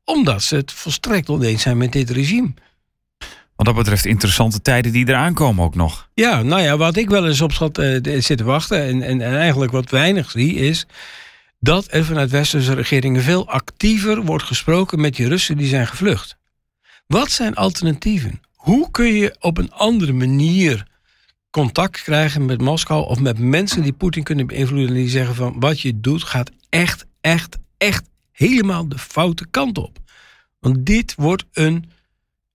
omdat 0.03 0.43
ze 0.43 0.55
het 0.55 0.71
volstrekt 0.71 1.29
oneens 1.29 1.61
zijn 1.61 1.77
met 1.77 1.91
dit 1.91 2.09
regime. 2.09 2.53
Wat 3.55 3.65
dat 3.65 3.75
betreft 3.75 4.05
interessante 4.05 4.61
tijden 4.61 4.91
die 4.91 5.07
eraan 5.07 5.33
komen 5.33 5.63
ook 5.63 5.75
nog. 5.75 6.09
Ja, 6.13 6.41
nou 6.41 6.61
ja, 6.61 6.77
wat 6.77 6.95
ik 6.95 7.09
wel 7.09 7.27
eens 7.27 7.41
op 7.41 7.51
schat 7.51 7.79
uh, 7.79 8.21
zit 8.21 8.37
te 8.37 8.43
wachten... 8.43 8.83
En, 8.83 9.01
en, 9.01 9.21
en 9.21 9.37
eigenlijk 9.37 9.71
wat 9.71 9.89
weinig 9.89 10.31
zie 10.31 10.55
is... 10.55 10.85
dat 11.59 11.87
er 11.89 12.05
vanuit 12.05 12.29
westerse 12.29 12.73
regeringen 12.73 13.21
veel 13.21 13.47
actiever 13.47 14.21
wordt 14.21 14.43
gesproken... 14.43 15.01
met 15.01 15.15
die 15.15 15.27
Russen 15.27 15.57
die 15.57 15.67
zijn 15.67 15.87
gevlucht. 15.87 16.38
Wat 17.13 17.31
zijn 17.31 17.55
alternatieven? 17.55 18.41
Hoe 18.55 18.91
kun 18.91 19.13
je 19.13 19.35
op 19.39 19.57
een 19.57 19.71
andere 19.71 20.13
manier 20.13 20.87
contact 21.49 22.03
krijgen 22.03 22.45
met 22.45 22.61
Moskou 22.61 23.05
of 23.05 23.19
met 23.19 23.39
mensen 23.39 23.81
die 23.81 23.93
Poetin 23.93 24.23
kunnen 24.23 24.47
beïnvloeden 24.47 24.87
en 24.87 24.93
die 24.93 25.09
zeggen 25.09 25.35
van 25.35 25.59
wat 25.59 25.81
je 25.81 25.99
doet 25.99 26.23
gaat 26.23 26.51
echt, 26.69 27.05
echt, 27.21 27.57
echt 27.77 28.09
helemaal 28.31 28.87
de 28.87 28.97
foute 28.97 29.45
kant 29.51 29.77
op. 29.77 29.97
Want 30.59 30.85
dit 30.85 31.15
wordt 31.15 31.45
een 31.51 31.91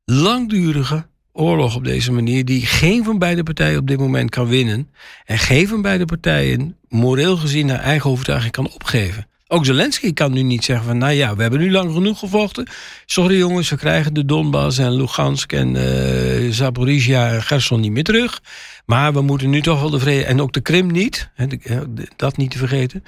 langdurige 0.04 1.06
oorlog 1.32 1.76
op 1.76 1.84
deze 1.84 2.12
manier 2.12 2.44
die 2.44 2.66
geen 2.66 3.04
van 3.04 3.18
beide 3.18 3.42
partijen 3.42 3.78
op 3.78 3.86
dit 3.86 3.98
moment 3.98 4.30
kan 4.30 4.46
winnen 4.46 4.90
en 5.24 5.38
geen 5.38 5.68
van 5.68 5.82
beide 5.82 6.04
partijen 6.04 6.76
moreel 6.88 7.36
gezien 7.36 7.66
naar 7.66 7.80
eigen 7.80 8.10
overtuiging 8.10 8.52
kan 8.52 8.70
opgeven. 8.70 9.26
Ook 9.46 9.64
Zelensky 9.64 10.12
kan 10.12 10.32
nu 10.32 10.42
niet 10.42 10.64
zeggen 10.64 10.86
van, 10.86 10.98
nou 10.98 11.12
ja, 11.12 11.36
we 11.36 11.42
hebben 11.42 11.60
nu 11.60 11.70
lang 11.70 11.92
genoeg 11.92 12.18
gevochten. 12.18 12.68
Sorry 13.06 13.38
jongens, 13.38 13.70
we 13.70 13.76
krijgen 13.76 14.14
de 14.14 14.24
Donbass 14.24 14.78
en 14.78 14.96
Lugansk 14.96 15.52
en 15.52 15.74
uh, 15.74 17.32
en 17.32 17.42
Gerson 17.42 17.80
niet 17.80 17.92
meer 17.92 18.04
terug. 18.04 18.42
Maar 18.86 19.12
we 19.12 19.20
moeten 19.20 19.50
nu 19.50 19.62
toch 19.62 19.80
wel 19.80 19.90
de 19.90 19.98
vrede, 19.98 20.24
en 20.24 20.40
ook 20.40 20.52
de 20.52 20.60
Krim 20.60 20.92
niet, 20.92 21.30
dat 22.16 22.36
niet 22.36 22.50
te 22.50 22.58
vergeten. 22.58 23.04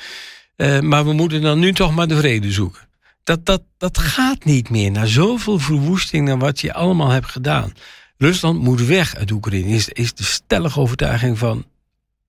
Uh, 0.56 0.80
maar 0.80 1.04
we 1.04 1.12
moeten 1.12 1.42
dan 1.42 1.58
nu 1.58 1.72
toch 1.72 1.94
maar 1.94 2.08
de 2.08 2.16
vrede 2.16 2.52
zoeken. 2.52 2.88
Dat, 3.24 3.46
dat, 3.46 3.62
dat 3.78 3.98
gaat 3.98 4.44
niet 4.44 4.70
meer 4.70 4.90
na 4.90 5.06
zoveel 5.06 5.58
verwoesting 5.58 6.26
dan 6.28 6.38
wat 6.38 6.60
je 6.60 6.72
allemaal 6.72 7.10
hebt 7.10 7.30
gedaan. 7.30 7.72
Rusland 8.18 8.60
moet 8.60 8.86
weg 8.86 9.16
uit 9.16 9.30
Oekraïne, 9.30 9.74
is, 9.74 9.88
is 9.88 10.14
de 10.14 10.24
stellige 10.24 10.80
overtuiging 10.80 11.38
van 11.38 11.64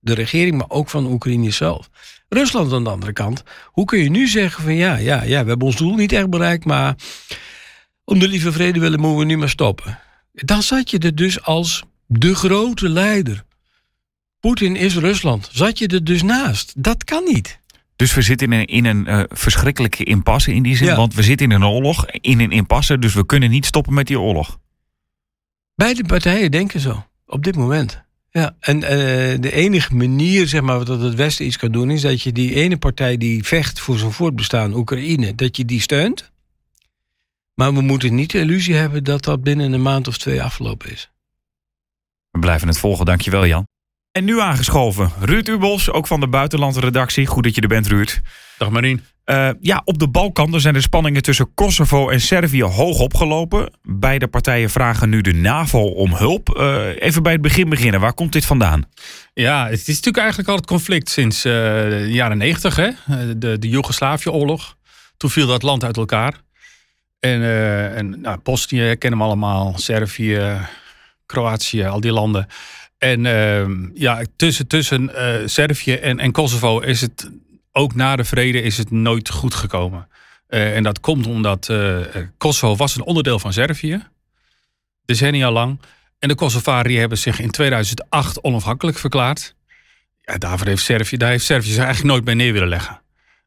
de 0.00 0.14
regering, 0.14 0.56
maar 0.56 0.70
ook 0.70 0.88
van 0.88 1.06
Oekraïne 1.06 1.50
zelf. 1.50 1.90
Rusland 2.28 2.72
aan 2.72 2.84
de 2.84 2.90
andere 2.90 3.12
kant. 3.12 3.42
Hoe 3.64 3.84
kun 3.84 3.98
je 3.98 4.10
nu 4.10 4.28
zeggen 4.28 4.62
van 4.62 4.74
ja, 4.74 4.96
ja, 4.96 5.22
ja, 5.22 5.42
we 5.42 5.48
hebben 5.48 5.66
ons 5.66 5.76
doel 5.76 5.94
niet 5.94 6.12
echt 6.12 6.30
bereikt, 6.30 6.64
maar 6.64 6.96
om 8.04 8.18
de 8.18 8.28
lieve 8.28 8.52
vrede 8.52 8.80
willen 8.80 9.00
moeten 9.00 9.18
we 9.18 9.24
nu 9.24 9.36
maar 9.36 9.48
stoppen. 9.48 9.98
Dan 10.32 10.62
zat 10.62 10.90
je 10.90 10.98
er 10.98 11.14
dus 11.14 11.42
als 11.42 11.82
de 12.06 12.34
grote 12.34 12.88
leider. 12.88 13.44
Poetin 14.40 14.76
is 14.76 14.96
Rusland. 14.96 15.48
Zat 15.52 15.78
je 15.78 15.86
er 15.86 16.04
dus 16.04 16.22
naast. 16.22 16.72
Dat 16.76 17.04
kan 17.04 17.24
niet. 17.24 17.60
Dus 17.96 18.14
we 18.14 18.22
zitten 18.22 18.52
in 18.52 18.58
een, 18.58 18.66
in 18.66 18.84
een 18.84 19.08
uh, 19.08 19.22
verschrikkelijke 19.28 20.04
impasse 20.04 20.54
in 20.54 20.62
die 20.62 20.76
zin. 20.76 20.86
Ja. 20.86 20.96
Want 20.96 21.14
we 21.14 21.22
zitten 21.22 21.50
in 21.50 21.52
een 21.52 21.64
oorlog, 21.64 22.06
in 22.06 22.40
een 22.40 22.50
impasse. 22.50 22.98
Dus 22.98 23.14
we 23.14 23.26
kunnen 23.26 23.50
niet 23.50 23.66
stoppen 23.66 23.94
met 23.94 24.06
die 24.06 24.20
oorlog. 24.20 24.58
Beide 25.74 26.04
partijen 26.04 26.50
denken 26.50 26.80
zo. 26.80 27.06
Op 27.26 27.44
dit 27.44 27.56
moment. 27.56 28.02
Ja, 28.30 28.56
en 28.60 28.76
uh, 28.76 28.88
de 29.40 29.52
enige 29.52 29.94
manier 29.94 30.48
zeg 30.48 30.60
maar, 30.60 30.84
dat 30.84 31.00
het 31.00 31.14
Westen 31.14 31.46
iets 31.46 31.56
kan 31.56 31.72
doen... 31.72 31.90
is 31.90 32.00
dat 32.00 32.22
je 32.22 32.32
die 32.32 32.54
ene 32.54 32.76
partij 32.76 33.16
die 33.16 33.44
vecht 33.44 33.80
voor 33.80 33.98
zijn 33.98 34.12
voortbestaan, 34.12 34.74
Oekraïne... 34.74 35.34
dat 35.34 35.56
je 35.56 35.64
die 35.64 35.80
steunt. 35.80 36.30
Maar 37.54 37.74
we 37.74 37.80
moeten 37.80 38.14
niet 38.14 38.30
de 38.30 38.38
illusie 38.38 38.74
hebben 38.74 39.04
dat 39.04 39.24
dat 39.24 39.42
binnen 39.42 39.72
een 39.72 39.82
maand 39.82 40.08
of 40.08 40.18
twee 40.18 40.42
afgelopen 40.42 40.90
is. 40.90 41.10
We 42.30 42.38
blijven 42.38 42.68
het 42.68 42.78
volgen, 42.78 43.06
dankjewel 43.06 43.46
Jan. 43.46 43.66
En 44.12 44.24
nu 44.24 44.40
aangeschoven, 44.40 45.12
Ruud 45.20 45.48
Ubos, 45.48 45.90
ook 45.90 46.06
van 46.06 46.20
de 46.20 46.28
buitenlandredactie. 46.28 47.26
Goed 47.26 47.44
dat 47.44 47.54
je 47.54 47.60
er 47.60 47.68
bent, 47.68 47.86
Ruud. 47.86 48.20
Dag 48.58 48.70
Marien. 48.70 49.04
Uh, 49.30 49.50
ja, 49.60 49.82
op 49.84 49.98
de 49.98 50.08
Balkan 50.08 50.60
zijn 50.60 50.74
de 50.74 50.80
spanningen 50.80 51.22
tussen 51.22 51.54
Kosovo 51.54 52.08
en 52.08 52.20
Servië 52.20 52.62
hoog 52.62 52.98
opgelopen. 52.98 53.72
Beide 53.82 54.28
partijen 54.28 54.70
vragen 54.70 55.08
nu 55.08 55.20
de 55.20 55.32
NAVO 55.32 55.82
om 55.82 56.14
hulp. 56.14 56.56
Uh, 56.56 57.02
even 57.02 57.22
bij 57.22 57.32
het 57.32 57.40
begin 57.40 57.68
beginnen. 57.68 58.00
Waar 58.00 58.12
komt 58.12 58.32
dit 58.32 58.46
vandaan? 58.46 58.84
Ja, 59.34 59.64
het 59.64 59.78
is 59.78 59.86
natuurlijk 59.86 60.16
eigenlijk 60.16 60.48
al 60.48 60.56
het 60.56 60.66
conflict 60.66 61.08
sinds 61.08 61.46
uh, 61.46 61.52
de 61.52 62.06
jaren 62.08 62.38
negentig. 62.38 62.74
De, 63.36 63.58
de 63.58 63.68
Joegoslavië-oorlog. 63.68 64.76
Toen 65.16 65.30
viel 65.30 65.46
dat 65.46 65.62
land 65.62 65.84
uit 65.84 65.96
elkaar. 65.96 66.34
En, 67.20 67.42
en 67.94 68.20
nou, 68.20 68.38
Bosnië 68.42 68.96
kennen 68.96 69.18
we 69.18 69.24
allemaal. 69.24 69.74
Servië, 69.76 70.56
Kroatië, 71.26 71.84
al 71.84 72.00
die 72.00 72.12
landen. 72.12 72.46
En 72.98 73.26
ehm, 73.26 73.88
ja, 73.94 74.22
tussen, 74.36 74.66
tussen 74.66 75.10
Servië 75.44 75.94
en, 75.94 76.18
en 76.18 76.32
Kosovo 76.32 76.78
is 76.78 77.00
het 77.00 77.30
ook 77.78 77.94
na 77.94 78.16
de 78.16 78.24
vrede 78.24 78.62
is 78.62 78.78
het 78.78 78.90
nooit 78.90 79.30
goed 79.30 79.54
gekomen. 79.54 80.08
Uh, 80.48 80.76
en 80.76 80.82
dat 80.82 81.00
komt 81.00 81.26
omdat 81.26 81.68
uh, 81.68 81.98
Kosovo 82.38 82.76
was 82.76 82.96
een 82.96 83.02
onderdeel 83.02 83.38
van 83.38 83.52
Servië. 83.52 84.06
Decennia 85.04 85.50
lang. 85.50 85.80
En 86.18 86.28
de 86.28 86.34
Kosovariërs 86.34 87.00
hebben 87.00 87.18
zich 87.18 87.40
in 87.40 87.50
2008 87.50 88.42
onafhankelijk 88.42 88.98
verklaard. 88.98 89.54
Ja, 90.20 90.38
daarvoor 90.38 90.66
heeft 90.66 90.82
Servië, 90.82 91.16
daar 91.16 91.30
heeft 91.30 91.44
Servië 91.44 91.68
zich 91.68 91.84
eigenlijk 91.84 92.12
nooit 92.12 92.24
bij 92.24 92.34
neer 92.34 92.52
willen 92.52 92.68
leggen. 92.68 93.00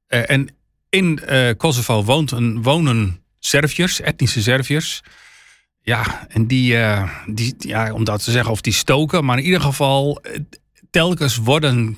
Uh, 0.07 0.29
en 0.29 0.55
in 0.89 1.19
Kosovo 1.57 2.03
woont 2.03 2.31
een, 2.31 2.61
wonen 2.61 3.23
Serviërs, 3.39 4.01
etnische 4.01 4.41
Serviërs. 4.41 5.01
Ja, 5.81 6.27
en 6.27 6.47
die, 6.47 6.77
die, 7.25 7.55
ja, 7.57 7.93
om 7.93 8.03
dat 8.03 8.23
te 8.23 8.31
zeggen, 8.31 8.51
of 8.51 8.61
die 8.61 8.73
stoken, 8.73 9.25
maar 9.25 9.37
in 9.37 9.43
ieder 9.43 9.61
geval, 9.61 10.21
telkens 10.89 11.35
worden 11.35 11.97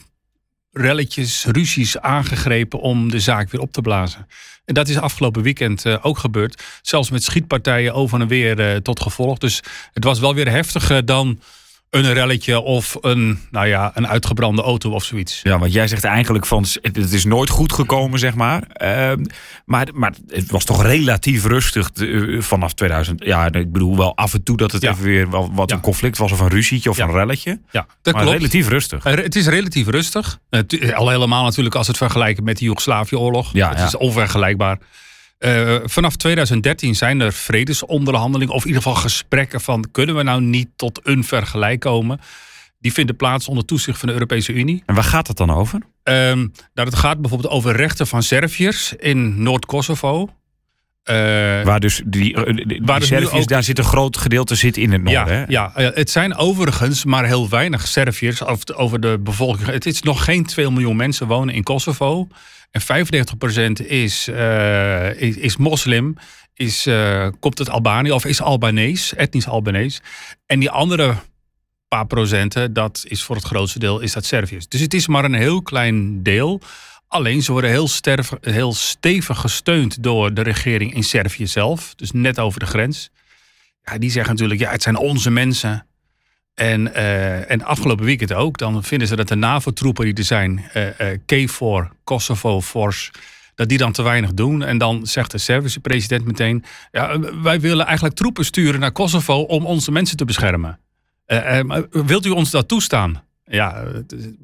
relletjes, 0.74 1.46
ruzies 1.46 1.98
aangegrepen 2.00 2.80
om 2.80 3.12
de 3.12 3.20
zaak 3.20 3.52
weer 3.52 3.62
op 3.62 3.72
te 3.72 3.82
blazen. 3.82 4.28
En 4.66 4.74
dat 4.74 4.88
is 4.88 4.98
afgelopen 4.98 5.42
weekend 5.42 5.86
uh, 5.86 5.98
ook 6.02 6.18
gebeurd. 6.18 6.64
Zelfs 6.82 7.10
met 7.10 7.24
schietpartijen 7.24 7.94
over 7.94 8.22
en 8.22 8.28
weer 8.28 8.60
uh, 8.60 8.76
tot 8.76 9.02
gevolg. 9.02 9.38
Dus 9.38 9.62
het 9.94 10.04
was 10.04 10.20
wel 10.20 10.34
weer 10.34 10.50
heftiger 10.50 11.06
dan 11.06 11.40
een 11.94 12.14
relletje 12.14 12.60
of 12.60 12.98
een, 13.02 13.40
nou 13.52 13.68
ja, 13.68 13.92
een 13.94 14.08
uitgebrande 14.08 14.62
auto 14.62 14.92
of 14.92 15.04
zoiets. 15.04 15.40
Ja, 15.44 15.60
want 15.60 15.74
jij 15.74 15.88
zegt 15.88 16.04
eigenlijk 16.04 16.46
van 16.46 16.66
het 16.82 17.14
is 17.14 17.26
nooit 17.26 17.50
goed 17.50 17.74
gekomen, 17.74 18.20
zeg 18.20 18.36
maar. 18.36 18.64
Uh, 18.84 19.12
maar, 19.66 19.88
maar 19.94 20.14
het 20.28 20.52
was 20.52 20.64
toch 20.64 20.84
relatief 20.84 21.46
rustig 21.46 21.90
uh, 21.96 22.42
vanaf 22.42 22.74
2000. 22.74 23.24
Ja, 23.24 23.52
ik 23.52 23.72
bedoel 23.72 23.98
wel 23.98 24.16
af 24.16 24.34
en 24.34 24.44
toe 24.44 24.58
dat 24.58 24.72
het 24.72 24.82
ja. 24.82 24.92
even 24.92 25.04
weer 25.04 25.30
wel, 25.30 25.54
wat 25.54 25.70
ja. 25.70 25.76
een 25.76 25.82
conflict 25.82 26.18
was 26.18 26.32
of 26.32 26.40
een 26.40 26.50
ruzietje 26.50 26.90
of 26.90 26.98
ja. 26.98 27.04
een 27.04 27.12
relletje. 27.12 27.60
Ja, 27.72 27.86
dat 28.02 28.14
maar 28.14 28.24
klopt. 28.24 28.38
relatief 28.38 28.68
rustig. 28.68 29.06
Uh, 29.06 29.14
het 29.14 29.36
is 29.36 29.48
relatief 29.48 29.88
rustig. 29.88 30.40
al 30.94 31.10
helemaal 31.10 31.44
natuurlijk 31.44 31.76
als 31.76 31.88
het 31.88 31.98
vergelijken 31.98 32.44
met 32.44 32.58
de 32.58 32.66
Joegoslavië-oorlog. 32.66 33.50
Ja, 33.54 33.70
het 33.70 33.88
is 33.88 33.98
onvergelijkbaar. 33.98 34.78
Uh, 35.46 35.80
vanaf 35.84 36.16
2013 36.16 36.96
zijn 36.96 37.20
er 37.20 37.34
vredesonderhandelingen, 37.34 38.54
of 38.54 38.62
in 38.62 38.68
ieder 38.68 38.84
geval 38.84 38.98
gesprekken 38.98 39.62
van 39.62 39.92
kunnen 39.92 40.16
we 40.16 40.24
nou 40.24 40.42
niet 40.42 40.70
tot 40.76 41.00
een 41.04 41.24
vergelijk 41.24 41.80
komen. 41.80 42.20
Die 42.80 42.94
vinden 42.94 43.16
plaats 43.16 43.48
onder 43.48 43.66
toezicht 43.66 44.00
van 44.00 44.08
de 44.08 44.14
Europese 44.14 44.54
Unie. 44.54 44.84
En 44.86 44.96
waar 44.96 45.04
gaat 45.04 45.28
het 45.28 45.38
dan 45.38 45.50
over? 45.50 45.80
Um, 46.04 46.52
nou, 46.74 46.90
het 46.90 46.96
gaat 46.96 47.22
bijvoorbeeld 47.22 47.54
over 47.54 47.76
rechten 47.76 48.08
van 48.08 48.24
Serviërs 48.24 48.94
in 48.94 49.44
Noord-Kosovo. 49.44 50.30
Uh, 51.10 51.16
waar 51.64 51.80
dus 51.80 52.02
die, 52.06 52.54
die, 52.54 52.68
die 52.68 52.82
waar 52.84 53.00
dus 53.00 53.08
Serviërs, 53.08 53.32
ook, 53.32 53.48
daar 53.48 53.64
zit 53.64 53.78
een 53.78 53.84
groot 53.84 54.18
gedeelte 54.18 54.56
zit 54.56 54.78
in 54.78 54.92
het 54.92 55.04
noorden. 55.04 55.46
Ja, 55.48 55.72
ja, 55.76 55.92
het 55.94 56.10
zijn 56.10 56.36
overigens 56.36 57.06
maar 57.06 57.26
heel 57.26 57.50
weinig 57.50 57.88
Serviërs 57.88 58.44
over, 58.46 58.76
over 58.76 59.00
de 59.00 59.20
bevolking. 59.20 59.68
Het 59.68 59.86
is 59.86 60.02
nog 60.02 60.24
geen 60.24 60.46
2 60.46 60.72
miljoen 60.72 60.96
mensen 60.96 61.28
wonen 61.28 61.54
in 61.54 61.64
Kosovo. 61.64 62.28
En 62.72 62.82
95% 62.82 63.86
is, 63.86 64.28
uh, 64.28 65.22
is, 65.22 65.36
is, 65.36 65.58
moslim, 65.58 66.16
is, 66.54 66.88
komt 67.40 67.60
uit 67.60 67.70
Albanië 67.70 68.12
of 68.12 68.26
is 68.26 68.42
Albanees, 68.42 69.16
etnisch 69.16 69.48
Albanees. 69.48 70.02
En 70.46 70.60
die 70.60 70.70
andere 70.70 71.16
paar 71.96 72.08
procenten, 72.08 72.74
dat 72.74 73.04
is 73.08 73.24
voor 73.24 73.36
het 73.36 73.46
grootste 73.46 73.80
deel 73.80 74.00
is 74.00 74.14
dat 74.14 74.26
Serviërs. 74.26 74.68
Dus 74.68 74.82
het 74.82 74.94
is 74.94 75.08
maar 75.08 75.24
een 75.24 75.34
heel 75.34 75.62
klein 75.62 76.24
deel. 76.24 76.62
Alleen 77.14 77.42
ze 77.42 77.52
worden 77.52 77.70
heel, 77.70 77.88
sterf, 77.88 78.32
heel 78.42 78.74
stevig 78.74 79.40
gesteund 79.40 80.04
door 80.04 80.34
de 80.34 80.42
regering 80.42 80.94
in 80.94 81.04
Servië 81.04 81.48
zelf. 81.48 81.96
Dus 81.96 82.12
net 82.12 82.40
over 82.40 82.60
de 82.60 82.66
grens. 82.66 83.10
Ja, 83.84 83.98
die 83.98 84.12
zeggen 84.12 84.32
natuurlijk, 84.32 84.60
ja, 84.60 84.72
het 84.72 84.82
zijn 84.82 84.98
onze 84.98 85.30
mensen. 85.30 85.88
En, 86.54 86.88
uh, 86.88 87.52
en 87.52 87.64
afgelopen 87.64 88.06
weekend 88.06 88.34
ook, 88.34 88.58
dan 88.58 88.84
vinden 88.84 89.08
ze 89.08 89.16
dat 89.16 89.28
de 89.28 89.36
NAVO-troepen 89.36 90.06
die 90.06 90.14
er 90.14 90.24
zijn, 90.24 90.66
uh, 90.74 90.86
uh, 91.00 91.18
KFOR, 91.26 91.92
Kosovo 92.04 92.62
Force, 92.62 93.12
dat 93.56 93.70
die 93.70 93.78
dan 93.78 93.92
te 93.92 94.02
weinig 94.02 94.34
doen. 94.34 94.64
En 94.64 94.78
dan 94.78 95.06
zegt 95.06 95.32
de 95.32 95.38
Servische 95.38 95.80
president 95.80 96.26
meteen, 96.26 96.64
ja, 96.92 97.20
wij 97.20 97.60
willen 97.60 97.86
eigenlijk 97.86 98.16
troepen 98.16 98.46
sturen 98.46 98.80
naar 98.80 98.92
Kosovo 98.92 99.42
om 99.42 99.66
onze 99.66 99.92
mensen 99.92 100.18
te 100.18 100.26
beschermen. 100.26 100.80
wilt 101.92 102.26
u 102.26 102.30
ons 102.30 102.52
dat 102.52 102.68
toestaan? 102.68 103.24
Ja, 103.46 103.84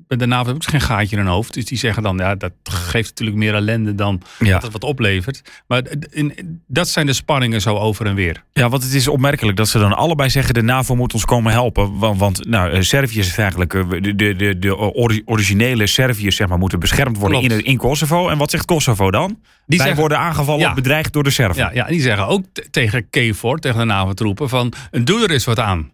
de 0.07 0.25
NAVO 0.25 0.45
heeft 0.45 0.55
ook 0.55 0.71
geen 0.71 0.81
gaatje 0.81 1.15
in 1.15 1.21
hun 1.21 1.31
hoofd. 1.31 1.53
Dus 1.53 1.65
die 1.65 1.77
zeggen 1.77 2.03
dan, 2.03 2.17
ja, 2.17 2.35
dat 2.35 2.51
geeft 2.63 3.09
natuurlijk 3.09 3.37
meer 3.37 3.53
ellende 3.53 3.95
dan 3.95 4.21
ja. 4.39 4.53
dat 4.53 4.61
het 4.61 4.71
wat 4.71 4.83
oplevert. 4.83 5.41
Maar 5.67 5.83
in, 6.09 6.61
dat 6.67 6.87
zijn 6.87 7.05
de 7.05 7.13
spanningen 7.13 7.61
zo 7.61 7.75
over 7.75 8.05
en 8.05 8.15
weer. 8.15 8.43
Ja, 8.53 8.69
want 8.69 8.83
het 8.83 8.93
is 8.93 9.07
opmerkelijk 9.07 9.57
dat 9.57 9.67
ze 9.67 9.79
dan 9.79 9.93
allebei 9.93 10.29
zeggen, 10.29 10.53
de 10.53 10.61
NAVO 10.61 10.95
moet 10.95 11.13
ons 11.13 11.25
komen 11.25 11.51
helpen. 11.51 11.97
Want, 11.97 12.19
want 12.19 12.45
nou, 12.47 12.83
Servië 12.83 13.19
is 13.19 13.37
eigenlijk, 13.37 13.71
de, 13.71 14.15
de, 14.15 14.35
de, 14.35 14.59
de 14.59 14.77
originele 15.25 15.87
Serviërs 15.87 16.35
zeg 16.35 16.47
maar, 16.47 16.57
moeten 16.57 16.79
beschermd 16.79 17.17
worden 17.17 17.41
in, 17.41 17.63
in 17.63 17.77
Kosovo. 17.77 18.29
En 18.29 18.37
wat 18.37 18.51
zegt 18.51 18.65
Kosovo 18.65 19.11
dan? 19.11 19.27
Die 19.27 19.77
Wij 19.77 19.77
zeggen, 19.77 19.99
worden 19.99 20.19
aangevallen 20.19 20.61
ja, 20.61 20.73
bedreigd 20.73 21.13
door 21.13 21.23
de 21.23 21.29
Serven. 21.29 21.63
Ja, 21.63 21.71
ja, 21.73 21.85
en 21.85 21.91
die 21.91 22.01
zeggen 22.01 22.27
ook 22.27 22.45
tegen 22.71 23.09
KFOR, 23.09 23.59
tegen 23.59 23.79
de 23.79 23.85
NAVO-troepen, 23.85 24.49
van 24.49 24.73
doe 24.91 25.23
er 25.23 25.31
eens 25.31 25.45
wat 25.45 25.59
aan. 25.59 25.91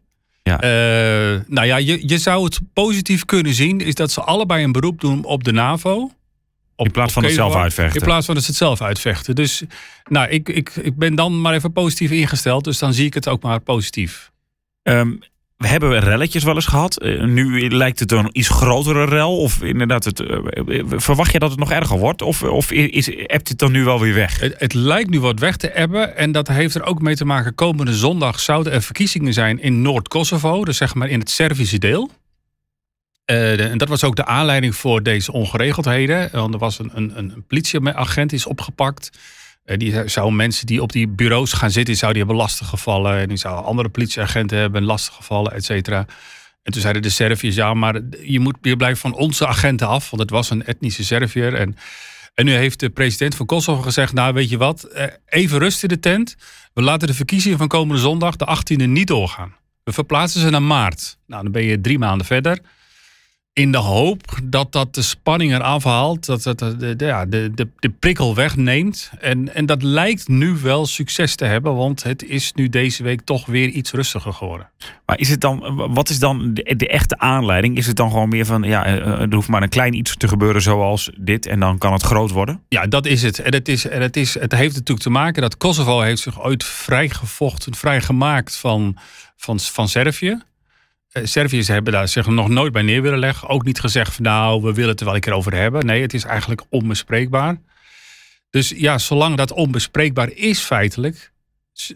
Ja. 0.50 0.64
Uh, 0.64 1.42
nou 1.48 1.68
ja, 1.68 1.78
je, 1.78 2.08
je 2.08 2.18
zou 2.18 2.44
het 2.44 2.60
positief 2.74 3.26
kunnen 3.26 3.54
zien, 3.54 3.82
is 3.82 3.96
dat 3.96 4.12
ze 4.12 4.22
allebei 4.22 4.64
een 4.64 4.72
beroep 4.72 5.02
doen 5.02 5.24
op 5.24 5.44
de 5.44 5.52
NAVO. 5.52 6.12
Op, 6.76 6.86
in 6.86 6.92
plaats 6.92 7.14
van 7.14 7.24
het 7.24 7.34
zelf 7.34 7.56
uitvechten. 7.56 8.00
In 8.00 8.06
plaats 8.06 8.26
van 8.26 8.36
het 8.36 8.44
zelf 8.44 8.82
uitvechten. 8.82 9.36
Dus 9.36 9.64
nou, 10.04 10.30
ik, 10.30 10.50
ik, 10.50 10.70
ik 10.70 10.98
ben 10.98 11.16
dan 11.16 11.42
maar 11.42 11.54
even 11.54 11.72
positief 11.72 12.12
ingesteld. 12.12 12.64
Dus 12.64 12.80
dan 12.80 12.94
zie 12.94 13.06
ik 13.06 13.14
het 13.14 13.28
ook 13.28 13.42
maar 13.42 13.60
positief. 13.60 14.32
Um, 14.84 15.20
we 15.58 15.68
hebben 15.68 16.00
relletjes 16.00 16.44
wel 16.44 16.56
eens 16.56 16.66
gehad. 16.66 17.04
Uh, 17.04 17.24
nu 17.24 17.70
lijkt 17.70 18.00
het 18.00 18.12
een 18.12 18.30
iets 18.32 18.50
grotere 18.50 19.06
rel. 19.06 19.38
Of 19.38 19.62
inderdaad, 19.62 20.04
het, 20.04 20.20
uh, 20.20 20.84
verwacht 20.88 21.32
je 21.32 21.40
dat 21.40 21.50
het 21.50 21.60
nog 21.60 21.72
erger 21.72 21.98
wordt? 21.98 22.22
Of, 22.22 22.44
of 22.44 22.72
is, 22.72 23.06
het 23.28 23.54
dan 23.56 23.72
nu 23.72 23.84
wel 23.84 24.00
weer 24.00 24.14
weg? 24.14 24.40
Het, 24.40 24.74
lijkt 24.74 25.10
nu 25.10 25.20
wat 25.20 25.40
weg 25.40 25.58
te 25.58 25.70
ebben. 25.70 26.18
En 26.18 26.32
dat 26.32 26.48
heeft 26.48 26.76
er 26.76 26.84
ook 26.84 27.02
mee 27.02 27.16
te 27.16 27.26
maken. 27.26 27.56
Komende 27.56 27.94
zondag 27.94 28.40
zouden 28.40 28.74
er 28.74 28.82
verkiezingen 28.82 29.34
zijn 29.34 29.62
in 29.62 29.82
Noord-Kosovo. 29.82 30.66
Dus 30.66 30.78
zeg 30.78 30.96
maar 30.96 31.10
in 31.10 31.20
het 31.20 31.30
Servische 31.30 31.80
deel. 31.80 32.12
De, 33.26 33.68
en 33.72 33.78
dat 33.78 33.90
was 33.90 34.04
ook 34.04 34.16
de 34.16 34.26
aanleiding 34.26 34.76
voor 34.76 35.04
deze 35.04 35.32
ongeregeldheden. 35.32 36.30
Want 36.32 36.54
er 36.54 36.60
was 36.60 36.80
een, 36.80 36.92
een, 36.94 37.18
een 37.18 37.44
politieagent 37.48 38.30
die 38.30 38.40
is 38.40 38.46
opgepakt. 38.46 39.10
Uh, 39.66 39.78
die 39.78 40.08
zou 40.08 40.34
mensen 40.34 40.66
die 40.66 40.82
op 40.82 40.92
die 40.92 41.08
bureaus 41.08 41.54
gaan 41.54 41.72
zitten, 41.72 41.96
zou 41.96 42.12
die 42.12 42.22
hebben 42.22 42.42
lastiggevallen. 42.42 43.20
En 43.20 43.28
die 43.28 43.38
zou 43.38 43.66
andere 43.66 43.90
politieagenten 43.90 44.58
hebben 44.58 44.84
lastiggevallen, 44.84 45.52
et 45.52 45.66
cetera. 45.66 46.06
En 46.64 46.72
toen 46.72 46.82
zeiden 46.82 47.02
de 47.02 47.10
Serviërs, 47.10 47.56
ja, 47.56 47.74
maar 47.74 48.02
je, 48.22 48.40
moet, 48.40 48.58
je 48.62 48.78
blijft 48.78 49.00
van 49.00 49.14
onze 49.14 49.48
agenten 49.48 49.88
af. 49.88 50.10
Want 50.10 50.22
het 50.22 50.32
was 50.32 50.50
een 50.50 50.66
etnische 50.66 51.04
Serviër. 51.04 51.54
En, 51.54 51.78
en 52.34 52.46
nu 52.46 52.54
heeft 52.54 52.80
de 52.80 52.90
president 52.90 53.36
van 53.36 53.46
Kosovo 53.46 53.82
gezegd, 53.82 54.14
nou 54.14 54.34
weet 54.34 54.50
je 54.50 54.58
wat, 54.58 54.88
uh, 54.94 55.04
even 55.26 55.60
rust 55.60 55.84
in 55.84 55.90
de 55.90 56.00
tent. 56.00 56.36
We 56.74 56.82
laten 56.82 57.08
de 57.08 57.14
verkiezingen 57.14 57.58
van 57.58 57.68
komende 57.68 58.02
zondag, 58.02 58.36
de 58.36 58.58
18e, 58.58 58.88
niet 58.90 59.08
doorgaan. 59.08 59.56
We 59.84 59.92
verplaatsen 59.92 60.42
ze 60.42 60.50
naar 60.50 60.64
maart. 60.64 61.18
Nou, 61.28 61.44
dan 61.44 61.52
ben 61.52 61.64
je 61.64 61.82
drie 61.82 62.00
maanden 62.00 62.26
verder 62.26 62.60
in 63.56 63.72
de 63.72 63.78
hoop 63.78 64.40
dat 64.44 64.72
dat 64.72 64.96
de 64.96 65.02
spanning 65.02 65.54
eraf 65.54 65.84
haalt, 65.84 66.26
dat 66.26 66.44
het 66.44 66.60
de, 66.60 66.76
de, 66.78 66.96
de, 66.96 67.52
de, 67.56 67.70
de 67.80 67.90
prikkel 67.90 68.36
wegneemt. 68.36 69.12
En, 69.20 69.54
en 69.54 69.66
dat 69.66 69.84
lijkt 69.84 70.28
nu 70.28 70.58
wel 70.62 70.86
succes 70.86 71.36
te 71.36 71.46
hebben, 71.46 71.76
want 71.76 72.04
het 72.04 72.24
is 72.24 72.54
nu 72.54 72.70
deze 72.70 73.04
week 73.04 73.22
toch 73.22 73.46
weer 73.46 73.68
iets 73.68 73.92
rustiger 73.92 74.34
geworden. 74.34 74.70
Maar 75.06 75.20
is 75.20 75.30
het 75.30 75.42
dan, 75.42 75.76
wat 75.94 76.10
is 76.10 76.20
dan 76.20 76.54
de, 76.54 76.76
de 76.76 76.88
echte 76.88 77.18
aanleiding? 77.18 77.78
Is 77.78 77.88
het 77.88 77.96
dan 77.96 78.10
gewoon 78.12 78.30
meer 78.30 78.46
van, 78.46 78.64
ja, 78.64 78.86
er 78.86 79.34
hoeft 79.34 79.48
maar 79.48 79.64
een 79.64 79.70
klein 79.70 79.94
iets 79.94 80.18
te 80.18 80.28
gebeuren 80.28 80.62
zoals 80.62 81.10
dit 81.18 81.46
en 81.46 81.60
dan 81.60 81.78
kan 81.78 81.94
het 81.94 82.04
groot 82.04 82.32
worden? 82.32 82.62
Ja, 82.70 82.88
dat 82.88 83.06
is 83.06 83.22
het. 83.22 83.40
En 83.40 83.54
het, 83.54 83.68
is, 83.68 83.88
en 83.88 84.02
het, 84.02 84.18
is, 84.18 84.34
het 84.34 84.52
heeft 84.52 84.74
natuurlijk 84.74 85.06
te 85.06 85.10
maken 85.10 85.42
dat 85.42 85.58
Kosovo 85.58 86.00
heeft 86.02 86.22
zich 86.22 86.44
ooit 86.44 86.64
vrijgevochten, 86.64 87.76
vrijgemaakt 87.76 88.56
van, 88.56 88.98
van, 89.36 89.60
van 89.60 89.88
Servië. 89.88 90.42
Serviërs 91.24 91.68
hebben 91.68 91.94
daar 91.94 92.08
zich 92.08 92.28
nog 92.28 92.50
nooit 92.50 92.74
bij 92.74 92.82
neer 92.82 93.02
willen 93.02 93.20
leggen. 93.20 93.50
Ook 93.50 93.66
niet 93.66 93.80
gezegd 93.80 94.14
van 94.14 94.24
nou, 94.24 94.62
we 94.62 94.74
willen 94.74 94.90
het 94.90 95.00
er 95.00 95.06
wel 95.06 95.16
een 95.16 95.22
keer 95.22 95.34
over 95.34 95.54
hebben. 95.54 95.86
Nee, 95.86 96.02
het 96.02 96.14
is 96.14 96.24
eigenlijk 96.24 96.64
onbespreekbaar. 96.70 97.58
Dus 98.50 98.74
ja, 98.76 98.98
zolang 98.98 99.38
dat 99.38 99.52
onbespreekbaar 99.52 100.32
is 100.32 100.60
feitelijk, 100.60 101.32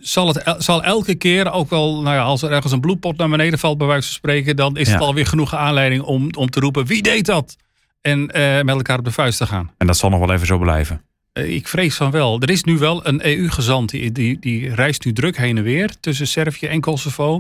zal, 0.02 0.28
het, 0.28 0.56
zal 0.58 0.84
elke 0.84 1.16
keer 1.16 1.52
ook 1.52 1.70
wel, 1.70 2.02
nou 2.02 2.16
ja, 2.16 2.22
als 2.22 2.42
er 2.42 2.52
ergens 2.52 2.74
een 2.74 2.80
bloedpot 2.80 3.18
naar 3.18 3.30
beneden 3.30 3.60
valt, 3.60 3.78
bij 3.78 3.88
wijze 3.88 4.08
van 4.08 4.16
spreken, 4.16 4.56
dan 4.56 4.78
is 4.78 4.88
ja. 4.88 4.94
het 4.94 5.02
alweer 5.02 5.26
genoeg 5.26 5.56
aanleiding 5.56 6.02
om, 6.02 6.30
om 6.38 6.50
te 6.50 6.60
roepen 6.60 6.86
wie 6.86 7.02
deed 7.02 7.26
dat? 7.26 7.56
En 8.02 8.20
uh, 8.20 8.62
met 8.62 8.76
elkaar 8.76 8.98
op 8.98 9.06
de 9.06 9.12
vuist 9.12 9.38
te 9.38 9.46
gaan. 9.46 9.72
En 9.78 9.88
dat 9.88 9.98
zal 9.98 10.10
nog 10.10 10.20
wel 10.20 10.34
even 10.34 10.48
zo 10.48 10.58
blijven. 10.58 11.02
Eh, 11.34 11.56
Ik 11.56 11.68
vrees 11.68 11.96
van 11.96 12.12
wel. 12.12 12.42
Er 12.42 12.50
is 12.50 12.64
nu 12.64 12.78
wel 12.78 13.08
een 13.08 13.26
EU-gezant 13.26 13.90
die, 13.90 14.12
die, 14.12 14.40
die 14.40 14.76
reist 14.76 15.06
nu 15.06 15.14
druk 15.14 15.38
heen 15.38 15.58
en 15.58 15.64
weer 15.64 16.00
tussen 16.00 16.28
Servië 16.28 16.68
en 16.68 16.80
Kosovo. 16.80 17.40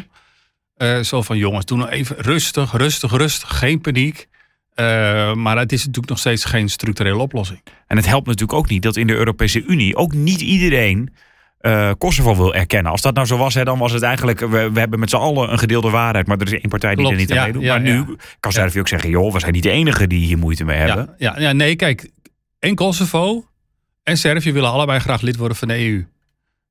Eh, 0.80 1.00
zo 1.00 1.22
van 1.22 1.38
jongens, 1.38 1.66
doe 1.66 1.78
nou 1.78 1.90
even 1.90 2.16
rustig, 2.18 2.72
rustig, 2.72 3.12
rustig, 3.12 3.58
geen 3.58 3.82
paniek. 3.82 4.28
Eh, 4.74 5.34
maar 5.34 5.58
het 5.58 5.72
is 5.72 5.80
natuurlijk 5.80 6.10
nog 6.10 6.20
steeds 6.20 6.46
geen 6.46 6.70
structurele 6.70 7.18
oplossing. 7.18 7.62
En 7.88 7.98
het 7.98 8.06
helpt 8.06 8.28
natuurlijk 8.28 8.60
ook 8.60 8.70
niet 8.70 8.84
dat 8.84 8.96
in 8.96 9.08
de 9.08 9.16
Europese 9.16 9.64
Unie 9.64 9.96
ook 9.96 10.14
niet 10.14 10.42
iedereen 10.42 11.14
eh, 11.60 11.92
Kosovo 11.98 12.36
wil 12.36 12.56
erkennen. 12.56 12.92
Als 12.92 13.02
dat 13.02 13.14
nou 13.14 13.28
zo 13.28 13.38
was, 13.38 13.54
hè, 13.54 13.64
dan 13.64 13.80
was 13.80 13.92
het 13.92 14.02
eigenlijk... 14.02 14.40
We, 14.40 14.72
we 14.72 14.80
hebben 14.80 15.00
met 15.00 15.10
z'n 15.10 15.16
allen 15.16 15.52
een 15.52 15.60
gedeelde 15.60 15.90
waarheid, 15.90 16.28
maar 16.28 16.38
er 16.38 16.46
is 16.46 16.60
één 16.60 16.70
partij 16.70 16.96
die 16.96 17.06
Klopt, 17.06 17.14
er 17.14 17.20
niet 17.20 17.32
aan 17.32 17.38
ja, 17.38 17.44
meedoet. 17.44 17.64
ja, 17.64 17.74
maar 17.74 17.82
nu 17.82 17.96
ja. 17.96 18.06
kan 18.40 18.52
Servië 18.52 18.80
ook 18.80 18.88
zeggen... 18.88 19.10
joh, 19.10 19.34
we 19.34 19.40
zijn 19.40 19.54
niet 19.54 19.64
de 19.64 19.70
enigen 19.70 20.10
die 20.10 20.26
hier 20.26 20.38
moeite 20.38 20.64
mee 20.64 20.78
hebben. 20.78 21.16
Ja, 21.18 21.34
ja, 21.36 21.42
ja, 21.42 21.52
nee, 21.52 21.76
kijk. 21.76 22.10
En 22.60 22.76
Kosovo 22.76 23.46
en 24.04 24.18
Servië 24.18 24.54
willen 24.54 24.72
allebei 24.72 25.00
graag 25.00 25.22
lid 25.22 25.36
worden 25.36 25.58
van 25.58 25.68
de 25.68 25.88
EU. 25.88 26.06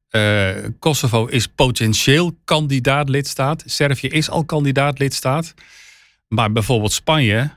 Eh, 0.08 0.50
Kosovo 0.78 1.26
is 1.26 1.46
potentieel 1.46 2.38
kandidaat 2.44 3.08
lidstaat. 3.08 3.62
Servië 3.66 4.08
is 4.08 4.30
al 4.30 4.44
kandidaat 4.44 4.98
lidstaat. 4.98 5.54
Maar 6.28 6.52
bijvoorbeeld 6.52 6.92
Spanje 6.92 7.50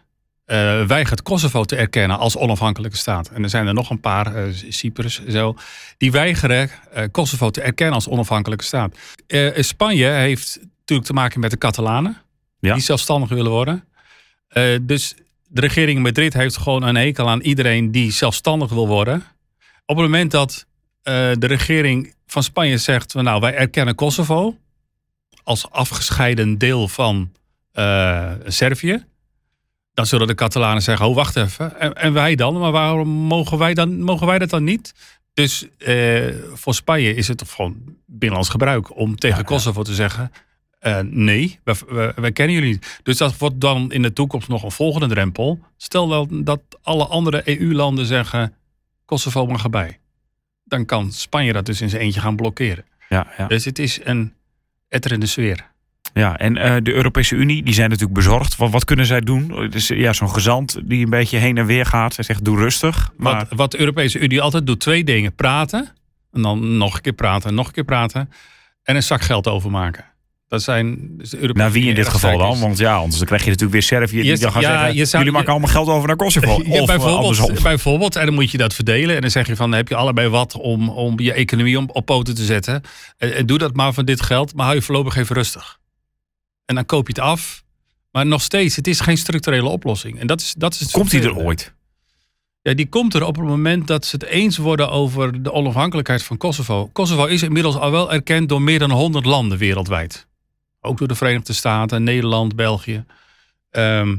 eh, 0.45 0.85
weigert 0.85 1.21
Kosovo 1.21 1.63
te 1.63 1.75
erkennen 1.75 2.17
als 2.17 2.37
onafhankelijke 2.37 2.97
staat. 2.97 3.29
En 3.29 3.43
er 3.43 3.49
zijn 3.49 3.67
er 3.67 3.73
nog 3.73 3.89
een 3.89 3.99
paar, 3.99 4.35
eh, 4.35 4.53
Cyprus 4.69 5.25
zo, 5.27 5.55
die 5.97 6.11
weigeren 6.11 6.69
Kosovo 7.11 7.49
te 7.49 7.61
erkennen 7.61 7.95
als 7.95 8.07
onafhankelijke 8.07 8.63
staat. 8.63 8.97
Spanje 9.55 10.07
heeft 10.07 10.59
natuurlijk 10.79 11.07
te 11.07 11.13
maken 11.13 11.39
met 11.39 11.51
de 11.51 11.57
Catalanen, 11.57 12.17
Ja. 12.59 12.73
die 12.73 12.83
zelfstandig 12.83 13.29
willen 13.29 13.51
worden. 13.51 13.83
Dus 14.81 15.15
de 15.47 15.61
regering 15.61 15.97
in 15.97 16.03
Madrid 16.03 16.33
heeft 16.33 16.57
gewoon 16.57 16.83
een 16.83 16.95
hekel 16.95 17.29
aan 17.29 17.41
iedereen 17.41 17.91
die 17.91 18.11
zelfstandig 18.11 18.69
wil 18.69 18.87
worden. 18.87 19.23
Op 19.85 19.95
het 19.95 20.05
moment 20.05 20.31
dat 20.31 20.65
de 21.03 21.47
regering 21.47 22.13
van 22.31 22.43
Spanje 22.43 22.77
zegt: 22.77 23.13
Nou, 23.13 23.39
wij 23.39 23.55
erkennen 23.55 23.95
Kosovo 23.95 24.57
als 25.43 25.69
afgescheiden 25.69 26.57
deel 26.57 26.87
van 26.87 27.31
eh, 27.71 28.31
Servië. 28.45 29.05
Dan 29.93 30.05
zullen 30.05 30.27
de 30.27 30.35
Catalanen 30.35 30.81
zeggen: 30.81 31.05
Oh, 31.05 31.15
wacht 31.15 31.35
even. 31.35 31.79
En, 31.79 31.93
en 31.93 32.13
wij 32.13 32.35
dan? 32.35 32.59
Maar 32.59 32.71
waarom 32.71 33.07
mogen 33.07 33.57
wij, 33.57 33.73
dan, 33.73 34.01
mogen 34.01 34.27
wij 34.27 34.39
dat 34.39 34.49
dan 34.49 34.63
niet? 34.63 34.93
Dus 35.33 35.67
eh, 35.77 36.35
voor 36.53 36.73
Spanje 36.73 37.15
is 37.15 37.27
het 37.27 37.43
gewoon 37.47 37.75
binnenlands 38.05 38.49
gebruik 38.49 38.97
om 38.97 39.15
tegen 39.15 39.45
Kosovo 39.45 39.83
te 39.83 39.93
zeggen: 39.93 40.31
eh, 40.79 40.99
Nee, 40.99 41.59
wij, 41.63 41.75
wij, 41.87 42.13
wij 42.15 42.31
kennen 42.31 42.55
jullie 42.55 42.71
niet. 42.71 42.99
Dus 43.03 43.17
dat 43.17 43.37
wordt 43.37 43.61
dan 43.61 43.91
in 43.91 44.01
de 44.01 44.13
toekomst 44.13 44.47
nog 44.47 44.63
een 44.63 44.71
volgende 44.71 45.07
drempel. 45.07 45.59
Stel 45.77 46.09
wel 46.09 46.27
dat 46.43 46.61
alle 46.81 47.05
andere 47.05 47.59
EU-landen 47.59 48.05
zeggen: 48.05 48.53
Kosovo 49.05 49.45
mag 49.45 49.63
erbij. 49.63 50.00
Dan 50.71 50.85
kan 50.85 51.11
Spanje 51.11 51.53
dat 51.53 51.65
dus 51.65 51.81
in 51.81 51.89
zijn 51.89 52.01
eentje 52.01 52.19
gaan 52.19 52.35
blokkeren. 52.35 52.85
Ja, 53.09 53.27
ja. 53.37 53.47
Dus 53.47 53.65
het 53.65 53.79
is 53.79 53.99
een 54.03 54.33
etterende 54.87 55.25
sfeer. 55.25 55.69
Ja, 56.13 56.37
en 56.37 56.57
eh, 56.57 56.75
de 56.83 56.93
Europese 56.93 57.35
Unie, 57.35 57.63
die 57.63 57.73
zijn 57.73 57.89
natuurlijk 57.89 58.17
bezorgd. 58.17 58.55
Wat, 58.55 58.71
wat 58.71 58.85
kunnen 58.85 59.05
zij 59.05 59.21
doen? 59.21 59.69
Dus, 59.69 59.87
ja, 59.87 60.13
zo'n 60.13 60.29
gezant 60.29 60.79
die 60.83 61.03
een 61.03 61.09
beetje 61.09 61.37
heen 61.37 61.57
en 61.57 61.65
weer 61.65 61.85
gaat. 61.85 62.13
Zij 62.13 62.23
zegt, 62.23 62.45
doe 62.45 62.57
rustig. 62.57 63.11
Maar 63.17 63.35
Wat, 63.35 63.47
wat 63.49 63.71
de 63.71 63.79
Europese 63.79 64.19
Unie 64.19 64.41
altijd 64.41 64.65
doet, 64.65 64.79
twee 64.79 65.03
dingen. 65.03 65.35
Praten, 65.35 65.89
en 66.31 66.41
dan 66.41 66.77
nog 66.77 66.95
een 66.95 67.01
keer 67.01 67.13
praten, 67.13 67.49
en 67.49 67.55
nog 67.55 67.67
een 67.67 67.73
keer 67.73 67.83
praten. 67.83 68.29
En 68.83 68.95
een 68.95 69.03
zak 69.03 69.21
geld 69.21 69.47
overmaken. 69.47 70.05
Dat 70.51 70.63
zijn 70.63 71.17
dus 71.17 71.29
de 71.29 71.49
naar 71.53 71.71
wie 71.71 71.87
in 71.87 71.95
dit 71.95 72.07
geval 72.07 72.37
dan? 72.37 72.59
Want 72.59 72.77
ja, 72.77 72.95
anders 72.95 73.17
dan 73.17 73.25
krijg 73.25 73.43
je 73.43 73.49
natuurlijk 73.49 73.73
weer 73.73 73.83
Servië 73.99 74.21
die 74.21 74.31
Je- 74.31 74.37
dan 74.37 74.51
gaan 74.51 74.61
ja, 74.61 74.83
zeggen... 74.85 75.07
zou- 75.07 75.23
jullie 75.23 75.37
maken 75.37 75.51
allemaal 75.51 75.69
geld 75.69 75.87
over 75.87 76.07
naar 76.07 76.15
Kosovo. 76.15 76.61
Ja, 76.63 76.69
of 76.69 76.79
eh, 76.79 76.85
bijvoorbeeld, 76.85 77.17
andersom. 77.17 77.63
bijvoorbeeld, 77.63 78.15
en 78.15 78.25
dan 78.25 78.33
moet 78.33 78.51
je 78.51 78.57
dat 78.57 78.73
verdelen. 78.73 79.15
En 79.15 79.21
dan 79.21 79.29
zeg 79.29 79.47
je 79.47 79.55
van, 79.55 79.69
dan 79.69 79.77
heb 79.77 79.87
je 79.87 79.95
allebei 79.95 80.27
wat 80.27 80.57
om, 80.57 80.89
om 80.89 81.19
je 81.19 81.33
economie 81.33 81.77
op, 81.79 81.95
op 81.95 82.05
poten 82.05 82.35
te 82.35 82.43
zetten. 82.43 82.81
En, 83.17 83.35
en 83.35 83.45
doe 83.45 83.57
dat 83.57 83.75
maar 83.75 83.93
van 83.93 84.05
dit 84.05 84.21
geld, 84.21 84.53
maar 84.55 84.63
hou 84.65 84.77
je 84.77 84.83
voorlopig 84.83 85.15
even 85.15 85.35
rustig. 85.35 85.79
En 86.65 86.75
dan 86.75 86.85
koop 86.85 87.07
je 87.07 87.13
het 87.13 87.21
af. 87.23 87.63
Maar 88.11 88.25
nog 88.25 88.41
steeds, 88.41 88.75
het 88.75 88.87
is 88.87 88.99
geen 88.99 89.17
structurele 89.17 89.69
oplossing. 89.69 90.19
En 90.19 90.27
dat 90.27 90.41
is, 90.41 90.53
dat 90.57 90.73
is 90.79 90.91
Komt 90.91 91.11
die 91.11 91.21
er 91.21 91.35
ooit? 91.37 91.73
Ja, 92.61 92.73
die 92.73 92.89
komt 92.89 93.13
er 93.13 93.23
op 93.25 93.35
het 93.35 93.45
moment 93.45 93.87
dat 93.87 94.05
ze 94.05 94.15
het 94.15 94.25
eens 94.25 94.57
worden 94.57 94.89
over 94.89 95.43
de 95.43 95.51
onafhankelijkheid 95.51 96.23
van 96.23 96.37
Kosovo. 96.37 96.87
Kosovo 96.93 97.25
is 97.25 97.43
inmiddels 97.43 97.75
al 97.75 97.91
wel 97.91 98.13
erkend 98.13 98.49
door 98.49 98.61
meer 98.61 98.79
dan 98.79 98.91
100 98.91 99.25
landen 99.25 99.57
wereldwijd. 99.57 100.29
Ook 100.81 100.97
door 100.97 101.07
de 101.07 101.15
Verenigde 101.15 101.53
Staten, 101.53 102.03
Nederland, 102.03 102.55
België. 102.55 103.05
Ehm, 103.69 104.15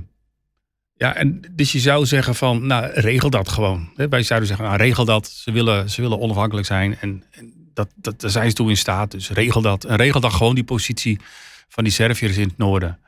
ja, 0.94 1.14
en 1.14 1.40
dus 1.51 1.72
je 1.72 1.79
zou 1.79 2.07
zeggen 2.07 2.35
van, 2.35 2.66
nou, 2.66 2.90
regel 2.94 3.31
dat 3.31 3.48
gewoon. 3.48 3.90
Wij 3.94 4.22
zouden 4.22 4.48
zeggen, 4.48 4.66
nou, 4.66 4.79
regel 4.79 5.05
dat. 5.05 5.29
Ze 5.29 5.53
willen, 5.53 5.90
ze 5.90 6.01
willen 6.01 6.20
onafhankelijk 6.20 6.66
zijn 6.66 6.98
en, 6.98 7.25
en 7.31 7.53
dat, 7.75 7.88
dat, 7.94 8.20
daar 8.20 8.31
zijn 8.31 8.48
ze 8.48 8.55
toe 8.55 8.68
in 8.68 8.77
staat. 8.77 9.11
Dus 9.11 9.31
regel 9.31 9.62
dat. 9.62 9.85
En 9.85 9.96
regel 9.96 10.20
dan 10.20 10.33
gewoon 10.33 10.55
die 10.55 10.64
positie 10.64 11.18
van 11.68 11.85
die 11.85 11.92
Serviërs 11.92 12.37
in 12.37 12.48
het 12.48 12.59
noorden. 12.59 12.98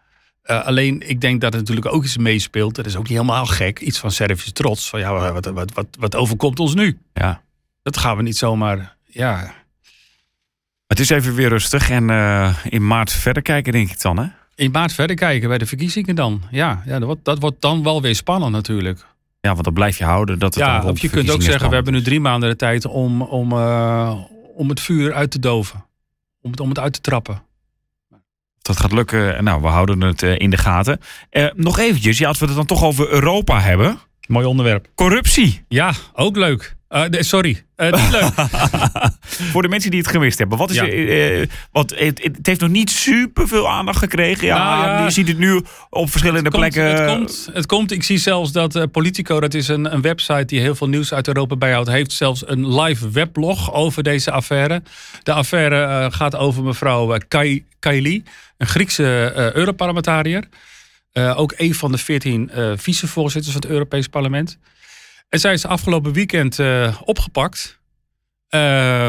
Eh, 0.42 0.66
alleen, 0.66 1.08
ik 1.08 1.20
denk 1.20 1.40
dat 1.40 1.52
het 1.52 1.60
natuurlijk 1.60 1.94
ook 1.94 2.04
iets 2.04 2.16
meespeelt. 2.16 2.74
Dat 2.74 2.86
is 2.86 2.96
ook 2.96 3.08
niet 3.08 3.18
helemaal 3.18 3.46
gek. 3.46 3.80
Iets 3.80 3.98
van 3.98 4.10
Servische 4.10 4.52
trots. 4.52 4.88
Van 4.88 5.00
ja, 5.00 5.32
wat, 5.32 5.46
wat, 5.46 5.72
wat, 5.72 5.86
wat 5.98 6.14
overkomt 6.14 6.60
ons 6.60 6.74
nu? 6.74 6.98
Ja. 7.12 7.42
Dat 7.82 7.96
gaan 7.96 8.16
we 8.16 8.22
niet 8.22 8.36
zomaar. 8.36 8.96
Ja, 9.06 9.54
Het 10.94 11.02
is 11.02 11.10
even 11.10 11.34
weer 11.34 11.48
rustig. 11.48 11.90
En 11.90 12.10
eh, 12.10 12.56
in 12.68 12.86
maart 12.86 13.12
verder 13.12 13.42
kijken, 13.42 13.72
denk 13.72 13.90
ik 13.90 14.00
dan, 14.00 14.18
hè? 14.18 14.26
in 14.54 14.70
maart 14.70 14.92
verder 14.92 15.16
kijken 15.16 15.48
bij 15.48 15.58
de 15.58 15.66
verkiezingen 15.66 16.14
dan. 16.14 16.42
Ja, 16.50 16.82
ja 16.86 16.98
dat, 16.98 17.02
wordt, 17.02 17.24
dat 17.24 17.38
wordt 17.38 17.60
dan 17.60 17.82
wel 17.82 18.02
weer 18.02 18.14
spannend 18.14 18.52
natuurlijk. 18.52 19.06
Ja, 19.40 19.50
want 19.52 19.64
dat 19.64 19.72
blijf 19.74 19.98
je 19.98 20.04
houden. 20.04 20.38
Dat 20.38 20.54
het 20.54 20.64
dan 20.64 20.72
Ja, 20.72 20.84
of 20.84 20.98
je 20.98 21.08
kunt 21.08 21.30
ook 21.30 21.42
zeggen, 21.42 21.68
we 21.68 21.74
hebben 21.74 21.92
nu 21.92 22.02
drie 22.02 22.20
maanden 22.20 22.48
de 22.48 22.56
tijd 22.56 22.86
om, 22.86 23.22
om, 23.22 23.52
eh, 23.52 24.14
om 24.56 24.68
het 24.68 24.80
vuur 24.80 25.14
uit 25.14 25.30
te 25.30 25.38
doven. 25.38 25.84
Om 26.42 26.50
het, 26.50 26.60
om 26.60 26.68
het 26.68 26.78
uit 26.78 26.92
te 26.92 27.00
trappen. 27.00 27.42
Dat 28.62 28.80
gaat 28.80 28.92
lukken. 28.92 29.44
Nou, 29.44 29.62
we 29.62 29.68
houden 29.68 30.00
het 30.00 30.22
eh, 30.22 30.38
in 30.38 30.50
de 30.50 30.56
gaten. 30.56 31.00
Nog 31.54 31.78
eventjes, 31.78 32.18
ja, 32.18 32.28
als 32.28 32.38
we 32.38 32.46
het 32.46 32.54
dan 32.54 32.66
toch 32.66 32.84
over 32.84 33.08
Europa 33.08 33.60
hebben. 33.60 33.98
Mooi 34.26 34.46
onderwerp. 34.46 34.86
Corruptie. 34.94 35.64
Ja, 35.68 35.92
ook 36.12 36.36
leuk. 36.36 36.74
Eh, 36.88 37.04
sorry, 37.10 37.64
Eh, 37.76 37.92
niet 37.92 38.10
leuk. 38.10 38.32
Voor 39.52 39.62
de 39.62 39.68
mensen 39.68 39.90
die 39.90 40.00
het 40.00 40.08
gemist 40.08 40.38
hebben. 40.38 40.58
Wat 40.58 40.70
is, 40.70 40.76
Ja. 40.76 40.88
eh, 40.88 41.46
wat, 41.72 41.90
het, 41.96 42.22
het 42.22 42.46
heeft 42.46 42.60
nog 42.60 42.70
niet 42.70 42.90
superveel 42.90 43.68
aandacht 43.70 43.98
gekregen. 43.98 44.46
Ja, 44.46 44.56
Nou 44.76 44.88
ja. 44.88 45.04
Je 45.04 45.10
ziet 45.10 45.28
het 45.28 45.38
nu 45.38 45.62
op 45.90 46.10
verschillende 46.10 46.48
Het 46.48 46.56
plekken. 46.58 46.84
Het 46.84 47.06
komt, 47.16 47.48
het 47.52 47.66
komt. 47.66 47.92
Ik 47.92 48.02
zie 48.02 48.18
zelfs 48.18 48.52
dat 48.52 48.90
Politico, 48.92 49.40
dat 49.40 49.54
is 49.54 49.68
een, 49.68 49.92
een 49.94 50.00
website 50.00 50.44
die 50.44 50.60
heel 50.60 50.74
veel 50.74 50.88
nieuws 50.88 51.12
uit 51.12 51.28
Europa 51.28 51.56
bijhoudt, 51.56 51.88
heeft 51.88 52.12
zelfs 52.12 52.48
een 52.48 52.80
live 52.80 53.10
weblog 53.10 53.72
over 53.72 54.02
deze 54.02 54.30
affaire. 54.30 54.82
De 55.22 55.32
affaire 55.32 56.10
gaat 56.12 56.36
over 56.36 56.62
mevrouw 56.62 57.16
Kai, 57.28 57.64
Kaili, 57.78 58.22
een 58.58 58.66
Griekse 58.66 59.32
Europarlementariër. 59.54 60.44
Eh, 61.14 61.38
ook 61.38 61.54
een 61.56 61.74
van 61.74 61.92
de 61.92 61.98
veertien 61.98 62.50
eh 62.50 62.72
vicevoorzitters 62.76 63.52
van 63.52 63.62
het 63.62 63.70
Europees 63.70 64.08
Parlement. 64.08 64.58
En 65.28 65.40
zij 65.40 65.52
is 65.52 65.66
afgelopen 65.66 66.12
weekend 66.12 66.58
eh, 66.58 67.00
opgepakt. 67.04 67.82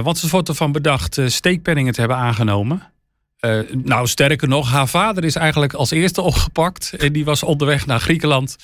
Want 0.04 0.18
ze 0.18 0.30
wordt 0.30 0.50
ervan 0.50 0.72
bedacht 0.72 1.20
steekpenningen 1.26 1.94
te 1.94 2.00
hebben 2.00 2.18
aangenomen. 2.18 2.92
Nou, 3.84 4.08
sterker 4.08 4.48
nog, 4.48 4.70
haar 4.70 4.88
vader 4.88 5.24
is 5.24 5.36
eigenlijk 5.36 5.74
als 5.74 5.92
eerste 5.92 6.22
opgepakt. 6.22 6.94
En 6.98 7.14
die 7.14 7.26
was 7.26 7.44
onderweg 7.44 7.86
naar 7.86 8.00
Griekenland 8.00 8.56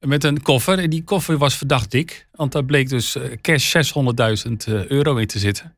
met 0.00 0.24
een 0.24 0.42
koffer. 0.42 0.78
En 0.78 0.90
die 0.90 1.04
koffer 1.04 1.38
was 1.38 1.56
verdacht 1.56 1.90
dik. 1.90 2.26
Want 2.32 2.52
daar 2.52 2.64
bleek 2.64 2.88
dus 2.88 3.16
cash 3.40 3.76
600.000 3.76 4.52
eh, 4.66 4.86
euro 4.86 5.16
in 5.16 5.26
te 5.26 5.38
zitten. 5.38 5.76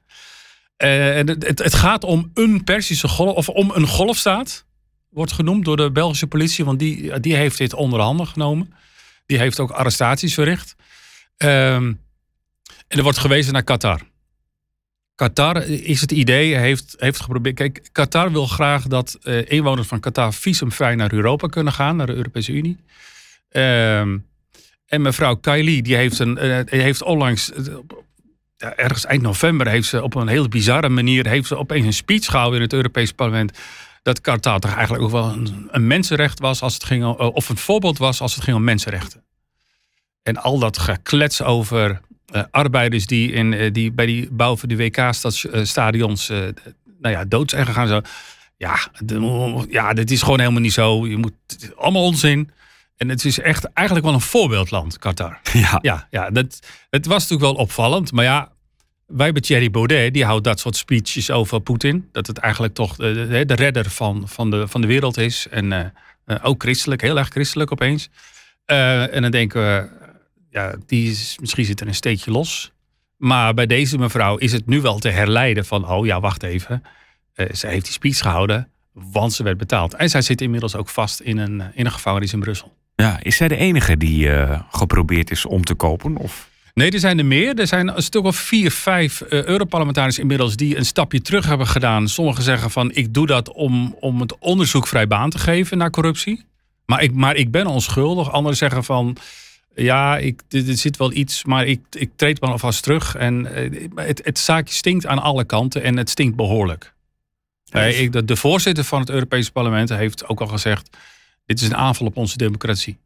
En 0.77 1.29
het, 1.29 1.59
het 1.59 1.75
gaat 1.75 2.05
om 2.05 2.31
een 2.35 2.65
Persische 2.65 3.09
golf, 3.09 3.37
of 3.37 3.49
om 3.49 3.71
een 3.75 3.87
golfstaat. 3.87 4.67
Wordt 5.11 5.33
genoemd 5.33 5.65
door 5.65 5.77
de 5.77 5.91
Belgische 5.91 6.27
politie, 6.27 6.65
want 6.65 6.79
die, 6.79 7.21
die 7.21 7.35
heeft 7.35 7.59
dit 7.59 7.75
onder 7.75 8.01
handen 8.01 8.27
genomen. 8.27 8.75
Die 9.27 9.39
heeft 9.39 9.61
ook 9.61 9.71
arrestaties 9.71 10.35
verricht. 10.35 10.77
Ehm, 11.37 11.93
en 12.89 12.99
er 12.99 13.03
wordt 13.03 13.19
gewezen 13.19 13.53
naar 13.53 13.63
Qatar. 13.63 14.01
Qatar 15.15 15.67
is 15.67 16.01
het 16.01 16.13
idee, 16.13 16.55
heeft, 16.55 16.95
heeft 16.99 17.21
geprobeerd. 17.21 17.55
Kijk, 17.55 17.89
Qatar 17.93 18.33
wil 18.33 18.47
graag 18.47 18.87
dat 18.87 19.19
eh, 19.23 19.51
inwoners 19.51 19.89
van 19.89 20.01
Qatar 20.01 20.33
visumvrij 20.33 20.95
naar 20.95 21.13
Europa 21.13 21.47
kunnen 21.47 21.73
gaan, 21.73 21.97
naar 21.97 22.07
de 22.07 22.15
Europese 22.15 22.53
Unie. 22.53 22.77
Ehm, 23.49 24.19
en 24.87 25.03
mevrouw 25.03 25.35
Kaili, 25.35 25.83
die 25.83 25.97
heeft, 25.97 26.19
een, 26.19 26.39
eh, 26.39 26.59
die 26.65 26.81
heeft 26.81 27.03
onlangs, 27.03 27.53
eh, 27.53 27.75
ergens 28.77 29.05
eind 29.05 29.23
november, 29.23 29.69
heeft 29.69 29.89
ze 29.89 30.03
op 30.03 30.15
een 30.15 30.29
hele 30.29 30.49
bizarre 30.49 30.89
manier, 30.89 31.27
heeft 31.27 31.47
ze 31.47 31.57
opeens 31.57 31.87
een 31.87 31.93
speech 31.93 32.25
gehouden 32.25 32.57
in 32.57 32.65
het 32.65 32.73
Europese 32.73 33.15
parlement. 33.15 33.59
Dat 34.09 34.21
Qatar 34.21 34.59
toch 34.59 34.75
eigenlijk 34.75 35.05
ook 35.05 35.11
wel 35.11 35.25
een, 35.29 35.69
een 35.71 35.87
mensenrecht 35.87 36.41
was, 36.41 36.63
als 36.63 36.75
het 36.75 36.85
ging, 36.85 37.05
om- 37.05 37.19
eh, 37.19 37.35
of 37.35 37.49
een 37.49 37.57
voorbeeld 37.57 37.99
was 37.99 38.21
als 38.21 38.35
het 38.35 38.45
ging 38.45 38.57
om 38.57 38.65
mensenrechten. 38.65 39.23
En 40.23 40.37
al 40.37 40.59
dat 40.59 40.79
geklets 40.79 41.43
over 41.43 42.01
eh, 42.27 42.43
arbeiders 42.51 43.07
die, 43.07 43.33
in, 43.33 43.53
eh, 43.53 43.73
die 43.73 43.93
bij 43.93 44.07
die 44.07 44.29
bouw 44.31 44.57
van 44.57 44.69
die 44.69 44.77
WK-stadions 44.79 46.29
nou 46.29 47.15
ja, 47.15 47.25
dood 47.25 47.51
zijn 47.51 47.67
gegaan. 47.67 47.89
Zo. 47.89 48.01
Ja, 48.57 48.79
de- 48.99 49.67
ja, 49.71 49.93
dit 49.93 50.11
is 50.11 50.23
gewoon 50.23 50.39
helemaal 50.39 50.61
niet 50.61 50.73
zo. 50.73 51.07
Je 51.07 51.17
moet 51.17 51.33
allemaal 51.77 52.03
onzin. 52.05 52.51
En 52.97 53.09
het 53.09 53.25
is 53.25 53.39
echt 53.39 53.65
eigenlijk 53.73 54.07
wel 54.07 54.15
een 54.15 54.21
voorbeeldland, 54.21 54.99
Qatar. 54.99 55.41
Ja. 55.53 55.79
Ja, 55.83 56.07
ja 56.11 56.31
dat, 56.31 56.59
het 56.91 57.07
was 57.07 57.23
natuurlijk 57.23 57.51
wel 57.53 57.65
opvallend. 57.65 58.13
Maar 58.13 58.25
ja, 58.25 58.53
wij 59.09 59.25
hebben 59.25 59.43
Thierry 59.43 59.71
Baudet, 59.71 60.13
die 60.13 60.25
houdt 60.25 60.45
dat 60.45 60.61
soort 60.61 60.77
speeches 60.77 61.31
over 61.31 61.61
Poetin. 61.61 62.09
Dat 62.13 62.27
het 62.27 62.39
eigenlijk 62.39 62.75
toch 62.75 62.97
de, 62.97 63.45
de 63.47 63.55
redder 63.55 63.91
van, 63.91 64.29
van, 64.29 64.51
de, 64.51 64.69
van 64.69 64.81
de 64.81 64.87
wereld 64.87 65.17
is. 65.17 65.47
En 65.51 65.65
uh, 65.73 65.81
uh, 66.27 66.37
ook 66.43 66.63
christelijk, 66.63 67.01
heel 67.01 67.19
erg 67.19 67.29
christelijk 67.29 67.73
opeens. 67.73 68.09
Uh, 68.67 69.15
en 69.15 69.23
dan 69.23 69.31
denken 69.31 69.61
we, 69.61 69.89
ja, 70.51 70.75
die 70.87 71.11
is, 71.11 71.39
misschien 71.41 71.65
zit 71.65 71.81
er 71.81 71.87
een 71.87 71.95
steekje 71.95 72.31
los. 72.31 72.73
Maar 73.17 73.55
bij 73.55 73.67
deze 73.67 73.99
mevrouw 73.99 74.37
is 74.37 74.53
het 74.53 74.67
nu 74.67 74.81
wel 74.81 74.99
te 74.99 75.09
herleiden 75.09 75.65
van, 75.65 75.89
oh 75.89 76.07
ja, 76.07 76.21
wacht 76.21 76.43
even. 76.43 76.83
ze 77.53 77.67
heeft 77.67 77.85
die 77.85 77.93
speech 77.93 78.19
gehouden, 78.19 78.69
want 78.93 79.33
ze 79.33 79.43
werd 79.43 79.59
betaald. 79.59 79.95
En 79.95 80.11
zij 80.11 80.23
zit 80.23 80.41
inmiddels 80.41 80.77
ook 80.77 80.89
vast 80.89 81.21
in 81.21 81.39
een, 81.39 81.63
in 81.75 81.87
een 81.87 81.93
gevangenis 81.93 82.33
in 82.33 82.41
Brussel. 82.41 82.77
Ja, 82.95 83.19
is 83.23 83.37
zij 83.37 83.49
de 83.49 83.57
enige 83.57 83.97
die 83.97 84.31
geprobeerd 84.71 85.31
is 85.31 85.47
om 85.47 85.65
te 85.65 85.75
kopen? 85.75 86.17
Of? 86.17 86.48
Nee, 86.79 86.91
er 86.91 86.99
zijn 86.99 87.19
er 87.19 87.27
meer. 87.27 87.59
Er 87.59 87.67
zijn 87.67 87.97
een 87.97 88.03
stuk 88.03 88.25
of 88.25 88.37
vier, 88.37 88.71
vijf 88.71 89.21
uh, 89.21 89.45
Europarlementariërs 89.45 90.19
inmiddels 90.19 90.57
die 90.57 90.77
een 90.77 90.85
stapje 90.85 91.21
terug 91.21 91.47
hebben 91.47 91.67
gedaan. 91.67 92.09
Sommigen 92.09 92.43
zeggen 92.43 92.71
van 92.71 92.91
ik 92.93 93.15
doe 93.15 93.27
dat 93.27 93.53
om, 93.53 93.97
om 94.01 94.21
het 94.21 94.39
onderzoek 94.39 94.87
vrij 94.87 95.07
baan 95.07 95.31
te 95.31 95.39
geven 95.39 95.79
naar 95.79 95.91
corruptie. 95.91 96.45
Maar 96.87 97.03
ik, 97.03 97.13
maar 97.13 97.37
ik 97.37 97.51
ben 97.51 97.67
onschuldig. 97.67 98.31
Anderen 98.31 98.57
zeggen 98.57 98.85
van 98.85 99.17
ja, 99.75 100.17
ik, 100.19 100.43
er 100.49 100.77
zit 100.77 100.97
wel 100.97 101.13
iets, 101.13 101.45
maar 101.45 101.67
ik, 101.67 101.81
ik 101.91 102.11
treed 102.17 102.41
maar 102.41 102.51
alvast 102.51 102.83
terug. 102.83 103.15
En 103.15 103.49
uh, 103.55 103.89
het, 103.95 104.21
het 104.25 104.39
zaakje 104.39 104.75
stinkt 104.75 105.07
aan 105.07 105.23
alle 105.23 105.45
kanten 105.45 105.83
en 105.83 105.97
het 105.97 106.11
stinkt 106.11 106.37
behoorlijk. 106.37 106.93
Uh, 107.73 108.01
ik, 108.01 108.13
de, 108.13 108.25
de 108.25 108.37
voorzitter 108.37 108.85
van 108.85 109.01
het 109.01 109.11
Europese 109.11 109.53
parlement 109.53 109.89
heeft 109.89 110.27
ook 110.29 110.41
al 110.41 110.47
gezegd: 110.47 110.97
dit 111.47 111.61
is 111.61 111.69
een 111.69 111.77
aanval 111.77 112.07
op 112.07 112.17
onze 112.17 112.37
democratie. 112.37 112.99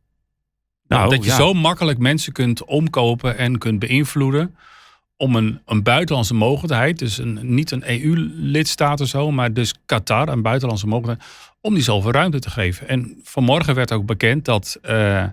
Nou, 0.92 1.10
dat 1.10 1.24
je 1.24 1.30
ja. 1.30 1.36
zo 1.36 1.54
makkelijk 1.54 1.98
mensen 1.98 2.32
kunt 2.32 2.64
omkopen 2.64 3.38
en 3.38 3.58
kunt 3.58 3.78
beïnvloeden 3.78 4.56
om 5.16 5.36
een, 5.36 5.60
een 5.66 5.82
buitenlandse 5.82 6.34
mogelijkheid, 6.34 6.98
dus 6.98 7.18
een, 7.18 7.38
niet 7.42 7.70
een 7.70 7.82
EU-lidstaat 7.86 9.00
of 9.00 9.08
zo, 9.08 9.30
maar 9.30 9.52
dus 9.52 9.74
Qatar, 9.86 10.28
een 10.28 10.42
buitenlandse 10.42 10.86
mogelijkheid, 10.86 11.30
om 11.60 11.74
die 11.74 11.82
zoveel 11.82 12.10
ruimte 12.10 12.38
te 12.38 12.50
geven. 12.50 12.88
En 12.88 13.20
vanmorgen 13.22 13.74
werd 13.74 13.92
ook 13.92 14.06
bekend 14.06 14.44
dat 14.44 14.78
uh, 14.82 15.24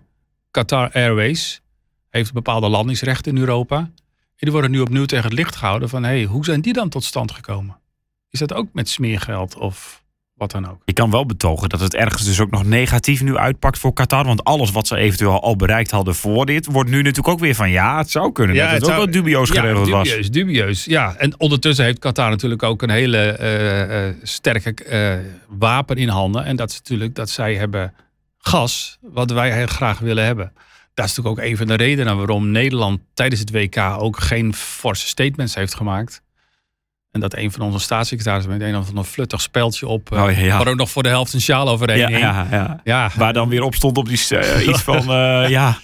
Qatar 0.52 0.91
Airways 0.91 1.62
heeft 2.10 2.34
bepaalde 2.34 2.69
landingsrechten 2.69 3.32
in 3.36 3.39
Europa. 3.39 3.78
En 3.78 3.91
die 4.36 4.52
worden 4.52 4.72
nu 4.72 4.80
opnieuw 4.80 5.06
tegen 5.06 5.26
het 5.26 5.34
licht 5.34 5.56
gehouden 5.56 5.89
van, 5.89 6.04
hey, 6.04 6.24
hoe 6.24 6.45
zijn 6.45 6.62
die 6.62 6.74
dan 6.74 6.89
tot 6.89 7.04
stand 7.04 7.32
gekomen? 7.32 7.80
Is 8.30 8.39
dat 8.39 8.54
ook 8.54 8.67
met 8.74 8.89
smeergeld 8.89 9.56
of 9.56 9.98
wat 10.39 10.52
dan 10.52 10.69
ook. 10.69 10.82
Je 10.86 10.93
kan 10.93 11.12
wel 11.12 11.25
betogen 11.25 11.69
dat 11.69 11.80
het 11.80 11.95
ergens 11.95 12.25
dus 12.25 12.39
ook 12.39 12.52
nog 12.52 12.65
negatief 12.65 13.21
nu 13.21 13.38
uitpakt 13.38 13.80
voor 13.80 13.93
Qatar. 13.93 14.25
Want 14.25 14.43
alles 14.43 14.71
wat 14.71 14.88
ze 14.88 14.95
eventueel 14.95 15.41
al 15.41 15.56
bereikt 15.56 15.91
hadden 15.91 16.15
voor 16.15 16.45
dit, 16.45 16.65
wordt 16.65 16.89
nu 16.89 16.97
natuurlijk 16.97 17.28
ook 17.28 17.39
weer 17.39 17.56
van 17.56 17.69
ja, 17.69 17.97
het 17.97 18.10
zou 18.10 18.32
kunnen. 18.32 18.56
Ja, 18.56 18.63
dat 18.63 18.71
het, 18.71 18.82
het 18.82 18.91
ook 18.91 18.97
wel 18.97 19.12
dubieus 19.12 19.49
geregeld 19.49 19.88
ja, 19.88 19.97
dubieus, 19.97 20.17
was. 20.17 20.30
Dubieus, 20.30 20.86
ja. 20.86 21.15
En 21.17 21.39
ondertussen 21.39 21.86
heeft 21.86 21.99
Qatar 21.99 22.30
natuurlijk 22.30 22.63
ook 22.63 22.82
een 22.82 22.89
hele 22.89 23.38
uh, 23.39 24.08
uh, 24.08 24.13
sterke 24.23 24.75
uh, 24.89 25.32
wapen 25.58 25.95
in 25.95 26.08
handen. 26.08 26.45
En 26.45 26.56
dat 26.56 26.69
is 26.69 26.75
natuurlijk 26.75 27.15
dat 27.15 27.30
zij 27.30 27.56
hebben 27.56 27.93
gas, 28.38 28.97
wat 29.02 29.32
wij 29.32 29.54
heel 29.54 29.67
graag 29.67 29.99
willen 29.99 30.25
hebben. 30.25 30.52
Dat 30.93 31.06
is 31.06 31.15
natuurlijk 31.15 31.45
ook 31.45 31.52
een 31.52 31.58
van 31.58 31.67
de 31.67 31.73
redenen 31.73 32.17
waarom 32.17 32.52
Nederland 32.52 32.99
tijdens 33.13 33.39
het 33.39 33.52
WK 33.52 33.78
ook 33.78 34.19
geen 34.19 34.54
forse 34.54 35.08
statements 35.08 35.56
heeft 35.56 35.75
gemaakt. 35.75 36.21
En 37.12 37.19
dat 37.19 37.36
een 37.36 37.52
van 37.52 37.62
onze 37.62 37.80
staatssecretarissen 37.80 38.52
met 38.52 38.62
een 38.62 38.76
of 38.76 38.88
ander 38.88 39.04
fluttig 39.04 39.41
speldje 39.41 39.88
op. 39.88 40.13
Uh, 40.13 40.24
oh, 40.24 40.39
ja, 40.39 40.60
ook 40.60 40.76
nog 40.76 40.89
voor 40.89 41.04
de 41.04 41.10
helft 41.10 41.34
een 41.34 41.41
sjaal 41.41 41.69
overheen 41.69 41.98
ja, 41.98 42.10
ja, 42.10 42.48
ja, 42.52 42.80
ja. 42.84 43.12
Waar 43.15 43.34
dan 43.34 43.50
weer 43.50 43.63
op 43.63 43.76
stond 43.76 43.98
op 43.98 44.08
die, 44.08 44.22
uh, 44.30 44.67
iets 44.69 44.82
van, 44.82 45.02
uh, 45.02 45.50
ja. 45.50 45.78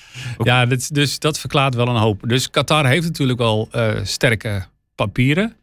Ja, 0.43 0.65
dus 0.91 1.19
dat 1.19 1.39
verklaart 1.39 1.75
wel 1.75 1.87
een 1.87 1.95
hoop. 1.95 2.21
Dus 2.27 2.49
Qatar 2.49 2.85
heeft 2.85 3.05
natuurlijk 3.05 3.39
wel 3.39 3.69
sterke 4.03 4.65
papieren. 4.95 5.55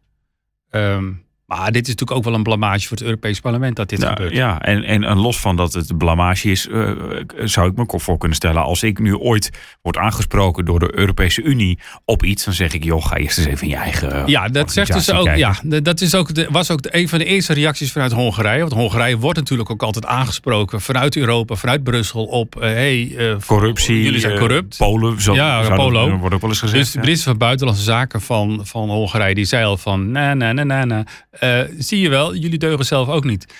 Um, 0.70 1.24
maar 1.58 1.72
dit 1.72 1.82
is 1.82 1.88
natuurlijk 1.88 2.18
ook 2.18 2.24
wel 2.24 2.34
een 2.34 2.42
blamage 2.42 2.86
voor 2.86 2.96
het 2.96 3.06
Europees 3.06 3.40
Parlement 3.40 3.76
dat 3.76 3.88
dit 3.88 4.04
gebeurt. 4.04 4.32
Ja, 4.32 4.60
en, 4.60 4.84
en, 4.84 5.04
en 5.04 5.18
los 5.18 5.40
van 5.40 5.56
dat 5.56 5.72
het 5.72 5.90
een 5.90 5.96
blamage 5.96 6.50
is, 6.50 6.66
uh, 6.66 6.90
zou 7.44 7.70
ik 7.70 7.76
me 7.76 7.84
voor 7.86 8.18
kunnen 8.18 8.36
stellen. 8.36 8.62
Als 8.62 8.82
ik 8.82 8.98
nu 8.98 9.16
ooit 9.16 9.50
word 9.82 9.96
aangesproken 9.96 10.64
door 10.64 10.78
de 10.78 10.98
Europese 10.98 11.42
Unie 11.42 11.78
op 12.04 12.24
iets, 12.24 12.44
dan 12.44 12.54
zeg 12.54 12.72
ik, 12.72 12.84
joh, 12.84 13.06
ga 13.06 13.16
eerst 13.16 13.38
eens 13.38 13.46
even 13.46 13.62
in 13.62 13.68
je 13.68 13.76
eigen. 13.76 14.26
Ja, 14.26 14.48
dat 14.48 14.72
zegt 14.72 14.92
dus 14.92 15.12
ook. 15.12 15.36
Ja, 15.36 15.54
dat 15.82 16.00
is 16.00 16.14
ook 16.14 16.34
de, 16.34 16.48
was 16.50 16.70
ook 16.70 16.82
de, 16.82 16.96
een 16.96 17.08
van 17.08 17.18
de 17.18 17.24
eerste 17.24 17.52
reacties 17.52 17.92
vanuit 17.92 18.12
Hongarije. 18.12 18.60
Want 18.60 18.72
Hongarije 18.72 19.18
wordt 19.18 19.38
natuurlijk 19.38 19.70
ook 19.70 19.82
altijd 19.82 20.06
aangesproken 20.06 20.80
vanuit 20.80 21.16
Europa, 21.16 21.54
vanuit 21.54 21.82
Brussel 21.82 22.24
op. 22.24 22.56
Uh, 22.56 22.62
hey, 22.62 23.04
uh, 23.04 23.34
corruptie. 23.46 24.02
Jullie 24.02 24.20
zijn 24.20 24.38
corrupt. 24.38 24.76
Polen, 24.76 25.20
zo, 25.20 25.34
ja, 25.34 25.74
Polo. 25.74 26.08
Dat, 26.08 26.18
wordt 26.18 26.34
ook 26.34 26.40
wel 26.40 26.50
eens 26.50 26.60
gezegd. 26.60 26.82
Dus 26.82 26.92
de 26.92 26.98
minister 26.98 27.28
van 27.28 27.38
Buitenlandse 27.38 27.84
Zaken 27.84 28.20
van, 28.20 28.60
van 28.62 28.90
Hongarije, 28.90 29.34
die 29.34 29.44
zei 29.44 29.64
al 29.64 29.76
van, 29.76 30.10
nee, 30.10 30.34
nee, 30.34 30.52
nee, 30.52 30.64
nee, 30.64 30.84
nee. 30.84 31.04
Uh, 31.44 31.62
zie 31.78 32.00
je 32.00 32.08
wel, 32.08 32.34
jullie 32.34 32.58
deugen 32.58 32.84
zelf 32.84 33.08
ook 33.08 33.24
niet. 33.24 33.54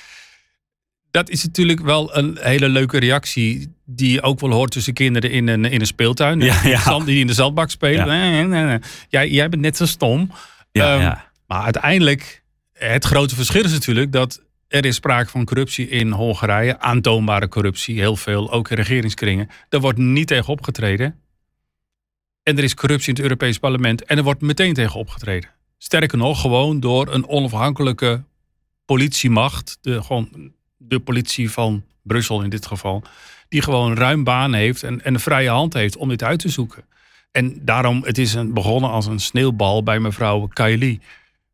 Dat 1.11 1.29
is 1.29 1.45
natuurlijk 1.45 1.81
wel 1.81 2.17
een 2.17 2.39
hele 2.41 2.69
leuke 2.69 2.99
reactie 2.99 3.75
die 3.85 4.13
je 4.13 4.23
ook 4.23 4.41
wel 4.41 4.51
hoort 4.51 4.71
tussen 4.71 4.93
kinderen 4.93 5.31
in 5.31 5.49
een, 5.49 5.65
in 5.65 5.81
een 5.81 5.87
speeltuin. 5.87 6.41
Ja, 6.41 6.61
ja. 6.65 6.99
Die 6.99 7.21
in 7.21 7.27
de 7.27 7.35
zandbak 7.35 7.71
spelen. 7.71 8.07
Ja. 8.07 8.31
Nee, 8.31 8.45
nee, 8.45 8.65
nee. 8.65 8.79
Jij, 9.09 9.31
jij 9.31 9.49
bent 9.49 9.63
net 9.63 9.77
zo 9.77 9.87
stom. 9.87 10.31
Ja, 10.73 10.95
um, 10.95 11.01
ja. 11.01 11.31
Maar 11.47 11.63
uiteindelijk, 11.63 12.43
het 12.73 13.05
grote 13.05 13.35
verschil 13.35 13.65
is 13.65 13.73
natuurlijk 13.73 14.13
dat 14.13 14.43
er 14.69 14.85
is 14.85 14.95
sprake 14.95 15.31
van 15.31 15.45
corruptie 15.45 15.89
in 15.89 16.11
Hongarije. 16.11 16.79
Aantoonbare 16.79 17.49
corruptie, 17.49 17.99
heel 17.99 18.17
veel, 18.17 18.53
ook 18.53 18.71
in 18.71 18.77
regeringskringen. 18.77 19.49
Daar 19.69 19.81
wordt 19.81 19.99
niet 19.99 20.27
tegen 20.27 20.53
opgetreden. 20.53 21.21
En 22.43 22.57
er 22.57 22.65
is 22.65 22.75
corruptie 22.75 23.09
in 23.09 23.15
het 23.15 23.23
Europees 23.23 23.59
parlement 23.59 24.05
en 24.05 24.17
er 24.17 24.23
wordt 24.23 24.41
meteen 24.41 24.75
tegen 24.75 25.01
opgetreden. 25.01 25.51
Sterker 25.83 26.19
nog, 26.19 26.41
gewoon 26.41 26.81
door 26.81 27.13
een 27.13 27.29
onafhankelijke 27.29 28.23
politiemacht, 28.85 29.79
de, 29.81 30.03
gewoon 30.03 30.53
de 30.77 31.01
politie 31.01 31.51
van 31.51 31.85
Brussel 32.03 32.43
in 32.43 32.51
dit 32.51 32.67
geval, 32.67 33.03
die 33.49 33.63
gewoon 33.63 33.95
ruim 33.95 34.25
baan 34.25 34.53
heeft 34.53 34.83
en, 34.83 35.05
en 35.05 35.15
een 35.15 35.21
vrije 35.21 35.49
hand 35.49 35.73
heeft 35.73 35.97
om 35.97 36.09
dit 36.09 36.23
uit 36.23 36.39
te 36.39 36.49
zoeken. 36.49 36.85
En 37.33 37.65
daarom, 37.65 38.03
het 38.05 38.19
is 38.19 38.35
een, 38.35 38.53
begonnen 38.53 38.91
als 38.91 39.07
een 39.07 39.19
sneeuwbal 39.19 39.83
bij 39.83 40.01
mevrouw 40.01 40.47
Kylie. 40.47 41.01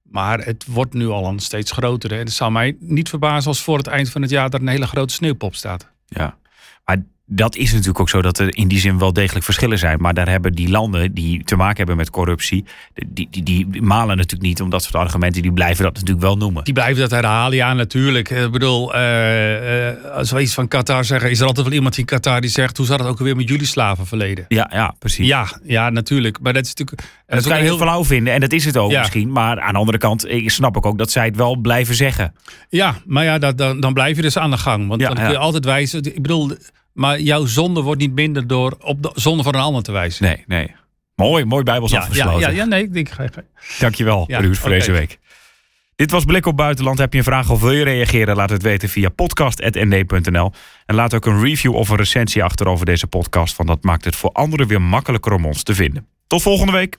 Maar 0.03 0.45
het 0.45 0.67
wordt 0.67 0.95
nu 0.95 1.07
al 1.07 1.27
een 1.27 1.39
steeds 1.39 1.71
grotere. 1.71 2.15
En 2.15 2.25
het 2.25 2.33
zou 2.33 2.53
mij 2.53 2.77
niet 2.81 3.09
verbazen 3.09 3.49
als 3.49 3.63
voor 3.63 3.77
het 3.77 3.87
eind 3.87 4.11
van 4.11 4.23
het 4.23 4.31
jaar 4.31 4.51
er 4.51 4.61
een 4.61 4.69
hele 4.69 4.87
grote 4.87 5.15
sneeuwpop 5.15 5.55
staat. 5.55 5.91
Ja, 6.07 6.39
maar 6.85 7.03
dat 7.31 7.57
is 7.57 7.71
natuurlijk 7.71 8.01
ook 8.01 8.09
zo 8.09 8.23
dat 8.23 8.39
er 8.39 8.57
in 8.57 8.69
die 8.69 8.79
zin 8.79 8.99
wel 8.99 9.13
degelijk 9.13 9.45
verschillen 9.45 9.79
zijn. 9.79 10.01
Maar 10.01 10.15
daar 10.15 10.29
hebben 10.29 10.53
die 10.53 10.69
landen 10.69 11.15
die 11.15 11.45
te 11.45 11.57
maken 11.57 11.77
hebben 11.77 11.97
met 11.97 12.11
corruptie, 12.11 12.65
die, 13.07 13.29
die, 13.31 13.43
die 13.43 13.83
malen 13.83 14.17
natuurlijk 14.17 14.43
niet 14.43 14.61
om 14.61 14.71
dat 14.71 14.83
soort 14.83 14.95
argumenten. 14.95 15.43
Die 15.43 15.53
blijven 15.53 15.85
dat 15.85 15.93
natuurlijk 15.93 16.21
wel 16.21 16.37
noemen. 16.37 16.65
Die 16.65 16.75
blijven 16.75 17.01
dat 17.01 17.11
herhalen, 17.11 17.57
ja 17.57 17.73
natuurlijk. 17.73 18.31
Ik 18.31 18.51
bedoel, 18.51 18.95
uh, 18.95 19.87
uh, 19.89 20.05
als 20.15 20.31
we 20.31 20.41
iets 20.41 20.55
van 20.55 20.69
Qatar 20.69 21.05
zeggen, 21.05 21.31
is 21.31 21.41
er 21.41 21.47
altijd 21.47 21.67
wel 21.67 21.75
iemand 21.75 21.99
in 21.99 22.05
Qatar 22.05 22.41
die 22.41 22.51
zegt, 22.51 22.77
hoe 22.77 22.87
zat 22.87 22.99
het 22.99 23.09
ook 23.09 23.19
alweer 23.19 23.37
met 23.37 23.49
jullie 23.49 23.67
slavenverleden? 23.67 24.45
Ja, 24.49 24.71
ja, 24.73 24.95
precies. 24.99 25.27
Ja, 25.27 25.47
ja 25.65 25.91
natuurlijk. 25.91 26.39
Maar 26.41 26.53
dat 26.53 26.65
is 26.65 26.75
natuurlijk... 26.75 27.01
Dat, 27.27 27.39
dat 27.39 27.47
kan 27.49 27.57
je 27.57 27.63
heel 27.63 27.79
flauw 27.79 28.05
vinden 28.05 28.35
en 28.35 28.41
dat 28.41 28.53
is 28.53 28.65
het 28.65 28.77
ook 28.77 28.91
ja. 28.91 28.99
misschien. 28.99 29.33
Maar 29.33 29.61
aan 29.61 29.73
de 29.73 29.79
andere 29.79 29.99
kant 29.99 30.31
ik 30.31 30.51
snap 30.51 30.77
ik 30.77 30.87
ook 30.87 30.99
dat 30.99 31.11
zij 31.11 31.25
het 31.25 31.37
wel 31.37 31.57
blijven 31.57 31.95
zeggen. 31.95 32.35
Ja, 32.69 32.95
maar 33.07 33.25
ja, 33.25 33.39
dat, 33.39 33.59
dan, 33.59 33.81
dan 33.81 33.93
blijf 33.93 34.17
je 34.17 34.23
dus 34.23 34.39
aan 34.39 34.51
de 34.51 34.59
gang. 34.59 34.89
Want 34.89 35.01
ja, 35.01 35.07
dan 35.07 35.17
kun 35.17 35.27
je 35.27 35.33
ja. 35.33 35.39
altijd 35.39 35.65
wijzen. 35.65 36.05
Ik 36.05 36.23
bedoel, 36.23 36.53
maar 36.99 37.21
jouw 37.21 37.47
zonde 37.47 37.81
wordt 37.81 38.01
niet 38.01 38.13
minder 38.13 38.47
door 38.47 38.77
op 38.81 39.03
de 39.03 39.11
zonde 39.15 39.43
van 39.43 39.55
een 39.55 39.61
ander 39.61 39.83
te 39.83 39.93
wijzen. 39.93 40.25
Nee, 40.25 40.45
nee. 40.47 40.75
Mooi, 41.15 41.45
mooi 41.45 41.63
bijbels 41.63 41.91
ja, 41.91 41.99
afgesloten. 41.99 42.41
Ja, 42.41 42.49
ja, 42.49 42.55
ja 42.55 42.65
nee, 42.65 42.83
ik 42.83 42.93
denk... 42.93 43.11
Dankjewel, 43.79 44.25
Ja, 44.27 44.39
Ruud, 44.39 44.57
voor 44.57 44.71
deze 44.71 44.93
week. 44.93 45.19
Dit 45.97 46.11
was 46.11 46.25
Blik 46.25 46.47
op 46.47 46.57
Buitenland. 46.57 46.99
Heb 46.99 47.13
je 47.13 47.19
een 47.19 47.25
vraag 47.25 47.51
of 47.51 47.61
wil 47.61 47.73
je 47.73 47.85
reageren? 47.85 48.37
Laat 48.37 48.51
het 48.51 48.63
weten 48.63 48.89
via 48.89 49.09
podcast.nd.nl. 49.09 50.53
En 50.87 50.95
laat 50.95 51.15
ook 51.15 51.27
een 51.27 51.43
review 51.43 51.75
of 51.75 51.89
een 51.89 51.97
recensie 51.97 52.45
achter 52.45 52.69
over 52.69 52.87
deze 52.87 53.07
podcast. 53.07 53.57
Want 53.57 53.69
dat 53.69 53.83
maakt 53.83 54.05
het 54.05 54.17
voor 54.17 54.31
anderen 54.33 54.67
weer 54.67 54.83
makkelijker 54.83 55.33
om 55.33 55.47
ons 55.47 55.63
te 55.63 55.75
vinden. 55.75 56.07
Tot 56.27 56.43
volgende 56.43 56.73
week. 56.73 56.97